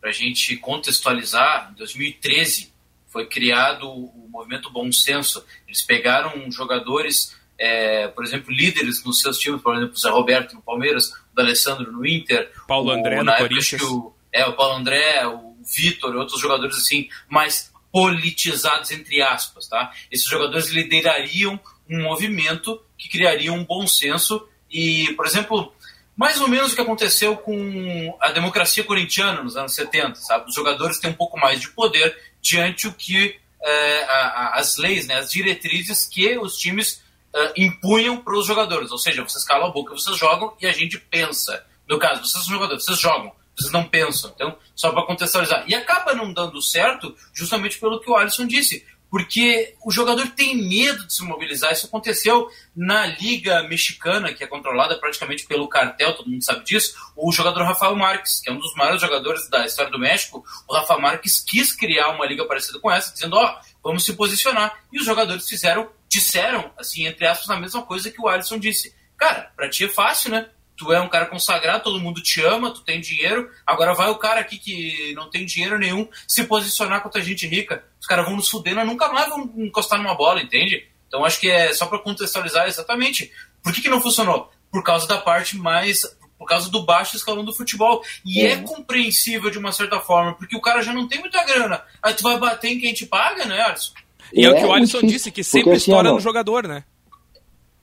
pra 0.00 0.12
gente 0.12 0.56
contextualizar, 0.58 1.70
em 1.72 1.74
2013 1.76 2.72
foi 3.08 3.26
criado 3.26 3.88
o 3.88 4.26
movimento 4.28 4.70
Bom 4.72 4.90
Senso. 4.90 5.44
Eles 5.68 5.82
pegaram 5.82 6.50
jogadores, 6.50 7.36
é, 7.56 8.08
por 8.08 8.24
exemplo, 8.24 8.52
líderes 8.52 9.04
nos 9.04 9.20
seus 9.20 9.38
times, 9.38 9.62
por 9.62 9.76
exemplo, 9.76 9.94
o 9.94 9.98
Zé 9.98 10.10
Roberto 10.10 10.54
no 10.54 10.60
Palmeiras, 10.62 11.12
o 11.34 11.36
D'Alessandro 11.36 11.90
no 11.92 12.06
Inter, 12.06 12.50
Paulo 12.68 12.88
o- 12.88 12.92
André 12.92 13.22
no 13.22 13.34
Corinthians. 13.36 13.74
acho 13.74 13.76
que 13.76 13.84
o- 13.84 14.14
é, 14.32 14.46
o 14.46 14.52
Paulo 14.54 14.76
André, 14.76 15.26
o 15.26 15.54
Vitor 15.76 16.14
outros 16.16 16.40
jogadores 16.40 16.76
assim, 16.76 17.08
mais 17.28 17.72
politizados, 17.90 18.90
entre 18.90 19.22
aspas, 19.22 19.66
tá? 19.68 19.92
Esses 20.10 20.26
jogadores 20.26 20.68
liderariam 20.68 21.58
um 21.88 22.02
movimento 22.02 22.80
que 22.98 23.08
criaria 23.08 23.52
um 23.52 23.64
bom 23.64 23.86
senso 23.86 24.46
e, 24.70 25.12
por 25.16 25.26
exemplo, 25.26 25.72
mais 26.16 26.40
ou 26.40 26.48
menos 26.48 26.72
o 26.72 26.74
que 26.74 26.80
aconteceu 26.80 27.36
com 27.36 28.16
a 28.20 28.30
democracia 28.30 28.84
corintiana 28.84 29.42
nos 29.42 29.56
anos 29.56 29.74
70, 29.74 30.16
sabe? 30.16 30.48
Os 30.48 30.54
jogadores 30.54 30.98
têm 30.98 31.10
um 31.10 31.14
pouco 31.14 31.38
mais 31.38 31.60
de 31.60 31.68
poder 31.70 32.16
diante 32.42 32.86
o 32.86 32.92
que 32.92 33.36
é, 33.66 34.02
a- 34.04 34.26
a- 34.28 34.54
as 34.58 34.76
leis, 34.76 35.06
né, 35.06 35.16
as 35.16 35.30
diretrizes 35.30 36.04
que 36.06 36.36
os 36.38 36.56
times 36.58 37.02
é, 37.34 37.52
impunham 37.56 38.16
para 38.18 38.38
os 38.38 38.46
jogadores. 38.46 38.90
Ou 38.90 38.98
seja, 38.98 39.22
vocês 39.22 39.44
calam 39.44 39.68
a 39.68 39.72
boca, 39.72 39.92
vocês 39.94 40.16
jogam 40.16 40.54
e 40.60 40.66
a 40.66 40.72
gente 40.72 40.98
pensa. 40.98 41.64
No 41.88 41.98
caso, 41.98 42.24
vocês 42.24 42.44
são 42.44 42.54
jogadores, 42.54 42.84
vocês 42.84 42.98
jogam, 42.98 43.32
vocês 43.56 43.72
não 43.72 43.84
pensam. 43.84 44.32
Então, 44.34 44.56
só 44.74 44.92
para 44.92 45.06
contextualizar. 45.06 45.64
E 45.66 45.74
acaba 45.74 46.14
não 46.14 46.32
dando 46.32 46.62
certo 46.62 47.14
justamente 47.32 47.78
pelo 47.78 48.00
que 48.00 48.10
o 48.10 48.16
Alisson 48.16 48.46
disse. 48.46 48.86
Porque 49.10 49.76
o 49.84 49.92
jogador 49.92 50.26
tem 50.30 50.56
medo 50.56 51.06
de 51.06 51.14
se 51.14 51.22
mobilizar. 51.22 51.70
Isso 51.70 51.86
aconteceu 51.86 52.48
na 52.74 53.06
Liga 53.06 53.62
Mexicana, 53.62 54.32
que 54.32 54.42
é 54.42 54.46
controlada 54.46 54.98
praticamente 54.98 55.46
pelo 55.46 55.68
cartel, 55.68 56.16
todo 56.16 56.28
mundo 56.28 56.42
sabe 56.42 56.64
disso. 56.64 56.96
O 57.14 57.30
jogador 57.30 57.62
Rafael 57.62 57.94
Marques, 57.94 58.40
que 58.40 58.50
é 58.50 58.52
um 58.52 58.58
dos 58.58 58.74
maiores 58.74 59.00
jogadores 59.00 59.48
da 59.48 59.64
história 59.64 59.92
do 59.92 60.00
México, 60.00 60.44
o 60.68 60.74
Rafa 60.74 60.98
Marques 60.98 61.38
quis 61.38 61.72
criar 61.72 62.08
uma 62.08 62.26
liga 62.26 62.44
parecida 62.44 62.80
com 62.80 62.90
essa, 62.90 63.12
dizendo: 63.12 63.36
Ó, 63.36 63.60
vamos 63.84 64.04
se 64.04 64.14
posicionar. 64.14 64.80
E 64.92 64.98
os 64.98 65.06
jogadores 65.06 65.48
fizeram, 65.48 65.88
disseram, 66.14 66.70
assim, 66.78 67.06
entre 67.06 67.26
aspas, 67.26 67.50
a 67.50 67.58
mesma 67.58 67.82
coisa 67.82 68.10
que 68.10 68.20
o 68.20 68.28
Alisson 68.28 68.58
disse. 68.58 68.94
Cara, 69.16 69.50
pra 69.56 69.68
ti 69.68 69.84
é 69.84 69.88
fácil, 69.88 70.30
né? 70.30 70.48
Tu 70.76 70.92
é 70.92 71.00
um 71.00 71.08
cara 71.08 71.26
consagrado, 71.26 71.84
todo 71.84 72.00
mundo 72.00 72.22
te 72.22 72.40
ama, 72.40 72.72
tu 72.72 72.82
tem 72.82 73.00
dinheiro. 73.00 73.50
Agora 73.66 73.94
vai 73.94 74.10
o 74.10 74.18
cara 74.18 74.40
aqui 74.40 74.58
que 74.58 75.12
não 75.14 75.28
tem 75.28 75.44
dinheiro 75.44 75.78
nenhum 75.78 76.08
se 76.26 76.44
posicionar 76.44 77.00
contra 77.00 77.20
a 77.20 77.24
gente 77.24 77.46
rica. 77.46 77.84
Os 78.00 78.06
caras 78.06 78.24
vão 78.24 78.36
nos 78.36 78.48
fuder, 78.48 78.74
nunca 78.84 79.08
mais 79.08 79.28
vamos 79.28 79.56
encostar 79.56 80.00
numa 80.00 80.14
bola, 80.14 80.40
entende? 80.40 80.86
Então 81.06 81.24
acho 81.24 81.40
que 81.40 81.48
é 81.48 81.72
só 81.72 81.86
para 81.86 81.98
contextualizar 81.98 82.66
exatamente. 82.66 83.32
Por 83.62 83.72
que, 83.72 83.82
que 83.82 83.88
não 83.88 84.00
funcionou? 84.00 84.52
Por 84.70 84.82
causa 84.82 85.06
da 85.06 85.18
parte 85.18 85.56
mais. 85.56 86.02
Por 86.36 86.46
causa 86.46 86.68
do 86.68 86.84
baixo 86.84 87.16
escalão 87.16 87.44
do 87.44 87.54
futebol. 87.54 88.02
E 88.24 88.42
é. 88.42 88.52
É. 88.52 88.56
compreensível 88.58 89.50
de 89.50 89.58
uma 89.58 89.72
certa 89.72 90.00
forma, 90.00 90.34
porque 90.34 90.56
o 90.56 90.60
cara 90.60 90.82
já 90.82 90.92
não 90.92 91.08
tem 91.08 91.20
muita 91.20 91.44
grana. 91.44 91.82
Aí 92.02 92.14
tu 92.14 92.22
vai 92.22 92.38
bater 92.38 92.70
em 92.70 92.80
quem 92.80 92.92
te 92.92 93.06
paga, 93.06 93.44
né, 93.46 93.60
Alisson? 93.62 93.94
E 94.32 94.44
é, 94.44 94.50
o 94.50 94.54
que 94.54 94.58
o 94.58 94.62
muito 94.62 94.72
Alisson 94.74 94.98
difícil, 94.98 95.08
disse, 95.08 95.30
que 95.30 95.42
porque 95.42 95.44
sempre 95.44 95.70
assim, 95.72 95.90
estoura 95.90 96.10
ó, 96.10 96.14
no 96.14 96.20
jogador, 96.20 96.66
né? 96.66 96.84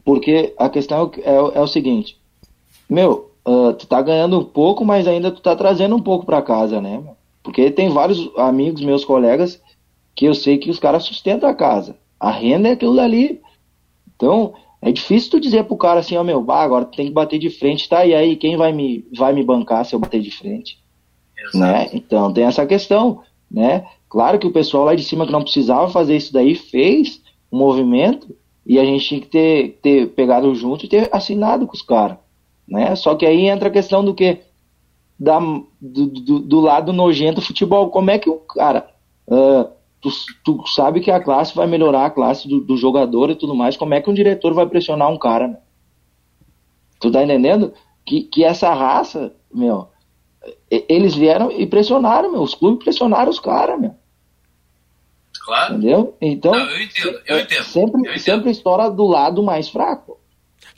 Porque 0.04 0.54
a 0.58 0.70
questão 0.70 1.12
é, 1.24 1.40
o- 1.42 1.52
é 1.52 1.62
o 1.62 1.68
seguinte, 1.68 2.18
meu, 2.90 3.32
ah, 3.46 3.74
tu 3.78 3.86
tá 3.88 4.02
ganhando 4.02 4.40
um 4.40 4.44
pouco, 4.44 4.84
mas 4.84 5.08
ainda 5.08 5.32
tu 5.32 5.42
tá 5.42 5.56
trazendo 5.56 5.96
um 5.96 6.02
pouco 6.02 6.26
pra 6.26 6.42
casa, 6.42 6.82
né? 6.82 7.02
Porque 7.44 7.72
tem 7.72 7.90
vários 7.90 8.30
amigos, 8.38 8.82
meus 8.82 9.04
colegas, 9.06 9.62
que 10.16 10.26
eu 10.26 10.34
sei 10.36 10.58
que 10.58 10.70
os 10.70 10.80
caras 10.80 11.04
sustentam 11.04 11.50
a 11.50 11.54
casa. 11.56 11.96
A 12.20 12.30
renda 12.32 12.70
é 12.70 12.72
aquilo 12.74 12.96
dali. 12.96 13.42
Então, 14.16 14.54
é 14.82 14.92
difícil 14.92 15.32
tu 15.32 15.40
dizer 15.40 15.64
pro 15.64 15.78
cara 15.78 16.00
assim, 16.00 16.16
ó, 16.18 16.24
meu, 16.24 16.42
bah, 16.42 16.62
agora 16.62 16.86
tu 16.86 16.96
tem 16.96 17.08
que 17.08 17.12
bater 17.14 17.40
de 17.40 17.50
frente, 17.50 17.88
tá? 17.90 18.06
E 18.06 18.14
aí, 18.14 18.36
quem 18.36 18.58
vai 18.58 18.72
me, 18.72 19.06
vai 19.16 19.34
me 19.34 19.44
bancar 19.44 19.86
se 19.86 19.96
eu 19.96 20.00
bater 20.00 20.22
de 20.22 20.32
frente? 20.32 20.80
né? 21.56 21.90
Então 21.94 22.32
tem 22.32 22.44
essa 22.44 22.66
questão, 22.68 23.22
né? 23.52 23.86
Claro 24.10 24.40
que 24.40 24.48
o 24.48 24.52
pessoal 24.52 24.86
lá 24.86 24.96
de 24.96 25.04
cima 25.04 25.26
que 25.26 25.32
não 25.32 25.44
precisava 25.44 25.90
fazer 25.90 26.16
isso 26.16 26.32
daí 26.34 26.56
fez 26.56 27.22
um 27.52 27.58
movimento 27.58 28.36
e 28.66 28.80
a 28.80 28.86
gente 28.86 29.08
tinha 29.08 29.22
que 29.22 29.28
ter, 29.28 29.80
ter 29.82 30.08
pegado 30.10 30.54
junto 30.56 30.86
e 30.86 30.90
ter 30.90 31.10
assinado 31.12 31.68
com 31.68 31.74
os 31.74 31.82
caras, 31.82 32.18
né? 32.68 32.96
Só 32.96 33.16
que 33.16 33.26
aí 33.26 33.48
entra 33.48 33.70
a 33.70 33.72
questão 33.72 34.04
do 34.04 34.14
que 34.14 34.40
da, 35.20 35.40
do, 35.80 36.08
do, 36.08 36.40
do 36.40 36.60
lado 36.60 36.94
nojento 36.94 37.42
do 37.42 37.46
futebol. 37.46 37.90
Como 37.90 38.10
é 38.10 38.18
que 38.18 38.30
o 38.30 38.38
cara 38.38 38.88
ah, 39.30 39.70
tu, 40.02 40.10
tu 40.44 40.68
sabe 40.68 41.00
que 41.00 41.12
a 41.12 41.24
classe 41.24 41.56
vai 41.56 41.68
melhorar 41.68 42.06
a 42.06 42.10
classe 42.10 42.48
do, 42.48 42.60
do 42.60 42.76
jogador 42.76 43.30
e 43.30 43.36
tudo 43.36 43.56
mais? 43.56 43.78
Como 43.78 43.94
é 43.94 44.02
que 44.02 44.10
um 44.10 44.14
diretor 44.14 44.54
vai 44.54 44.66
pressionar 44.66 45.10
um 45.10 45.18
cara? 45.18 45.48
Né? 45.48 45.58
Tu 47.00 47.12
tá 47.12 47.24
entendendo? 47.24 47.74
Que, 48.06 48.24
que 48.24 48.44
essa 48.44 48.74
raça, 48.74 49.34
meu, 49.54 49.88
eles 50.70 51.14
vieram 51.16 51.52
e 51.52 51.66
pressionaram, 51.68 52.32
meu. 52.32 52.42
Os 52.42 52.56
clubes 52.56 52.84
pressionaram 52.84 53.30
os 53.30 53.40
caras, 53.40 53.80
meu. 53.80 53.96
Claro. 55.44 55.76
Entendeu? 55.76 56.16
Então, 56.22 56.52
Não, 56.52 56.60
eu 56.70 56.82
entendo, 56.84 57.20
eu 57.26 57.40
entendo, 57.40 57.64
Sempre, 57.64 58.02
eu 58.02 58.12
entendo. 58.12 58.20
sempre 58.20 58.52
estoura 58.52 58.90
do 58.90 59.06
lado 59.08 59.42
mais 59.44 59.70
fraco. 59.70 60.20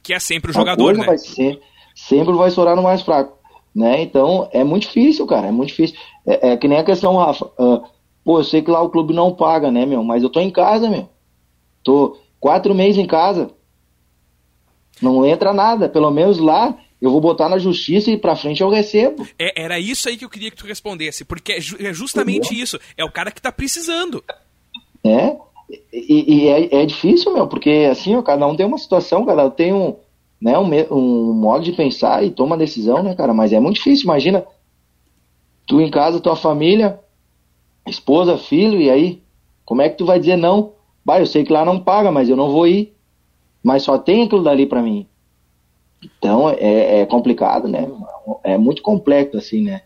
Que 0.02 0.14
é 0.14 0.20
sempre 0.20 0.52
o 0.52 0.54
A 0.56 0.60
jogador, 0.60 0.86
coisa 0.86 1.00
né? 1.02 1.06
vai 1.06 1.18
ser, 1.18 1.62
sempre 1.96 2.34
vai 2.34 2.48
estourar 2.50 2.76
no 2.76 2.84
mais 2.84 3.02
fraco. 3.02 3.38
Né? 3.76 4.02
Então, 4.02 4.48
é 4.54 4.64
muito 4.64 4.84
difícil, 4.84 5.26
cara. 5.26 5.48
É 5.48 5.52
muito 5.52 5.70
difícil. 5.70 5.98
É, 6.26 6.52
é 6.52 6.58
que 6.58 6.68
nem 6.68 6.78
a 6.78 6.84
questão, 6.84 7.18
Rafa. 7.18 7.50
ah, 7.58 7.82
pô, 8.24 8.40
eu 8.40 8.44
sei 8.44 8.62
que 8.62 8.70
lá 8.72 8.82
o 8.82 8.90
clube 8.90 9.14
não 9.14 9.34
paga, 9.34 9.72
né, 9.72 9.86
meu? 9.86 10.04
Mas 10.04 10.24
eu 10.24 10.30
tô 10.30 10.40
em 10.40 10.52
casa, 10.52 10.90
meu. 10.90 11.10
Tô 11.84 12.18
quatro 12.40 12.74
meses 12.76 12.98
em 12.98 13.06
casa. 13.08 13.50
Não 15.02 15.26
entra 15.26 15.52
nada. 15.54 15.90
Pelo 15.90 16.12
menos 16.12 16.38
lá 16.38 16.78
eu 17.04 17.12
vou 17.12 17.20
botar 17.22 17.50
na 17.50 17.58
justiça 17.58 18.10
e 18.10 18.18
pra 18.18 18.36
frente 18.36 18.62
eu 18.62 18.70
recebo. 18.70 19.28
É, 19.38 19.62
era 19.64 19.78
isso 19.80 20.08
aí 20.08 20.16
que 20.16 20.24
eu 20.26 20.30
queria 20.30 20.50
que 20.50 20.58
tu 20.58 20.66
respondesse, 20.66 21.26
porque 21.26 21.52
é, 21.54 21.60
ju- 21.62 21.78
é 21.80 21.94
justamente 21.94 22.60
isso. 22.60 22.80
É 22.98 23.04
o 23.04 23.12
cara 23.12 23.30
que 23.32 23.42
tá 23.42 23.52
precisando. 23.52 24.24
né? 25.04 25.38
E, 25.92 26.36
e 26.36 26.48
é, 26.48 26.82
é 26.82 26.86
difícil, 26.86 27.34
meu, 27.34 27.48
porque 27.48 27.88
assim, 27.92 28.16
ó, 28.16 28.22
cada 28.22 28.48
um 28.48 28.56
tem 28.56 28.66
uma 28.66 28.78
situação, 28.78 29.26
cada 29.26 29.46
um 29.46 29.50
tem 29.50 29.74
um, 29.74 29.96
né, 30.42 30.58
um, 30.58 30.70
um 30.94 31.34
modo 31.34 31.64
de 31.66 31.72
pensar 31.74 32.24
e 32.24 32.30
toma 32.32 32.58
decisão, 32.58 33.02
né, 33.04 33.14
cara? 33.16 33.34
Mas 33.34 33.52
é 33.54 33.60
muito 33.60 33.76
difícil, 33.78 34.04
imagina, 34.06 34.46
tu 35.68 35.82
em 35.82 35.90
casa, 35.92 36.20
tua 36.20 36.36
família, 36.36 37.00
esposa, 37.88 38.38
filho, 38.38 38.80
e 38.82 38.90
aí? 38.90 39.22
Como 39.66 39.82
é 39.82 39.90
que 39.90 39.98
tu 39.98 40.06
vai 40.06 40.20
dizer 40.20 40.36
não? 40.38 40.74
Bah, 41.06 41.20
eu 41.20 41.26
sei 41.26 41.44
que 41.44 41.52
lá 41.52 41.66
não 41.66 41.80
paga, 41.80 42.12
mas 42.12 42.30
eu 42.30 42.36
não 42.36 42.50
vou 42.52 42.68
ir. 42.68 42.94
Mas 43.64 43.84
só 43.84 43.98
tem 43.98 44.24
aquilo 44.24 44.44
dali 44.44 44.66
pra 44.66 44.82
mim. 44.82 45.08
Então 46.04 46.50
é, 46.50 47.02
é 47.02 47.06
complicado, 47.06 47.68
né? 47.68 47.90
É 48.44 48.58
muito 48.58 48.82
complexo, 48.82 49.38
assim, 49.38 49.64
né? 49.64 49.82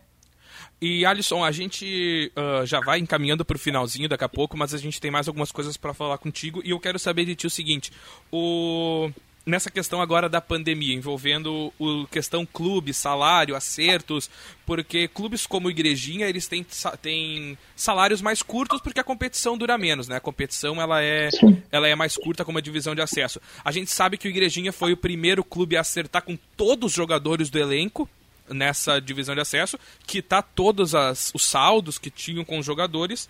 E 0.80 1.04
Alisson, 1.04 1.44
a 1.44 1.50
gente 1.50 2.30
ah, 2.36 2.64
já 2.64 2.80
vai 2.80 3.00
encaminhando 3.00 3.44
pro 3.44 3.58
finalzinho 3.58 4.08
daqui 4.08 4.24
a 4.24 4.28
pouco, 4.28 4.56
mas 4.56 4.72
a 4.72 4.78
gente 4.78 5.00
tem 5.00 5.10
mais 5.10 5.26
algumas 5.26 5.50
coisas 5.50 5.76
para 5.76 5.92
falar 5.92 6.18
contigo 6.18 6.60
e 6.64 6.70
eu 6.70 6.78
quero 6.78 6.98
saber 6.98 7.24
de 7.24 7.34
ti 7.34 7.46
o 7.46 7.50
seguinte: 7.50 7.90
o 8.30 9.10
nessa 9.48 9.70
questão 9.70 10.00
agora 10.00 10.28
da 10.28 10.40
pandemia, 10.40 10.94
envolvendo 10.94 11.72
o 11.78 12.06
questão 12.08 12.44
clube, 12.44 12.92
salário, 12.92 13.56
acertos, 13.56 14.30
porque 14.66 15.08
clubes 15.08 15.46
como 15.46 15.70
Igrejinha, 15.70 16.28
eles 16.28 16.46
têm, 16.46 16.64
têm 17.00 17.56
salários 17.74 18.20
mais 18.20 18.42
curtos 18.42 18.80
porque 18.80 19.00
a 19.00 19.04
competição 19.04 19.56
dura 19.56 19.78
menos, 19.78 20.06
né? 20.06 20.16
A 20.16 20.20
competição 20.20 20.80
ela 20.80 21.02
é, 21.02 21.30
ela 21.72 21.88
é 21.88 21.94
mais 21.94 22.16
curta 22.16 22.44
como 22.44 22.58
a 22.58 22.60
divisão 22.60 22.94
de 22.94 23.00
acesso. 23.00 23.40
A 23.64 23.72
gente 23.72 23.90
sabe 23.90 24.18
que 24.18 24.28
o 24.28 24.30
Igrejinha 24.30 24.72
foi 24.72 24.92
o 24.92 24.96
primeiro 24.96 25.42
clube 25.42 25.76
a 25.76 25.80
acertar 25.80 26.22
com 26.22 26.36
todos 26.56 26.90
os 26.90 26.96
jogadores 26.96 27.48
do 27.48 27.58
elenco 27.58 28.08
nessa 28.50 29.00
divisão 29.00 29.34
de 29.34 29.40
acesso, 29.40 29.78
que 30.06 30.22
tá 30.22 30.42
todos 30.42 30.94
as, 30.94 31.30
os 31.34 31.44
saldos 31.44 31.98
que 31.98 32.10
tinham 32.10 32.44
com 32.44 32.58
os 32.58 32.66
jogadores 32.66 33.28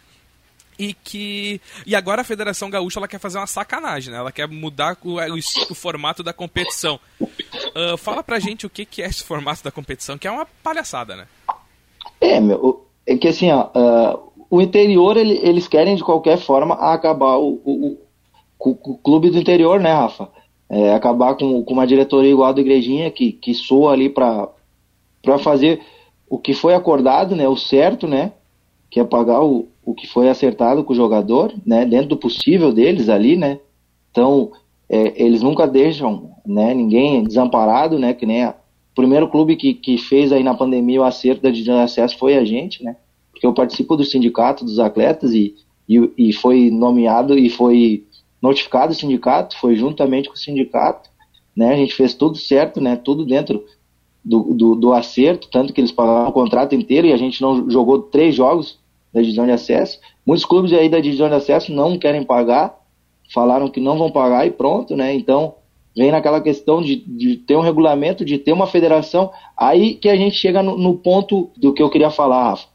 e 0.79 0.95
que 0.95 1.61
e 1.87 1.95
agora 1.97 2.23
a 2.23 2.25
Federação 2.25 2.71
Gaúcha 2.71 2.99
ela 3.01 3.09
quer 3.09 3.19
fazer 3.19 3.39
uma 3.39 3.47
sacanagem, 3.47 4.13
né? 4.13 4.19
Ela 4.19 4.31
quer 4.33 4.47
mudar 4.49 4.97
o, 5.05 5.17
o, 5.19 5.39
o 5.71 5.75
formato 5.75 6.23
da 6.23 6.33
competição. 6.33 7.01
Ah, 7.75 7.97
fala 7.97 8.23
pra 8.23 8.39
gente 8.39 8.67
o 8.67 8.71
que, 8.71 8.85
que 8.85 9.03
é 9.03 9.07
esse 9.07 9.25
formato 9.25 9.63
da 9.65 9.71
competição, 9.71 10.17
que 10.17 10.27
é 10.29 10.31
uma 10.31 10.47
palhaçada, 10.63 11.17
né? 11.17 11.27
É, 12.21 12.41
meu, 12.41 12.87
é 13.07 13.17
que 13.17 13.29
assim, 13.29 13.51
ó, 13.51 13.69
ah, 13.75 14.19
o 14.51 14.61
interior, 14.61 15.17
ele- 15.17 15.41
eles 15.43 15.69
querem 15.69 15.97
de 15.97 16.03
qualquer 16.05 16.39
forma 16.39 16.75
acabar 16.75 17.37
o, 17.37 17.61
o, 17.65 17.99
o 18.59 18.97
clube 18.99 19.31
do 19.31 19.39
interior, 19.39 19.79
né, 19.81 19.93
Rafa? 19.93 20.29
É, 20.71 20.93
acabar 20.95 21.35
com, 21.35 21.63
com 21.65 21.73
uma 21.73 21.87
diretoria 21.87 22.31
igual 22.31 22.51
a 22.51 22.53
do 22.53 22.61
Igrejinha, 22.61 23.11
que, 23.11 23.33
que 23.33 23.55
soa 23.55 23.93
ali 23.93 24.09
para 24.11 24.49
fazer 25.43 25.81
o 26.29 26.39
que 26.39 26.53
foi 26.53 26.75
acordado, 26.75 27.35
né, 27.35 27.49
o 27.49 27.57
certo, 27.57 28.07
né, 28.07 28.33
que 28.91 29.01
é 29.01 29.05
pagar 29.05 29.43
o, 29.43 29.67
o 29.91 29.95
que 29.95 30.07
foi 30.07 30.29
acertado 30.29 30.85
com 30.85 30.93
o 30.93 30.97
jogador, 30.97 31.53
né, 31.65 31.85
dentro 31.85 32.09
do 32.09 32.17
possível 32.17 32.73
deles 32.73 33.09
ali, 33.09 33.37
né. 33.37 33.59
Então, 34.11 34.53
é, 34.89 35.23
eles 35.23 35.43
nunca 35.43 35.67
deixam, 35.67 36.31
né, 36.47 36.75
ninguém 36.75 37.25
desamparado, 37.25 37.99
né, 37.99 38.13
que 38.13 38.27
nem 38.27 38.45
a, 38.45 38.51
o 38.51 38.95
primeiro 38.95 39.29
clube 39.29 39.57
que, 39.57 39.75
que 39.75 39.97
fez 39.97 40.33
aí 40.33 40.43
na 40.43 40.55
pandemia 40.55 41.01
o 41.01 41.05
acerto 41.05 41.43
da 41.43 41.51
divisão 41.51 41.77
de 41.77 41.83
acesso 41.83 42.19
foi 42.19 42.37
a 42.37 42.45
gente, 42.45 42.83
né? 42.83 42.97
porque 43.39 43.47
eu 43.47 43.55
participo 43.55 43.97
do 43.97 44.05
sindicato 44.05 44.65
dos 44.65 44.81
atletas 44.81 45.33
e, 45.33 45.55
e, 45.89 46.11
e 46.19 46.33
foi 46.33 46.71
nomeado 46.73 47.39
e 47.39 47.49
foi 47.49 48.05
notificado 48.43 48.93
o 48.93 48.97
sindicato, 48.97 49.57
foi 49.59 49.77
juntamente 49.77 50.29
com 50.29 50.35
o 50.35 50.39
sindicato, 50.39 51.09
né? 51.55 51.73
A 51.73 51.77
gente 51.77 51.95
fez 51.95 52.15
tudo 52.15 52.37
certo, 52.37 52.81
né? 52.81 52.97
Tudo 52.97 53.25
dentro 53.25 53.65
do, 54.25 54.53
do, 54.55 54.75
do 54.75 54.93
acerto, 54.93 55.49
tanto 55.51 55.73
que 55.73 55.81
eles 55.81 55.93
pagaram 55.93 56.29
o 56.29 56.33
contrato 56.33 56.75
inteiro 56.75 57.07
e 57.07 57.13
a 57.13 57.17
gente 57.17 57.41
não 57.41 57.71
jogou 57.71 58.03
três 58.03 58.35
jogos 58.35 58.81
da 59.19 59.23
divisão 59.23 59.45
de 59.45 59.53
acesso. 59.53 59.99
Muitos 60.25 60.45
clubes 60.45 60.73
aí 60.73 60.89
da 60.89 61.01
divisão 61.01 61.29
de 61.29 61.35
acesso 61.35 61.73
não 61.73 61.99
querem 61.99 62.23
pagar, 62.23 62.79
falaram 63.33 63.69
que 63.69 63.81
não 63.81 63.99
vão 63.99 64.11
pagar 64.11 64.47
e 64.47 64.51
pronto, 64.51 64.97
né? 64.97 65.15
Então 65.15 65.55
vem 65.97 66.13
naquela 66.13 66.41
questão 66.41 66.81
de, 66.81 66.97
de 66.97 67.37
ter 67.37 67.57
um 67.57 67.61
regulamento, 67.61 68.25
de 68.25 68.39
ter 68.39 68.53
uma 68.53 68.67
federação. 68.67 69.31
Aí 69.57 69.95
que 69.95 70.09
a 70.09 70.17
gente 70.17 70.37
chega 70.37 70.63
no, 70.63 70.79
no 70.79 70.97
ponto 70.97 71.51
do 71.57 71.73
que 71.73 71.83
eu 71.83 71.91
queria 71.91 72.11
falar, 72.11 72.51
Rafa. 72.51 72.69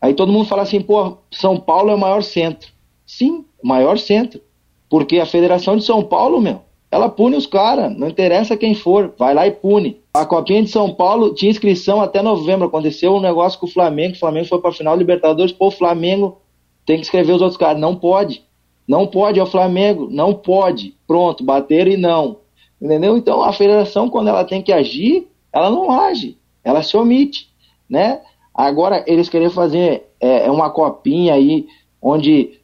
Aí 0.00 0.14
todo 0.14 0.32
mundo 0.32 0.46
fala 0.46 0.62
assim, 0.62 0.80
pô, 0.80 1.18
São 1.30 1.58
Paulo 1.58 1.90
é 1.90 1.94
o 1.94 1.98
maior 1.98 2.22
centro. 2.22 2.70
Sim, 3.04 3.44
maior 3.62 3.98
centro. 3.98 4.40
Porque 4.88 5.18
a 5.18 5.26
Federação 5.26 5.76
de 5.76 5.84
São 5.84 6.02
Paulo, 6.02 6.40
meu, 6.40 6.62
ela 6.90 7.08
pune 7.08 7.36
os 7.36 7.46
caras, 7.46 7.94
não 7.96 8.08
interessa 8.08 8.56
quem 8.56 8.74
for, 8.74 9.14
vai 9.18 9.34
lá 9.34 9.46
e 9.46 9.50
pune. 9.50 9.99
A 10.12 10.26
Copinha 10.26 10.62
de 10.62 10.70
São 10.70 10.92
Paulo 10.92 11.34
tinha 11.34 11.50
inscrição 11.50 12.00
até 12.00 12.20
novembro, 12.20 12.66
aconteceu 12.66 13.14
um 13.14 13.20
negócio 13.20 13.58
com 13.60 13.66
o 13.66 13.70
Flamengo, 13.70 14.14
o 14.14 14.18
Flamengo 14.18 14.48
foi 14.48 14.60
para 14.60 14.70
a 14.70 14.74
final 14.74 14.96
do 14.96 14.98
Libertadores, 14.98 15.52
pô, 15.52 15.68
o 15.68 15.70
Flamengo 15.70 16.40
tem 16.84 16.96
que 16.96 17.02
escrever 17.02 17.32
os 17.32 17.40
outros 17.40 17.56
caras, 17.56 17.80
não 17.80 17.94
pode. 17.94 18.44
Não 18.88 19.06
pode, 19.06 19.38
é 19.38 19.42
o 19.42 19.46
Flamengo, 19.46 20.08
não 20.10 20.34
pode. 20.34 20.96
Pronto, 21.06 21.44
bateram 21.44 21.92
e 21.92 21.96
não. 21.96 22.38
Entendeu? 22.82 23.16
Então 23.16 23.40
a 23.42 23.52
federação, 23.52 24.10
quando 24.10 24.28
ela 24.28 24.44
tem 24.44 24.60
que 24.60 24.72
agir, 24.72 25.28
ela 25.52 25.70
não 25.70 25.92
age, 25.92 26.36
ela 26.64 26.82
se 26.82 26.96
omite, 26.96 27.48
né? 27.88 28.20
Agora, 28.52 29.04
eles 29.06 29.28
querem 29.28 29.48
fazer 29.48 30.08
é, 30.18 30.46
é 30.46 30.50
uma 30.50 30.70
copinha 30.70 31.34
aí, 31.34 31.68
onde. 32.02 32.58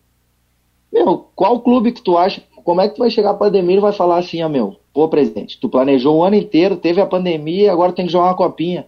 Meu, 0.92 1.28
qual 1.36 1.60
clube 1.60 1.92
que 1.92 2.02
tu 2.02 2.18
acha? 2.18 2.42
Como 2.64 2.80
é 2.80 2.88
que 2.88 2.96
tu 2.96 2.98
vai 2.98 3.10
chegar 3.10 3.30
a 3.30 3.34
pandemia 3.34 3.76
e 3.76 3.80
vai 3.80 3.92
falar 3.92 4.18
assim, 4.18 4.42
ó, 4.42 4.48
meu, 4.48 4.76
pô, 4.96 5.10
presidente, 5.10 5.60
tu 5.60 5.68
planejou 5.68 6.16
o 6.16 6.24
ano 6.24 6.36
inteiro, 6.36 6.74
teve 6.74 7.02
a 7.02 7.06
pandemia, 7.06 7.70
agora 7.70 7.92
tem 7.92 8.06
que 8.06 8.12
jogar 8.12 8.28
uma 8.28 8.34
copinha. 8.34 8.86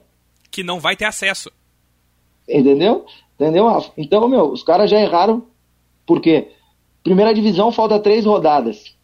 Que 0.51 0.63
não 0.63 0.81
vai 0.81 0.97
ter 0.97 1.05
acesso. 1.05 1.53
Entendeu? 2.49 3.05
Entendeu? 3.35 3.85
Então, 3.95 4.27
meu, 4.27 4.51
os 4.51 4.63
caras 4.63 4.91
já 4.91 4.99
erraram, 4.99 5.45
porque 6.07 6.49
primeira 7.05 7.35
divisão 7.35 7.71
falta 7.71 8.01
três 8.01 8.25
rodadas 8.25 8.97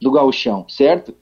do 0.00 0.12
gauchão, 0.12 0.64
certo? 0.68 1.12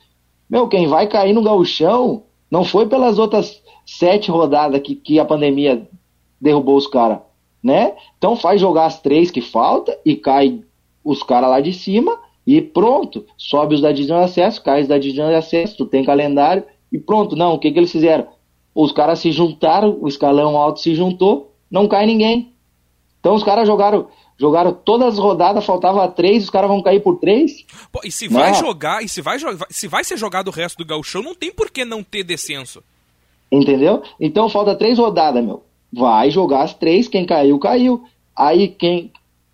Meu, 0.46 0.68
quem 0.68 0.86
vai 0.86 1.06
cair 1.06 1.32
no 1.32 1.42
gauchão 1.42 2.24
não 2.50 2.62
foi 2.62 2.86
pelas 2.86 3.18
outras 3.18 3.62
sete 3.86 4.30
rodadas 4.30 4.82
que, 4.82 4.94
que 4.94 5.18
a 5.18 5.24
pandemia 5.24 5.88
derrubou 6.38 6.76
os 6.76 6.86
caras, 6.86 7.20
né? 7.62 7.96
Então 8.18 8.36
faz 8.36 8.60
jogar 8.60 8.84
as 8.84 9.00
três 9.00 9.30
que 9.30 9.40
falta 9.40 9.98
e 10.04 10.16
cai 10.16 10.62
os 11.02 11.22
caras 11.22 11.48
lá 11.48 11.62
de 11.62 11.72
cima 11.72 12.14
e 12.46 12.60
pronto. 12.60 13.24
Sobe 13.36 13.74
os 13.74 13.80
da 13.80 13.92
divisão 13.92 14.18
de 14.18 14.24
acesso, 14.24 14.62
cai 14.62 14.82
os 14.82 14.88
da 14.88 14.98
divisão 14.98 15.28
de 15.28 15.34
acesso, 15.34 15.76
tu 15.76 15.86
tem 15.86 16.04
calendário 16.04 16.64
e 16.92 16.98
pronto. 16.98 17.36
Não, 17.36 17.54
o 17.54 17.58
que, 17.58 17.70
que 17.70 17.78
eles 17.78 17.92
fizeram? 17.92 18.26
Os 18.74 18.92
caras 18.92 19.20
se 19.20 19.30
juntaram, 19.30 19.98
o 20.00 20.08
escalão 20.08 20.56
alto 20.56 20.80
se 20.80 20.94
juntou, 20.94 21.52
não 21.70 21.86
cai 21.86 22.06
ninguém. 22.06 22.52
Então 23.20 23.34
os 23.34 23.44
caras 23.44 23.66
jogaram 23.66 24.08
jogaram 24.38 24.72
todas 24.72 25.14
as 25.14 25.18
rodadas, 25.18 25.64
faltava 25.64 26.06
três, 26.08 26.44
os 26.44 26.50
caras 26.50 26.68
vão 26.68 26.82
cair 26.82 27.00
por 27.00 27.18
três. 27.18 27.64
Pô, 27.92 28.00
e 28.04 28.10
se 28.10 28.28
vai 28.28 28.52
jogar, 28.54 29.02
e 29.02 29.08
se 29.08 29.22
vai, 29.22 29.38
se 29.70 29.88
vai 29.88 30.04
ser 30.04 30.16
jogado 30.16 30.48
o 30.48 30.50
resto 30.50 30.78
do 30.78 30.84
gauchão, 30.84 31.22
não 31.22 31.34
tem 31.34 31.52
por 31.52 31.70
que 31.70 31.84
não 31.84 32.02
ter 32.02 32.24
descenso. 32.24 32.82
Entendeu? 33.50 34.02
Então 34.20 34.48
falta 34.48 34.74
três 34.74 34.98
rodadas, 34.98 35.44
meu. 35.44 35.62
Vai 35.92 36.30
jogar 36.30 36.62
as 36.62 36.74
três, 36.74 37.06
quem 37.06 37.24
caiu, 37.24 37.58
caiu. 37.58 38.02
Aí 38.36 38.68
quem. 38.68 39.12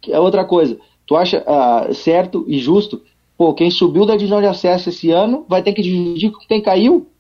É 0.08 0.18
outra 0.18 0.44
coisa. 0.44 0.78
Tu 1.10 1.16
acha 1.16 1.42
uh, 1.42 1.92
certo 1.92 2.44
e 2.46 2.60
justo? 2.60 3.02
Pô, 3.36 3.52
quem 3.52 3.68
subiu 3.68 4.06
da 4.06 4.14
divisão 4.14 4.40
de 4.40 4.46
acesso 4.46 4.90
esse 4.90 5.10
ano 5.10 5.44
vai 5.48 5.60
ter 5.60 5.72
que 5.72 5.82
dividir 5.82 6.30
com 6.30 6.38
quem 6.46 6.62
caiu? 6.62 7.10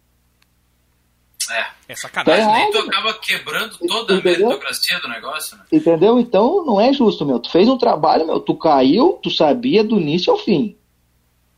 É. 1.50 1.66
É 1.88 1.96
sacanagem. 1.96 2.44
Tá 2.44 2.52
errado, 2.52 2.70
tu 2.70 2.78
acaba 2.78 3.14
quebrando 3.14 3.76
toda 3.78 4.14
Entendeu? 4.14 4.46
a 4.46 4.50
meritocracia 4.50 5.00
do 5.00 5.08
negócio, 5.08 5.56
né? 5.56 5.64
Entendeu? 5.72 6.20
Então 6.20 6.64
não 6.64 6.80
é 6.80 6.92
justo, 6.92 7.26
meu. 7.26 7.40
Tu 7.40 7.50
fez 7.50 7.68
um 7.68 7.76
trabalho, 7.76 8.24
meu. 8.24 8.38
Tu 8.38 8.54
caiu, 8.54 9.18
tu 9.20 9.28
sabia 9.28 9.82
do 9.82 9.98
início 9.98 10.32
ao 10.32 10.38
fim. 10.38 10.76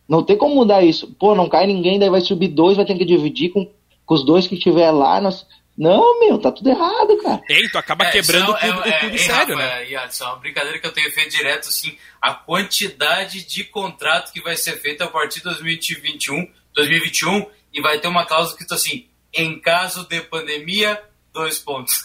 Não 0.08 0.22
tem 0.22 0.38
como 0.38 0.54
mudar 0.54 0.82
isso. 0.82 1.14
Pô, 1.18 1.34
não 1.34 1.50
cai 1.50 1.66
ninguém, 1.66 1.98
daí 1.98 2.08
vai 2.08 2.22
subir 2.22 2.48
dois, 2.48 2.78
vai 2.78 2.86
ter 2.86 2.96
que 2.96 3.04
dividir 3.04 3.50
com 3.50 3.68
com 4.06 4.14
os 4.14 4.24
dois 4.24 4.46
que 4.46 4.58
tiver 4.58 4.90
lá. 4.90 5.20
Nós... 5.20 5.46
Não, 5.76 6.20
meu, 6.20 6.38
tá 6.38 6.52
tudo 6.52 6.68
errado, 6.68 7.16
cara. 7.22 7.42
Ei, 7.48 7.68
tu 7.68 7.78
acaba 7.78 8.04
é, 8.04 8.10
quebrando 8.10 8.54
é, 8.56 8.60
tudo, 8.60 8.88
é, 8.88 8.98
tudo 9.00 9.14
é, 9.14 9.18
sério, 9.18 9.56
Rafa, 9.56 9.68
né? 9.68 9.82
É, 9.82 10.06
isso 10.06 10.22
é 10.22 10.26
uma 10.26 10.36
brincadeira 10.36 10.78
que 10.78 10.86
eu 10.86 10.92
tenho 10.92 11.10
feito 11.12 11.30
direto, 11.30 11.68
assim, 11.68 11.96
a 12.20 12.34
quantidade 12.34 13.44
de 13.46 13.64
contrato 13.64 14.32
que 14.32 14.42
vai 14.42 14.56
ser 14.56 14.72
feito 14.72 15.02
a 15.02 15.08
partir 15.08 15.38
de 15.38 15.44
2021, 15.44 16.46
2021 16.74 17.46
e 17.72 17.80
vai 17.80 17.98
ter 17.98 18.08
uma 18.08 18.26
cláusula 18.26 18.58
que 18.58 18.66
tá 18.66 18.74
assim, 18.74 19.06
em 19.32 19.58
caso 19.58 20.06
de 20.06 20.20
pandemia, 20.20 21.02
dois 21.32 21.58
pontos. 21.58 22.04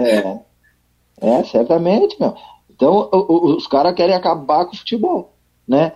é, 0.00 1.38
é, 1.38 1.44
certamente, 1.44 2.16
meu. 2.18 2.36
Então, 2.68 3.08
os 3.12 3.68
caras 3.68 3.94
querem 3.94 4.16
acabar 4.16 4.64
com 4.64 4.74
o 4.74 4.76
futebol, 4.76 5.36
né? 5.66 5.92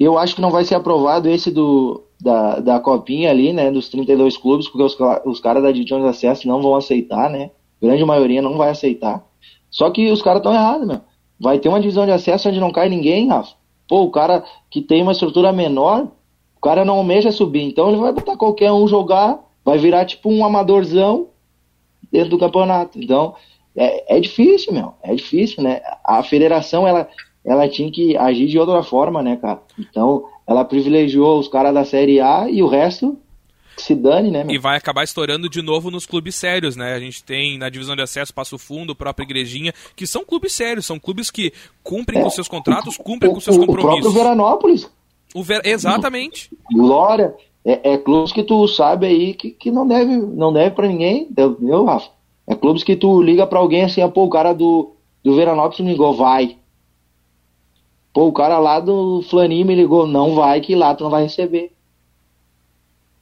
Eu 0.00 0.18
acho 0.18 0.34
que 0.34 0.40
não 0.40 0.50
vai 0.50 0.64
ser 0.64 0.74
aprovado 0.74 1.30
esse 1.30 1.52
do, 1.52 2.05
da, 2.20 2.60
da 2.60 2.80
copinha 2.80 3.30
ali, 3.30 3.52
né, 3.52 3.70
dos 3.70 3.88
32 3.88 4.36
clubes, 4.36 4.68
porque 4.68 4.82
os, 4.82 4.96
os 5.24 5.40
caras 5.40 5.62
da 5.62 5.70
divisão 5.70 6.00
de 6.00 6.08
acesso 6.08 6.48
não 6.48 6.62
vão 6.62 6.74
aceitar, 6.74 7.28
né? 7.30 7.50
Grande 7.80 8.04
maioria 8.04 8.40
não 8.40 8.56
vai 8.56 8.70
aceitar. 8.70 9.24
Só 9.70 9.90
que 9.90 10.10
os 10.10 10.22
caras 10.22 10.40
estão 10.40 10.54
errados, 10.54 10.86
meu. 10.86 11.00
Vai 11.38 11.58
ter 11.58 11.68
uma 11.68 11.80
divisão 11.80 12.06
de 12.06 12.12
acesso 12.12 12.48
onde 12.48 12.60
não 12.60 12.72
cai 12.72 12.88
ninguém, 12.88 13.28
Rafa. 13.28 13.54
Pô, 13.88 14.02
o 14.02 14.10
cara 14.10 14.42
que 14.70 14.80
tem 14.80 15.02
uma 15.02 15.12
estrutura 15.12 15.52
menor, 15.52 16.08
o 16.56 16.60
cara 16.60 16.84
não 16.84 16.96
almeja 16.96 17.30
subir. 17.30 17.62
Então 17.62 17.88
ele 17.88 17.98
vai 17.98 18.12
botar 18.12 18.36
qualquer 18.36 18.72
um 18.72 18.88
jogar, 18.88 19.38
vai 19.64 19.78
virar 19.78 20.06
tipo 20.06 20.30
um 20.30 20.44
amadorzão 20.44 21.28
dentro 22.10 22.30
do 22.30 22.38
campeonato. 22.38 22.98
Então 22.98 23.34
é, 23.76 24.16
é 24.16 24.20
difícil, 24.20 24.72
meu. 24.72 24.94
É 25.02 25.14
difícil, 25.14 25.62
né? 25.62 25.82
A 26.02 26.22
federação, 26.22 26.88
ela, 26.88 27.06
ela 27.44 27.68
tinha 27.68 27.90
que 27.90 28.16
agir 28.16 28.46
de 28.46 28.58
outra 28.58 28.82
forma, 28.82 29.22
né, 29.22 29.36
cara? 29.36 29.60
Então 29.78 30.24
ela 30.46 30.64
privilegiou 30.64 31.38
os 31.38 31.48
caras 31.48 31.74
da 31.74 31.84
Série 31.84 32.20
A 32.20 32.48
e 32.48 32.62
o 32.62 32.68
resto 32.68 33.18
se 33.76 33.94
dane, 33.94 34.30
né? 34.30 34.44
Meu? 34.44 34.54
E 34.54 34.58
vai 34.58 34.76
acabar 34.76 35.04
estourando 35.04 35.48
de 35.48 35.60
novo 35.60 35.90
nos 35.90 36.06
clubes 36.06 36.34
sérios, 36.34 36.76
né? 36.76 36.94
A 36.94 37.00
gente 37.00 37.22
tem 37.22 37.58
na 37.58 37.68
divisão 37.68 37.94
de 37.94 38.02
acesso 38.02 38.32
Passo 38.32 38.56
Fundo, 38.56 38.94
própria 38.94 39.24
Igrejinha, 39.24 39.74
que 39.94 40.06
são 40.06 40.24
clubes 40.24 40.54
sérios, 40.54 40.86
são 40.86 40.98
clubes 40.98 41.30
que 41.30 41.52
cumprem 41.82 42.20
é, 42.20 42.22
com 42.22 42.30
seus 42.30 42.48
contratos, 42.48 42.96
cumprem 42.96 43.30
o, 43.30 43.34
com 43.34 43.40
seus 43.40 43.56
compromissos. 43.56 43.98
O 43.98 44.02
próprio 44.02 44.12
Veranópolis. 44.12 44.90
O 45.34 45.42
Ver... 45.42 45.60
Exatamente. 45.64 46.50
Glória. 46.72 47.34
É, 47.64 47.94
é, 47.94 47.98
clubes 47.98 48.32
que 48.32 48.44
tu 48.44 48.66
sabe 48.68 49.06
aí 49.06 49.34
que, 49.34 49.50
que 49.50 49.70
não 49.70 49.86
deve, 49.86 50.16
não 50.16 50.52
deve 50.52 50.74
para 50.74 50.86
ninguém, 50.86 51.28
meu 51.58 51.84
Rafa? 51.84 52.10
É 52.46 52.54
clubes 52.54 52.84
que 52.84 52.94
tu 52.94 53.20
liga 53.20 53.46
para 53.46 53.58
alguém 53.58 53.82
assim, 53.82 54.00
ah, 54.00 54.08
pô, 54.08 54.24
o 54.24 54.30
cara 54.30 54.52
do, 54.52 54.92
do 55.22 55.34
Veranópolis 55.34 55.80
me 55.80 55.90
ligou, 55.90 56.14
vai. 56.14 56.56
Pô, 58.16 58.28
o 58.28 58.32
cara 58.32 58.58
lá 58.58 58.80
do 58.80 59.20
Flaninho 59.28 59.66
me 59.66 59.74
ligou, 59.74 60.06
não 60.06 60.34
vai, 60.34 60.58
que 60.62 60.74
lá 60.74 60.94
tu 60.94 61.04
não 61.04 61.10
vai 61.10 61.24
receber. 61.24 61.70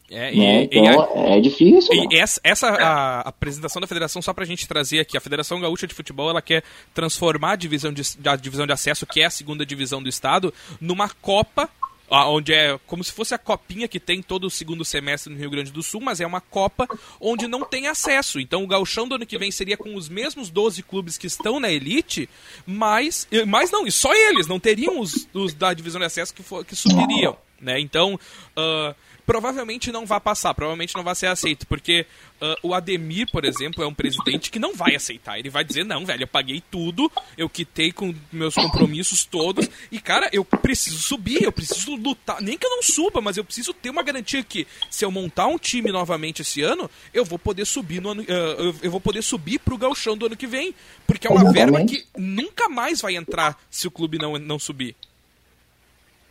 É, 0.09 0.33
e, 0.33 0.39
né? 0.39 0.63
então, 0.63 0.85
e 0.85 0.89
a, 0.89 1.37
é 1.37 1.41
difícil. 1.41 1.93
E 1.93 2.17
essa, 2.17 2.41
essa 2.45 2.69
a, 2.69 3.19
a, 3.19 3.21
apresentação 3.23 3.81
da 3.81 3.89
federação, 3.89 4.23
só 4.23 4.33
pra 4.33 4.45
gente 4.45 4.69
trazer 4.69 5.01
aqui, 5.01 5.17
a 5.17 5.21
Federação 5.21 5.61
Gaúcha 5.61 5.89
de 5.89 5.95
Futebol, 5.95 6.31
ela 6.31 6.41
quer 6.41 6.63
transformar 6.95 7.55
a 7.55 7.57
divisão 7.57 7.93
de, 7.93 8.03
a 8.25 8.37
divisão 8.37 8.69
de 8.69 8.73
acesso, 8.73 9.05
que 9.05 9.21
é 9.21 9.25
a 9.25 9.31
segunda 9.31 9.67
divisão 9.67 10.01
do 10.01 10.09
estado, 10.09 10.55
numa 10.81 11.09
Copa 11.09 11.69
onde 12.11 12.53
é 12.53 12.79
como 12.87 13.03
se 13.03 13.13
fosse 13.13 13.35
a 13.35 13.39
copinha 13.39 13.89
que 13.89 13.99
tem 13.99 14.23
todo 14.23 14.47
o 14.47 14.51
segundo 14.51 14.85
semestre 14.85 15.33
no 15.33 15.39
Rio 15.39 15.51
Grande 15.51 15.73
do 15.73 15.83
Sul, 15.83 16.01
mas 16.01 16.21
é 16.21 16.27
uma 16.27 16.41
Copa 16.41 16.87
onde 17.21 17.49
não 17.49 17.65
tem 17.65 17.87
acesso. 17.87 18.39
Então 18.39 18.63
o 18.63 18.67
gauchão 18.67 19.09
do 19.09 19.15
ano 19.15 19.27
que 19.27 19.39
vem 19.39 19.51
seria 19.51 19.77
com 19.77 19.95
os 19.95 20.09
mesmos 20.09 20.51
12 20.51 20.83
clubes 20.83 21.19
que 21.19 21.27
estão 21.27 21.59
na 21.59 21.71
elite, 21.71 22.29
mas, 22.67 23.27
mas 23.47 23.71
não, 23.71 23.87
e 23.87 23.93
só 23.93 24.13
eles, 24.15 24.47
não 24.47 24.61
teriam 24.61 25.01
os, 25.01 25.29
os 25.33 25.55
da 25.55 25.73
divisão 25.73 25.99
de 25.99 26.07
acesso 26.07 26.35
que, 26.35 26.43
for, 26.43 26.65
que 26.65 26.77
subiriam. 26.77 27.37
Né? 27.65 27.81
Então, 27.81 28.15
uh, 28.15 28.95
provavelmente 29.27 29.91
não 29.91 30.07
vai 30.07 30.21
passar, 30.21 30.55
provavelmente 30.55 30.95
não 30.95 31.03
vai 31.03 31.15
ser 31.15 31.27
aceito, 31.27 31.67
porque 31.67 32.07
uh, 32.41 32.69
o 32.69 32.75
Ademir, 32.75 33.31
por 33.31 33.45
exemplo, 33.45 33.83
é 33.83 33.87
um 33.87 33.95
presidente 33.95 34.51
que 34.51 34.59
não 34.59 34.75
vai 34.75 34.95
aceitar. 34.95 35.39
Ele 35.39 35.51
vai 35.51 35.65
dizer, 35.65 35.85
não, 35.85 36.05
velho, 36.05 36.25
eu 36.25 36.29
paguei 36.29 36.63
tudo, 36.71 37.11
eu 37.37 37.49
quitei 37.49 37.91
com 37.91 38.15
meus 38.31 38.55
compromissos 38.55 39.25
todos, 39.25 39.69
e, 39.91 39.99
cara, 40.01 40.29
eu 40.33 40.45
preciso 40.45 40.99
subir, 40.99 41.43
eu 41.43 41.53
preciso 41.53 41.95
lutar. 41.97 42.41
Nem 42.41 42.59
que 42.59 42.67
eu 42.67 42.71
não 42.71 42.83
suba, 42.83 43.21
mas 43.21 43.37
eu 43.37 43.45
preciso 43.45 43.73
ter 43.73 43.91
uma 43.91 44.03
garantia 44.03 44.43
que, 44.43 44.67
se 44.91 45.05
eu 45.05 45.11
montar 45.11 45.47
um 45.47 45.59
time 45.59 45.91
novamente 45.91 46.43
esse 46.43 46.63
ano, 46.63 46.91
eu 47.13 47.25
vou 47.25 47.39
poder 47.39 47.65
subir 47.65 48.01
no 48.01 48.11
ano, 48.11 48.23
uh, 48.23 48.25
eu, 48.29 48.77
eu, 48.83 48.91
vou 48.91 49.01
poder 49.01 49.23
subir 49.23 49.59
pro 49.59 49.79
galchão 49.79 50.17
do 50.17 50.27
ano 50.27 50.37
que 50.37 50.47
vem. 50.47 50.75
Porque 51.07 51.27
é 51.27 51.31
uma 51.31 51.53
verba 51.53 51.85
que 51.85 52.05
nunca 52.17 52.69
mais 52.69 53.01
vai 53.01 53.17
entrar 53.17 53.59
se 53.71 53.87
o 53.87 53.91
clube 53.91 54.19
não, 54.19 54.39
não 54.39 54.59
subir. 54.59 54.95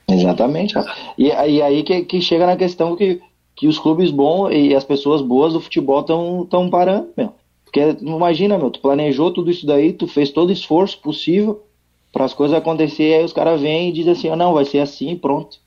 Exatamente. 0.08 0.76
E, 1.18 1.28
e 1.28 1.62
aí 1.62 1.84
que, 1.84 2.04
que 2.04 2.22
chega 2.22 2.46
na 2.46 2.56
questão 2.56 2.96
que, 2.96 3.22
que 3.56 3.68
os 3.68 3.80
clubes 3.80 4.12
bons 4.12 4.52
e 4.52 4.76
as 4.76 4.84
pessoas 4.84 5.22
boas 5.22 5.54
do 5.54 5.62
futebol 5.62 6.02
estão 6.02 6.46
tão 6.46 6.70
parando, 6.70 7.10
meu. 7.16 7.34
Porque 7.64 7.98
imagina, 8.02 8.58
meu, 8.58 8.70
tu 8.70 8.80
planejou 8.80 9.32
tudo 9.32 9.50
isso 9.50 9.66
daí, 9.66 9.94
tu 9.94 10.08
fez 10.08 10.30
todo 10.30 10.50
o 10.50 10.54
esforço 10.54 11.00
possível 11.00 11.64
para 12.12 12.26
as 12.26 12.34
coisas 12.34 12.56
acontecer, 12.56 13.16
aí 13.16 13.24
os 13.24 13.34
caras 13.34 13.60
vêm 13.60 13.90
e 13.90 13.92
dizem 13.92 14.12
assim, 14.12 14.30
oh, 14.30 14.36
não, 14.36 14.54
vai 14.54 14.66
ser 14.66 14.80
assim 14.80 15.12
e 15.12 15.18
pronto. 15.18 15.58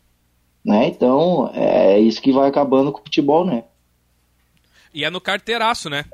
Né? 0.65 0.87
Então, 0.87 1.51
é 1.53 1.99
isso 1.99 2.23
que 2.23 2.33
vai 2.33 2.49
acabando 2.49 2.93
com 2.93 3.01
o 3.01 3.03
futebol, 3.03 3.45
né? 3.45 3.65
E 4.95 5.05
é 5.05 5.11
no 5.11 5.21
carteiraço, 5.21 5.91
né? 5.91 6.05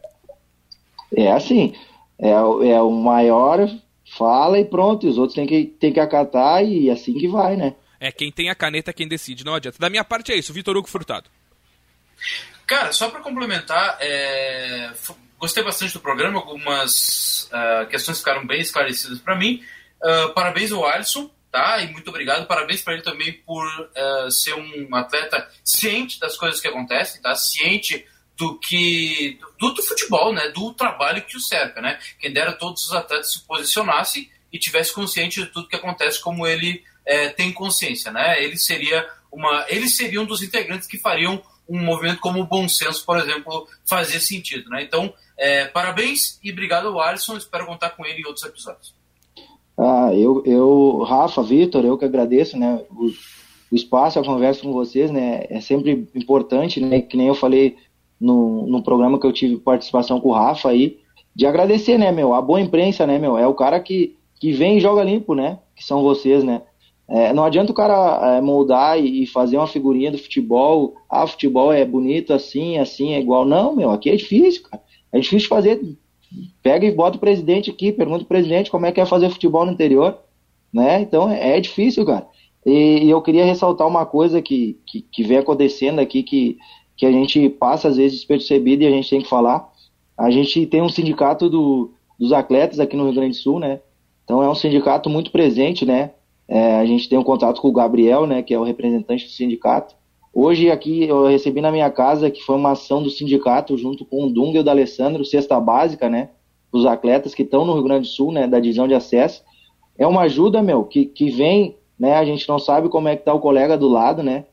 É 1.14 1.30
assim, 1.30 1.74
é, 2.18 2.30
é 2.30 2.80
o 2.80 2.90
maior 2.90 3.68
fala 4.16 4.58
e 4.58 4.64
pronto, 4.64 5.06
e 5.06 5.10
os 5.10 5.18
outros 5.18 5.34
têm 5.34 5.46
que, 5.46 5.64
têm 5.64 5.92
que 5.92 6.00
acatar 6.00 6.64
e 6.64 6.90
assim 6.90 7.12
que 7.14 7.28
vai, 7.28 7.56
né? 7.56 7.74
É, 8.02 8.10
quem 8.10 8.32
tem 8.32 8.50
a 8.50 8.54
caneta 8.56 8.92
quem 8.92 9.06
decide, 9.06 9.44
não 9.44 9.54
adianta. 9.54 9.78
Da 9.78 9.88
minha 9.88 10.02
parte 10.02 10.32
é 10.32 10.36
isso, 10.36 10.52
Vitor 10.52 10.76
Hugo 10.76 10.88
Furtado. 10.88 11.30
Cara, 12.66 12.90
só 12.90 13.08
para 13.08 13.20
complementar, 13.20 13.96
é... 14.00 14.90
gostei 15.38 15.62
bastante 15.62 15.92
do 15.92 16.00
programa, 16.00 16.40
algumas 16.40 17.48
uh, 17.52 17.86
questões 17.88 18.18
ficaram 18.18 18.44
bem 18.44 18.60
esclarecidas 18.60 19.20
para 19.20 19.36
mim. 19.36 19.62
Uh, 20.02 20.34
parabéns 20.34 20.72
ao 20.72 20.84
Alisson, 20.84 21.30
tá? 21.48 21.80
E 21.80 21.92
muito 21.92 22.08
obrigado. 22.08 22.44
Parabéns 22.48 22.82
para 22.82 22.94
ele 22.94 23.04
também 23.04 23.34
por 23.34 23.64
uh, 23.64 24.28
ser 24.32 24.54
um 24.54 24.96
atleta 24.96 25.48
ciente 25.64 26.18
das 26.18 26.36
coisas 26.36 26.60
que 26.60 26.66
acontecem, 26.66 27.22
tá? 27.22 27.36
Ciente 27.36 28.04
do 28.36 28.58
que 28.58 29.38
do, 29.60 29.74
do, 29.74 29.82
futebol, 29.84 30.32
né? 30.32 30.48
Do 30.48 30.74
trabalho 30.74 31.22
que 31.22 31.36
o 31.36 31.40
cerca, 31.40 31.80
né? 31.80 32.00
Quem 32.18 32.32
dera 32.32 32.52
todos 32.52 32.84
os 32.84 32.92
atletas 32.92 33.32
se 33.32 33.46
posicionassem 33.46 34.28
e 34.52 34.58
tivesse 34.58 34.92
consciente 34.92 35.40
de 35.40 35.46
tudo 35.46 35.68
que 35.68 35.76
acontece, 35.76 36.20
como 36.20 36.44
ele 36.44 36.82
é, 37.06 37.28
tem 37.28 37.52
consciência, 37.52 38.10
né? 38.10 38.42
Ele 38.42 38.56
seria 38.56 39.06
uma, 39.30 39.64
ele 39.68 39.88
seria 39.88 40.20
um 40.20 40.26
dos 40.26 40.42
integrantes 40.42 40.86
que 40.86 40.98
fariam 40.98 41.42
um 41.68 41.78
movimento 41.78 42.20
como 42.20 42.40
o 42.40 42.46
bom 42.46 42.68
senso, 42.68 43.04
por 43.04 43.18
exemplo, 43.18 43.66
fazer 43.88 44.20
sentido, 44.20 44.68
né? 44.70 44.82
Então, 44.82 45.12
é, 45.38 45.66
parabéns 45.66 46.38
e 46.42 46.52
obrigado 46.52 46.88
ao 46.88 47.00
Alisson. 47.00 47.36
Espero 47.36 47.66
contar 47.66 47.90
com 47.90 48.04
ele 48.04 48.20
em 48.20 48.26
outros 48.26 48.44
episódios. 48.44 48.94
Ah, 49.78 50.10
eu, 50.12 50.42
eu 50.44 51.02
Rafa, 51.02 51.42
Vitor, 51.42 51.84
eu 51.84 51.96
que 51.96 52.04
agradeço, 52.04 52.58
né? 52.58 52.80
O, 52.90 53.06
o 53.70 53.74
espaço, 53.74 54.18
a 54.18 54.24
conversa 54.24 54.62
com 54.62 54.72
vocês, 54.72 55.10
né? 55.10 55.46
É 55.48 55.60
sempre 55.60 56.08
importante, 56.14 56.80
né? 56.80 57.00
Que 57.00 57.16
nem 57.16 57.28
eu 57.28 57.34
falei 57.34 57.76
no, 58.20 58.66
no 58.66 58.82
programa 58.82 59.18
que 59.18 59.26
eu 59.26 59.32
tive 59.32 59.56
participação 59.56 60.20
com 60.20 60.28
o 60.28 60.32
Rafa 60.32 60.68
aí, 60.68 61.00
de 61.34 61.46
agradecer, 61.46 61.98
né, 61.98 62.12
meu? 62.12 62.34
A 62.34 62.42
boa 62.42 62.60
imprensa, 62.60 63.06
né, 63.06 63.18
meu? 63.18 63.38
É 63.38 63.46
o 63.46 63.54
cara 63.54 63.80
que, 63.80 64.16
que 64.38 64.52
vem 64.52 64.76
e 64.76 64.80
joga 64.80 65.02
limpo, 65.02 65.34
né? 65.34 65.58
Que 65.74 65.84
são 65.84 66.02
vocês, 66.02 66.44
né? 66.44 66.62
É, 67.12 67.30
não 67.34 67.44
adianta 67.44 67.70
o 67.70 67.74
cara 67.74 68.36
é, 68.36 68.40
moldar 68.40 68.98
e, 68.98 69.26
fazer 69.26 69.58
uma 69.58 69.66
figurinha 69.66 70.10
do 70.10 70.16
futebol. 70.16 70.94
Ah, 71.10 71.26
futebol 71.26 71.70
é 71.70 71.84
bonito 71.84 72.32
assim, 72.32 72.78
assim, 72.78 73.12
é 73.12 73.20
igual. 73.20 73.44
Não, 73.44 73.76
meu, 73.76 73.90
aqui 73.90 74.08
é 74.08 74.16
difícil, 74.16 74.62
cara. 74.62 74.82
É 75.12 75.20
difícil 75.20 75.46
fazer 75.46 75.78
pega 76.62 76.86
e 76.86 76.90
bota 76.90 77.18
o 77.18 77.20
presidente 77.20 77.70
aqui, 77.70 77.92
pergunta 77.92 78.24
o 78.24 78.26
presidente 78.26 78.70
como 78.70 78.86
é 78.86 78.92
que 78.92 78.98
é 78.98 79.04
fazer 79.04 79.28
futebol 79.28 79.66
no 79.66 79.72
interior, 79.72 80.18
né? 80.72 81.02
Então 81.02 81.28
é, 81.28 81.58
é 81.58 81.60
difícil, 81.60 82.06
cara. 82.06 82.26
E, 82.64 83.04
e, 83.04 83.10
eu 83.10 83.20
queria 83.20 83.44
ressaltar 83.44 83.86
uma 83.86 84.06
coisa 84.06 84.40
que, 84.40 84.78
que, 84.86 85.02
que, 85.02 85.22
vem 85.22 85.36
acontecendo 85.36 85.98
aqui, 85.98 86.22
que, 86.22 86.56
que 86.96 87.04
a 87.04 87.12
gente 87.12 87.46
passa 87.50 87.88
às 87.88 87.98
vezes 87.98 88.18
despercebido 88.18 88.84
e 88.84 88.86
a 88.86 88.90
gente 88.90 89.10
tem 89.10 89.20
que 89.20 89.28
falar. 89.28 89.70
A 90.16 90.30
gente 90.30 90.64
tem 90.66 90.80
um 90.80 90.88
sindicato 90.88 91.50
do, 91.50 91.92
dos 92.18 92.32
atletas 92.32 92.80
aqui 92.80 92.96
no 92.96 93.04
Rio 93.04 93.14
Grande 93.14 93.36
do 93.36 93.42
Sul, 93.42 93.58
né? 93.58 93.80
Então 94.24 94.42
é 94.42 94.48
um 94.48 94.54
sindicato 94.54 95.10
muito 95.10 95.30
presente, 95.30 95.84
né? 95.84 96.12
É, 96.54 96.76
a 96.76 96.84
gente 96.84 97.08
tem 97.08 97.18
um 97.18 97.22
contato 97.22 97.62
com 97.62 97.68
o 97.68 97.72
Gabriel, 97.72 98.26
né, 98.26 98.42
que 98.42 98.52
é 98.52 98.58
o 98.58 98.62
representante 98.62 99.24
do 99.24 99.30
sindicato. 99.30 99.94
Hoje 100.34 100.70
aqui 100.70 101.04
eu 101.04 101.26
recebi 101.26 101.62
na 101.62 101.72
minha 101.72 101.90
casa 101.90 102.30
que 102.30 102.42
foi 102.42 102.56
uma 102.56 102.72
ação 102.72 103.02
do 103.02 103.08
sindicato 103.08 103.74
junto 103.78 104.04
com 104.04 104.26
o 104.26 104.30
Dunga 104.30 104.58
e 104.58 104.60
o 104.60 104.62
D'Alessandro, 104.62 105.24
cesta 105.24 105.58
básica, 105.58 106.10
né? 106.10 106.28
Os 106.70 106.84
atletas 106.84 107.34
que 107.34 107.40
estão 107.40 107.64
no 107.64 107.72
Rio 107.72 107.84
Grande 107.84 108.02
do 108.02 108.12
Sul, 108.12 108.32
né? 108.32 108.46
Da 108.46 108.60
divisão 108.60 108.86
de 108.86 108.92
acesso. 108.92 109.42
É 109.96 110.06
uma 110.06 110.22
ajuda, 110.22 110.62
meu, 110.62 110.84
que, 110.84 111.06
que 111.06 111.30
vem, 111.30 111.74
né? 111.98 112.16
A 112.16 112.24
gente 112.24 112.46
não 112.46 112.58
sabe 112.58 112.90
como 112.90 113.08
é 113.08 113.16
que 113.16 113.24
tá 113.24 113.32
o 113.32 113.40
colega 113.40 113.78
do 113.78 113.88
lado, 113.88 114.22
né? 114.22 114.44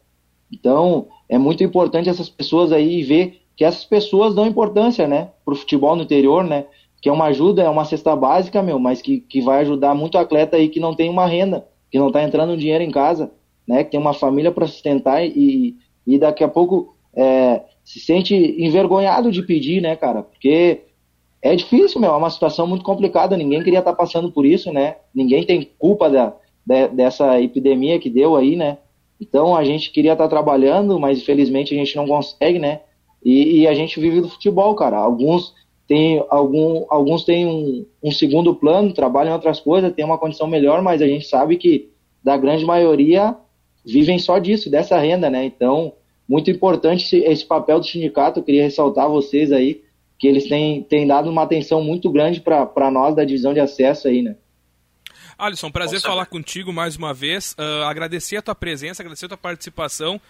Então, 0.49 1.07
é 1.27 1.37
muito 1.37 1.65
importante 1.65 2.07
essas 2.07 2.29
pessoas 2.29 2.71
aí 2.71 3.03
ver 3.03 3.41
que 3.57 3.65
essas 3.65 3.83
pessoas 3.83 4.33
dão 4.33 4.47
importância, 4.47 5.05
né? 5.05 5.31
Pro 5.43 5.53
futebol 5.53 5.97
no 5.97 6.03
interior, 6.03 6.45
né? 6.45 6.65
Que 7.01 7.09
é 7.09 7.11
uma 7.11 7.25
ajuda, 7.25 7.61
é 7.61 7.69
uma 7.69 7.83
cesta 7.83 8.15
básica, 8.15 8.63
meu, 8.63 8.79
mas 8.79 9.01
que, 9.01 9.19
que 9.19 9.41
vai 9.41 9.59
ajudar 9.61 9.93
muito 9.93 10.17
atleta 10.17 10.55
aí 10.55 10.69
que 10.69 10.79
não 10.79 10.95
tem 10.95 11.09
uma 11.09 11.25
renda, 11.25 11.67
que 11.91 11.99
não 11.99 12.11
tá 12.11 12.23
entrando 12.23 12.57
dinheiro 12.57 12.83
em 12.83 12.91
casa 12.91 13.31
né, 13.69 13.83
que 13.83 13.91
tem 13.91 13.99
uma 13.99 14.15
família 14.15 14.51
para 14.51 14.65
sustentar 14.65 15.23
e, 15.23 15.75
e 16.07 16.17
daqui 16.17 16.43
a 16.43 16.47
pouco 16.47 16.95
é, 17.13 17.61
se 17.83 17.99
sente 17.99 18.33
envergonhado 18.33 19.31
de 19.31 19.43
pedir, 19.43 19.79
né, 19.79 19.95
cara? 19.95 20.23
Porque 20.23 20.81
é 21.39 21.55
difícil, 21.55 22.01
meu, 22.01 22.11
é 22.11 22.17
uma 22.17 22.31
situação 22.31 22.65
muito 22.65 22.83
complicada, 22.83 23.37
ninguém 23.37 23.63
queria 23.63 23.77
estar 23.77 23.91
tá 23.91 23.95
passando 23.97 24.31
por 24.31 24.43
isso, 24.43 24.73
né? 24.73 24.95
Ninguém 25.13 25.45
tem 25.45 25.69
culpa 25.77 26.09
da, 26.09 26.33
de, 26.65 26.87
dessa 26.87 27.39
epidemia 27.39 27.99
que 27.99 28.09
deu 28.09 28.35
aí, 28.35 28.55
né? 28.55 28.79
Então 29.21 29.55
a 29.55 29.63
gente 29.63 29.91
queria 29.91 30.13
estar 30.13 30.23
tá 30.23 30.29
trabalhando, 30.31 30.99
mas 30.99 31.19
infelizmente 31.19 31.71
a 31.71 31.77
gente 31.77 31.95
não 31.95 32.07
consegue, 32.07 32.57
né? 32.57 32.81
E, 33.23 33.59
e 33.59 33.67
a 33.67 33.75
gente 33.75 33.99
vive 33.99 34.19
do 34.19 34.29
futebol, 34.29 34.73
cara. 34.73 34.97
Alguns 34.97 35.53
têm 35.89 36.23
algum, 36.29 36.85
alguns 36.87 37.25
têm 37.25 37.47
um, 37.47 37.83
um 38.03 38.11
segundo 38.11 38.53
plano, 38.53 38.93
trabalham 38.93 39.31
em 39.31 39.33
outras 39.33 39.59
coisas, 39.59 39.91
têm 39.91 40.05
uma 40.05 40.19
condição 40.19 40.45
melhor, 40.45 40.83
mas 40.83 41.01
a 41.01 41.07
gente 41.07 41.25
sabe 41.25 41.57
que 41.57 41.89
da 42.23 42.37
grande 42.37 42.63
maioria 42.63 43.35
vivem 43.83 44.19
só 44.19 44.37
disso, 44.37 44.69
dessa 44.69 44.99
renda, 44.99 45.31
né? 45.31 45.43
Então, 45.43 45.93
muito 46.27 46.51
importante 46.51 47.05
esse, 47.05 47.17
esse 47.25 47.43
papel 47.43 47.79
do 47.79 47.87
sindicato, 47.87 48.39
eu 48.39 48.43
queria 48.43 48.61
ressaltar 48.61 49.05
a 49.05 49.09
vocês 49.09 49.51
aí, 49.51 49.81
que 50.19 50.27
eles 50.27 50.47
têm, 50.47 50.83
têm 50.83 51.07
dado 51.07 51.27
uma 51.27 51.41
atenção 51.41 51.83
muito 51.83 52.11
grande 52.11 52.39
para 52.39 52.91
nós 52.91 53.15
da 53.15 53.25
divisão 53.25 53.51
de 53.51 53.59
acesso 53.59 54.07
aí, 54.07 54.21
né? 54.21 54.35
Alisson, 55.39 55.71
prazer 55.71 56.01
falar 56.01 56.27
contigo 56.27 56.71
mais 56.71 56.97
uma 56.97 57.15
vez, 57.15 57.55
uh, 57.57 57.85
agradecer 57.85 58.37
a 58.37 58.41
tua 58.43 58.53
presença, 58.53 59.01
agradecer 59.01 59.25
a 59.25 59.29
tua 59.29 59.37
participação 59.37 60.21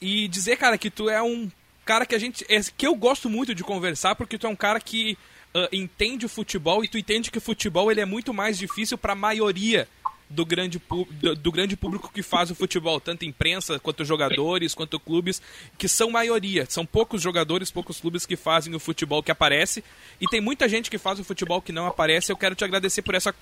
e 0.00 0.26
dizer, 0.26 0.56
cara, 0.56 0.76
que 0.76 0.90
tu 0.90 1.08
é 1.08 1.22
um 1.22 1.48
cara 1.86 2.04
que 2.04 2.14
a 2.14 2.18
gente, 2.18 2.44
é, 2.48 2.60
que 2.76 2.86
eu 2.86 2.94
gosto 2.96 3.30
muito 3.30 3.54
de 3.54 3.62
conversar, 3.62 4.16
porque 4.16 4.36
tu 4.36 4.46
é 4.46 4.50
um 4.50 4.56
cara 4.56 4.80
que 4.80 5.16
uh, 5.54 5.68
entende 5.72 6.26
o 6.26 6.28
futebol 6.28 6.82
e 6.84 6.88
tu 6.88 6.98
entende 6.98 7.30
que 7.30 7.38
o 7.38 7.40
futebol 7.40 7.90
ele 7.90 8.00
é 8.00 8.04
muito 8.04 8.34
mais 8.34 8.58
difícil 8.58 8.98
para 8.98 9.12
a 9.12 9.16
maioria 9.16 9.88
do 10.28 10.44
grande, 10.44 10.82
do, 11.20 11.36
do, 11.36 11.52
grande 11.52 11.76
público 11.76 12.10
que 12.12 12.20
faz 12.20 12.50
o 12.50 12.54
futebol, 12.56 13.00
tanto 13.00 13.24
imprensa, 13.24 13.78
quanto 13.78 14.04
jogadores, 14.04 14.74
quanto 14.74 14.98
clubes, 14.98 15.40
que 15.78 15.86
são 15.86 16.10
maioria. 16.10 16.66
São 16.68 16.84
poucos 16.84 17.22
jogadores, 17.22 17.70
poucos 17.70 18.00
clubes 18.00 18.26
que 18.26 18.34
fazem 18.34 18.74
o 18.74 18.80
futebol 18.80 19.22
que 19.22 19.30
aparece. 19.30 19.84
E 20.20 20.26
tem 20.26 20.40
muita 20.40 20.68
gente 20.68 20.90
que 20.90 20.98
faz 20.98 21.20
o 21.20 21.24
futebol 21.24 21.62
que 21.62 21.70
não 21.70 21.86
aparece. 21.86 22.32
Eu 22.32 22.36
quero 22.36 22.56
te 22.56 22.64
agradecer 22.64 23.02
por 23.02 23.14
essa 23.14 23.32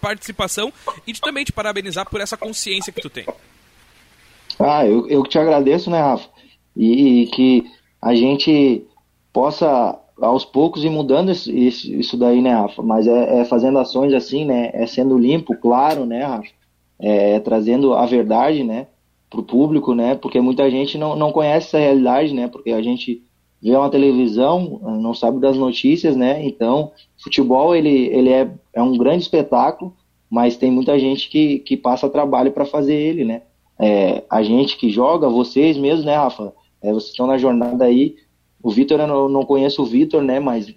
participação 0.00 0.72
e 1.06 1.12
também 1.12 1.44
te 1.44 1.52
parabenizar 1.52 2.08
por 2.08 2.22
essa 2.22 2.38
consciência 2.38 2.90
que 2.90 3.02
tu 3.02 3.10
tem. 3.10 3.26
Ah, 4.58 4.86
eu, 4.86 5.06
eu 5.08 5.22
te 5.24 5.38
agradeço, 5.38 5.90
né, 5.90 6.00
Rafa? 6.00 6.26
E, 6.74 7.24
e 7.24 7.26
que 7.26 7.70
a 8.00 8.14
gente 8.14 8.84
possa 9.32 9.98
aos 10.20 10.44
poucos 10.44 10.84
e 10.84 10.90
mudando 10.90 11.30
isso, 11.30 11.50
isso, 11.50 12.16
daí, 12.16 12.42
né, 12.42 12.52
Rafa? 12.52 12.82
Mas 12.82 13.06
é, 13.06 13.40
é, 13.40 13.44
fazendo 13.44 13.78
ações 13.78 14.12
assim, 14.12 14.44
né? 14.44 14.70
É 14.74 14.86
sendo 14.86 15.16
limpo, 15.18 15.56
claro, 15.56 16.04
né, 16.04 16.24
Rafa? 16.24 16.48
É, 16.98 17.34
é 17.34 17.40
trazendo 17.40 17.94
a 17.94 18.04
verdade, 18.04 18.62
né, 18.62 18.88
pro 19.30 19.42
público, 19.42 19.94
né? 19.94 20.14
Porque 20.14 20.40
muita 20.40 20.70
gente 20.70 20.98
não, 20.98 21.16
não 21.16 21.32
conhece 21.32 21.68
essa 21.68 21.78
realidade, 21.78 22.34
né? 22.34 22.48
Porque 22.48 22.70
a 22.70 22.82
gente 22.82 23.22
vê 23.62 23.74
uma 23.76 23.90
televisão, 23.90 24.80
não 25.00 25.14
sabe 25.14 25.38
das 25.38 25.56
notícias, 25.56 26.16
né? 26.16 26.44
Então, 26.46 26.92
futebol, 27.22 27.74
ele, 27.74 28.06
ele 28.08 28.30
é, 28.30 28.50
é 28.74 28.82
um 28.82 28.96
grande 28.96 29.22
espetáculo, 29.22 29.94
mas 30.28 30.56
tem 30.56 30.70
muita 30.70 30.98
gente 30.98 31.28
que, 31.28 31.58
que 31.60 31.76
passa 31.76 32.08
trabalho 32.08 32.52
para 32.52 32.64
fazer 32.64 32.94
ele, 32.94 33.24
né? 33.24 33.42
É, 33.78 34.22
a 34.28 34.42
gente 34.42 34.76
que 34.76 34.90
joga, 34.90 35.28
vocês 35.28 35.76
mesmos, 35.76 36.04
né, 36.04 36.16
Rafa? 36.16 36.52
É, 36.82 36.92
vocês 36.92 37.10
estão 37.10 37.26
na 37.26 37.38
jornada 37.38 37.84
aí, 37.84 38.16
o 38.62 38.70
Vitor, 38.70 39.00
eu 39.00 39.06
não, 39.06 39.28
não 39.28 39.44
conheço 39.44 39.82
o 39.82 39.86
Vitor, 39.86 40.22
né? 40.22 40.38
Mas 40.38 40.72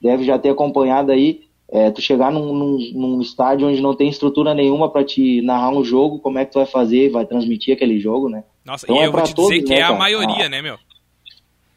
deve 0.00 0.24
já 0.24 0.38
ter 0.38 0.50
acompanhado 0.50 1.12
aí. 1.12 1.42
É, 1.68 1.90
tu 1.90 2.00
chegar 2.00 2.30
num, 2.30 2.52
num, 2.52 2.78
num, 2.92 3.20
estádio 3.20 3.68
onde 3.68 3.80
não 3.80 3.94
tem 3.94 4.08
estrutura 4.08 4.52
nenhuma 4.54 4.90
para 4.90 5.02
te 5.02 5.40
narrar 5.42 5.70
um 5.70 5.82
jogo, 5.82 6.18
como 6.18 6.38
é 6.38 6.44
que 6.44 6.52
tu 6.52 6.58
vai 6.58 6.66
fazer? 6.66 7.10
Vai 7.10 7.24
transmitir 7.24 7.74
aquele 7.74 7.98
jogo, 7.98 8.28
né? 8.28 8.44
Nossa, 8.64 8.84
então, 8.84 8.96
e 8.96 9.00
é 9.00 9.06
eu 9.06 9.12
vou 9.12 9.22
te 9.22 9.34
todos, 9.34 9.50
dizer 9.50 9.64
que 9.64 9.70
né, 9.70 9.80
é 9.80 9.82
a 9.82 9.92
maioria, 9.92 10.46
ah, 10.46 10.48
né, 10.48 10.60
meu? 10.60 10.78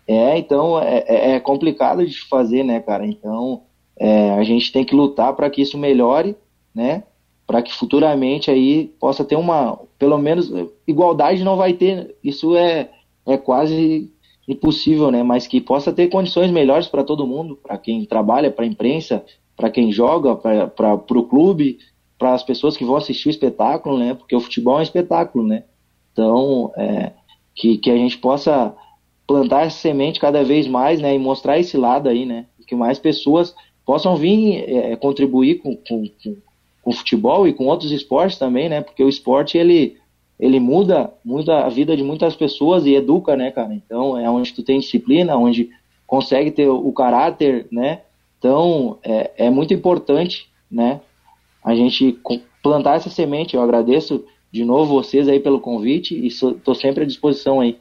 É, 0.07 0.37
então 0.37 0.79
é, 0.81 1.03
é, 1.07 1.31
é 1.31 1.39
complicado 1.39 2.05
de 2.05 2.19
fazer, 2.27 2.63
né, 2.63 2.79
cara? 2.79 3.05
Então 3.05 3.61
é, 3.97 4.31
a 4.31 4.43
gente 4.43 4.71
tem 4.71 4.83
que 4.83 4.95
lutar 4.95 5.33
para 5.33 5.49
que 5.49 5.61
isso 5.61 5.77
melhore, 5.77 6.35
né? 6.75 7.03
Para 7.45 7.61
que 7.61 7.73
futuramente 7.73 8.51
aí 8.51 8.91
possa 8.99 9.23
ter 9.23 9.37
uma, 9.37 9.79
pelo 9.97 10.17
menos, 10.17 10.51
igualdade 10.85 11.43
não 11.43 11.55
vai 11.55 11.73
ter. 11.73 12.15
Isso 12.23 12.55
é, 12.55 12.89
é 13.27 13.37
quase 13.37 14.11
impossível, 14.47 15.11
né? 15.11 15.21
Mas 15.21 15.45
que 15.45 15.59
possa 15.61 15.91
ter 15.91 16.07
condições 16.07 16.49
melhores 16.49 16.87
para 16.87 17.03
todo 17.03 17.27
mundo, 17.27 17.57
para 17.61 17.77
quem 17.77 18.05
trabalha, 18.05 18.49
para 18.49 18.65
a 18.65 18.67
imprensa, 18.67 19.23
para 19.55 19.69
quem 19.69 19.91
joga, 19.91 20.35
para 20.35 20.93
o 20.93 21.23
clube, 21.23 21.79
para 22.17 22.33
as 22.33 22.43
pessoas 22.43 22.77
que 22.77 22.85
vão 22.85 22.95
assistir 22.95 23.27
o 23.27 23.31
espetáculo, 23.31 23.97
né? 23.97 24.13
Porque 24.13 24.35
o 24.35 24.39
futebol 24.39 24.77
é 24.77 24.79
um 24.79 24.83
espetáculo, 24.83 25.45
né? 25.45 25.63
Então, 26.13 26.71
é, 26.75 27.11
que, 27.53 27.77
que 27.77 27.91
a 27.91 27.97
gente 27.97 28.17
possa 28.17 28.73
plantar 29.27 29.65
essa 29.65 29.77
semente 29.77 30.19
cada 30.19 30.43
vez 30.43 30.65
mais, 30.65 30.99
né? 30.99 31.13
E 31.13 31.19
mostrar 31.19 31.59
esse 31.59 31.77
lado 31.77 32.07
aí, 32.07 32.25
né? 32.25 32.45
que 32.67 32.75
mais 32.75 32.99
pessoas 32.99 33.55
possam 33.85 34.17
vir 34.17 34.65
é, 34.67 34.95
contribuir 34.97 35.55
com, 35.55 35.75
com, 35.77 36.03
com, 36.21 36.35
com 36.83 36.91
futebol 36.91 37.47
e 37.47 37.53
com 37.53 37.65
outros 37.65 37.91
esportes 37.91 38.37
também, 38.37 38.67
né? 38.67 38.81
Porque 38.81 39.03
o 39.03 39.09
esporte 39.09 39.57
ele 39.57 39.97
ele 40.39 40.59
muda, 40.59 41.11
muda 41.25 41.65
a 41.65 41.69
vida 41.69 41.97
de 41.97 42.03
muitas 42.03 42.35
pessoas 42.35 42.85
e 42.85 42.93
educa, 42.93 43.35
né, 43.35 43.51
cara? 43.51 43.73
Então 43.73 44.17
é 44.17 44.29
onde 44.29 44.53
tu 44.53 44.63
tem 44.63 44.79
disciplina, 44.79 45.35
onde 45.35 45.69
consegue 46.05 46.51
ter 46.51 46.67
o 46.69 46.91
caráter, 46.91 47.67
né? 47.71 48.01
Então 48.37 48.99
é, 49.03 49.31
é 49.37 49.49
muito 49.49 49.73
importante, 49.73 50.47
né? 50.69 51.01
A 51.63 51.75
gente 51.75 52.19
plantar 52.61 52.95
essa 52.95 53.09
semente. 53.09 53.55
Eu 53.55 53.61
agradeço 53.61 54.23
de 54.51 54.63
novo 54.63 54.93
vocês 54.93 55.27
aí 55.27 55.39
pelo 55.39 55.59
convite 55.59 56.15
e 56.15 56.27
estou 56.27 56.75
sempre 56.75 57.03
à 57.03 57.07
disposição 57.07 57.59
aí. 57.59 57.77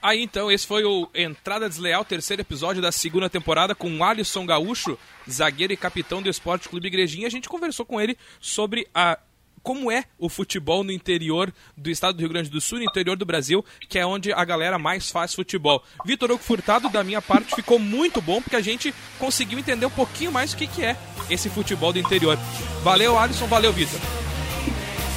Aí 0.00 0.22
então, 0.22 0.52
esse 0.52 0.66
foi 0.66 0.84
o 0.84 1.08
Entrada 1.14 1.66
Desleal, 1.66 2.04
terceiro 2.04 2.42
episódio 2.42 2.82
da 2.82 2.92
segunda 2.92 3.30
temporada 3.30 3.74
com 3.74 3.90
o 3.90 4.04
Alisson 4.04 4.44
Gaúcho, 4.44 4.98
zagueiro 5.28 5.72
e 5.72 5.78
capitão 5.78 6.20
do 6.20 6.28
Esporte 6.28 6.68
Clube 6.68 6.88
Igrejinha. 6.88 7.26
A 7.26 7.30
gente 7.30 7.48
conversou 7.48 7.86
com 7.86 7.98
ele 7.98 8.16
sobre 8.38 8.86
a 8.94 9.18
como 9.64 9.90
é 9.90 10.04
o 10.18 10.28
futebol 10.28 10.84
no 10.84 10.92
interior 10.92 11.52
do 11.76 11.90
estado 11.90 12.14
do 12.14 12.20
Rio 12.20 12.28
Grande 12.28 12.50
do 12.50 12.60
Sul, 12.60 12.78
no 12.78 12.84
interior 12.84 13.16
do 13.16 13.24
Brasil, 13.24 13.64
que 13.88 13.98
é 13.98 14.06
onde 14.06 14.32
a 14.32 14.44
galera 14.44 14.78
mais 14.78 15.10
faz 15.10 15.34
futebol. 15.34 15.82
Vitor 16.04 16.30
Hugo 16.30 16.44
Furtado, 16.44 16.88
da 16.90 17.02
minha 17.02 17.22
parte, 17.22 17.56
ficou 17.56 17.78
muito 17.78 18.20
bom, 18.20 18.42
porque 18.42 18.56
a 18.56 18.60
gente 18.60 18.94
conseguiu 19.18 19.58
entender 19.58 19.86
um 19.86 19.90
pouquinho 19.90 20.30
mais 20.30 20.52
o 20.52 20.56
que, 20.56 20.66
que 20.66 20.84
é 20.84 20.96
esse 21.30 21.48
futebol 21.48 21.92
do 21.92 21.98
interior. 21.98 22.38
Valeu, 22.82 23.18
Alisson, 23.18 23.46
valeu, 23.46 23.72
Vitor. 23.72 23.98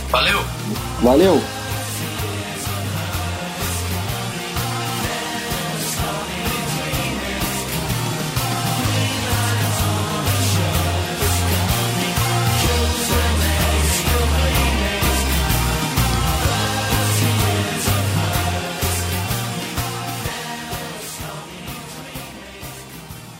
Valeu. 0.09 0.39
Valeu. 1.01 1.66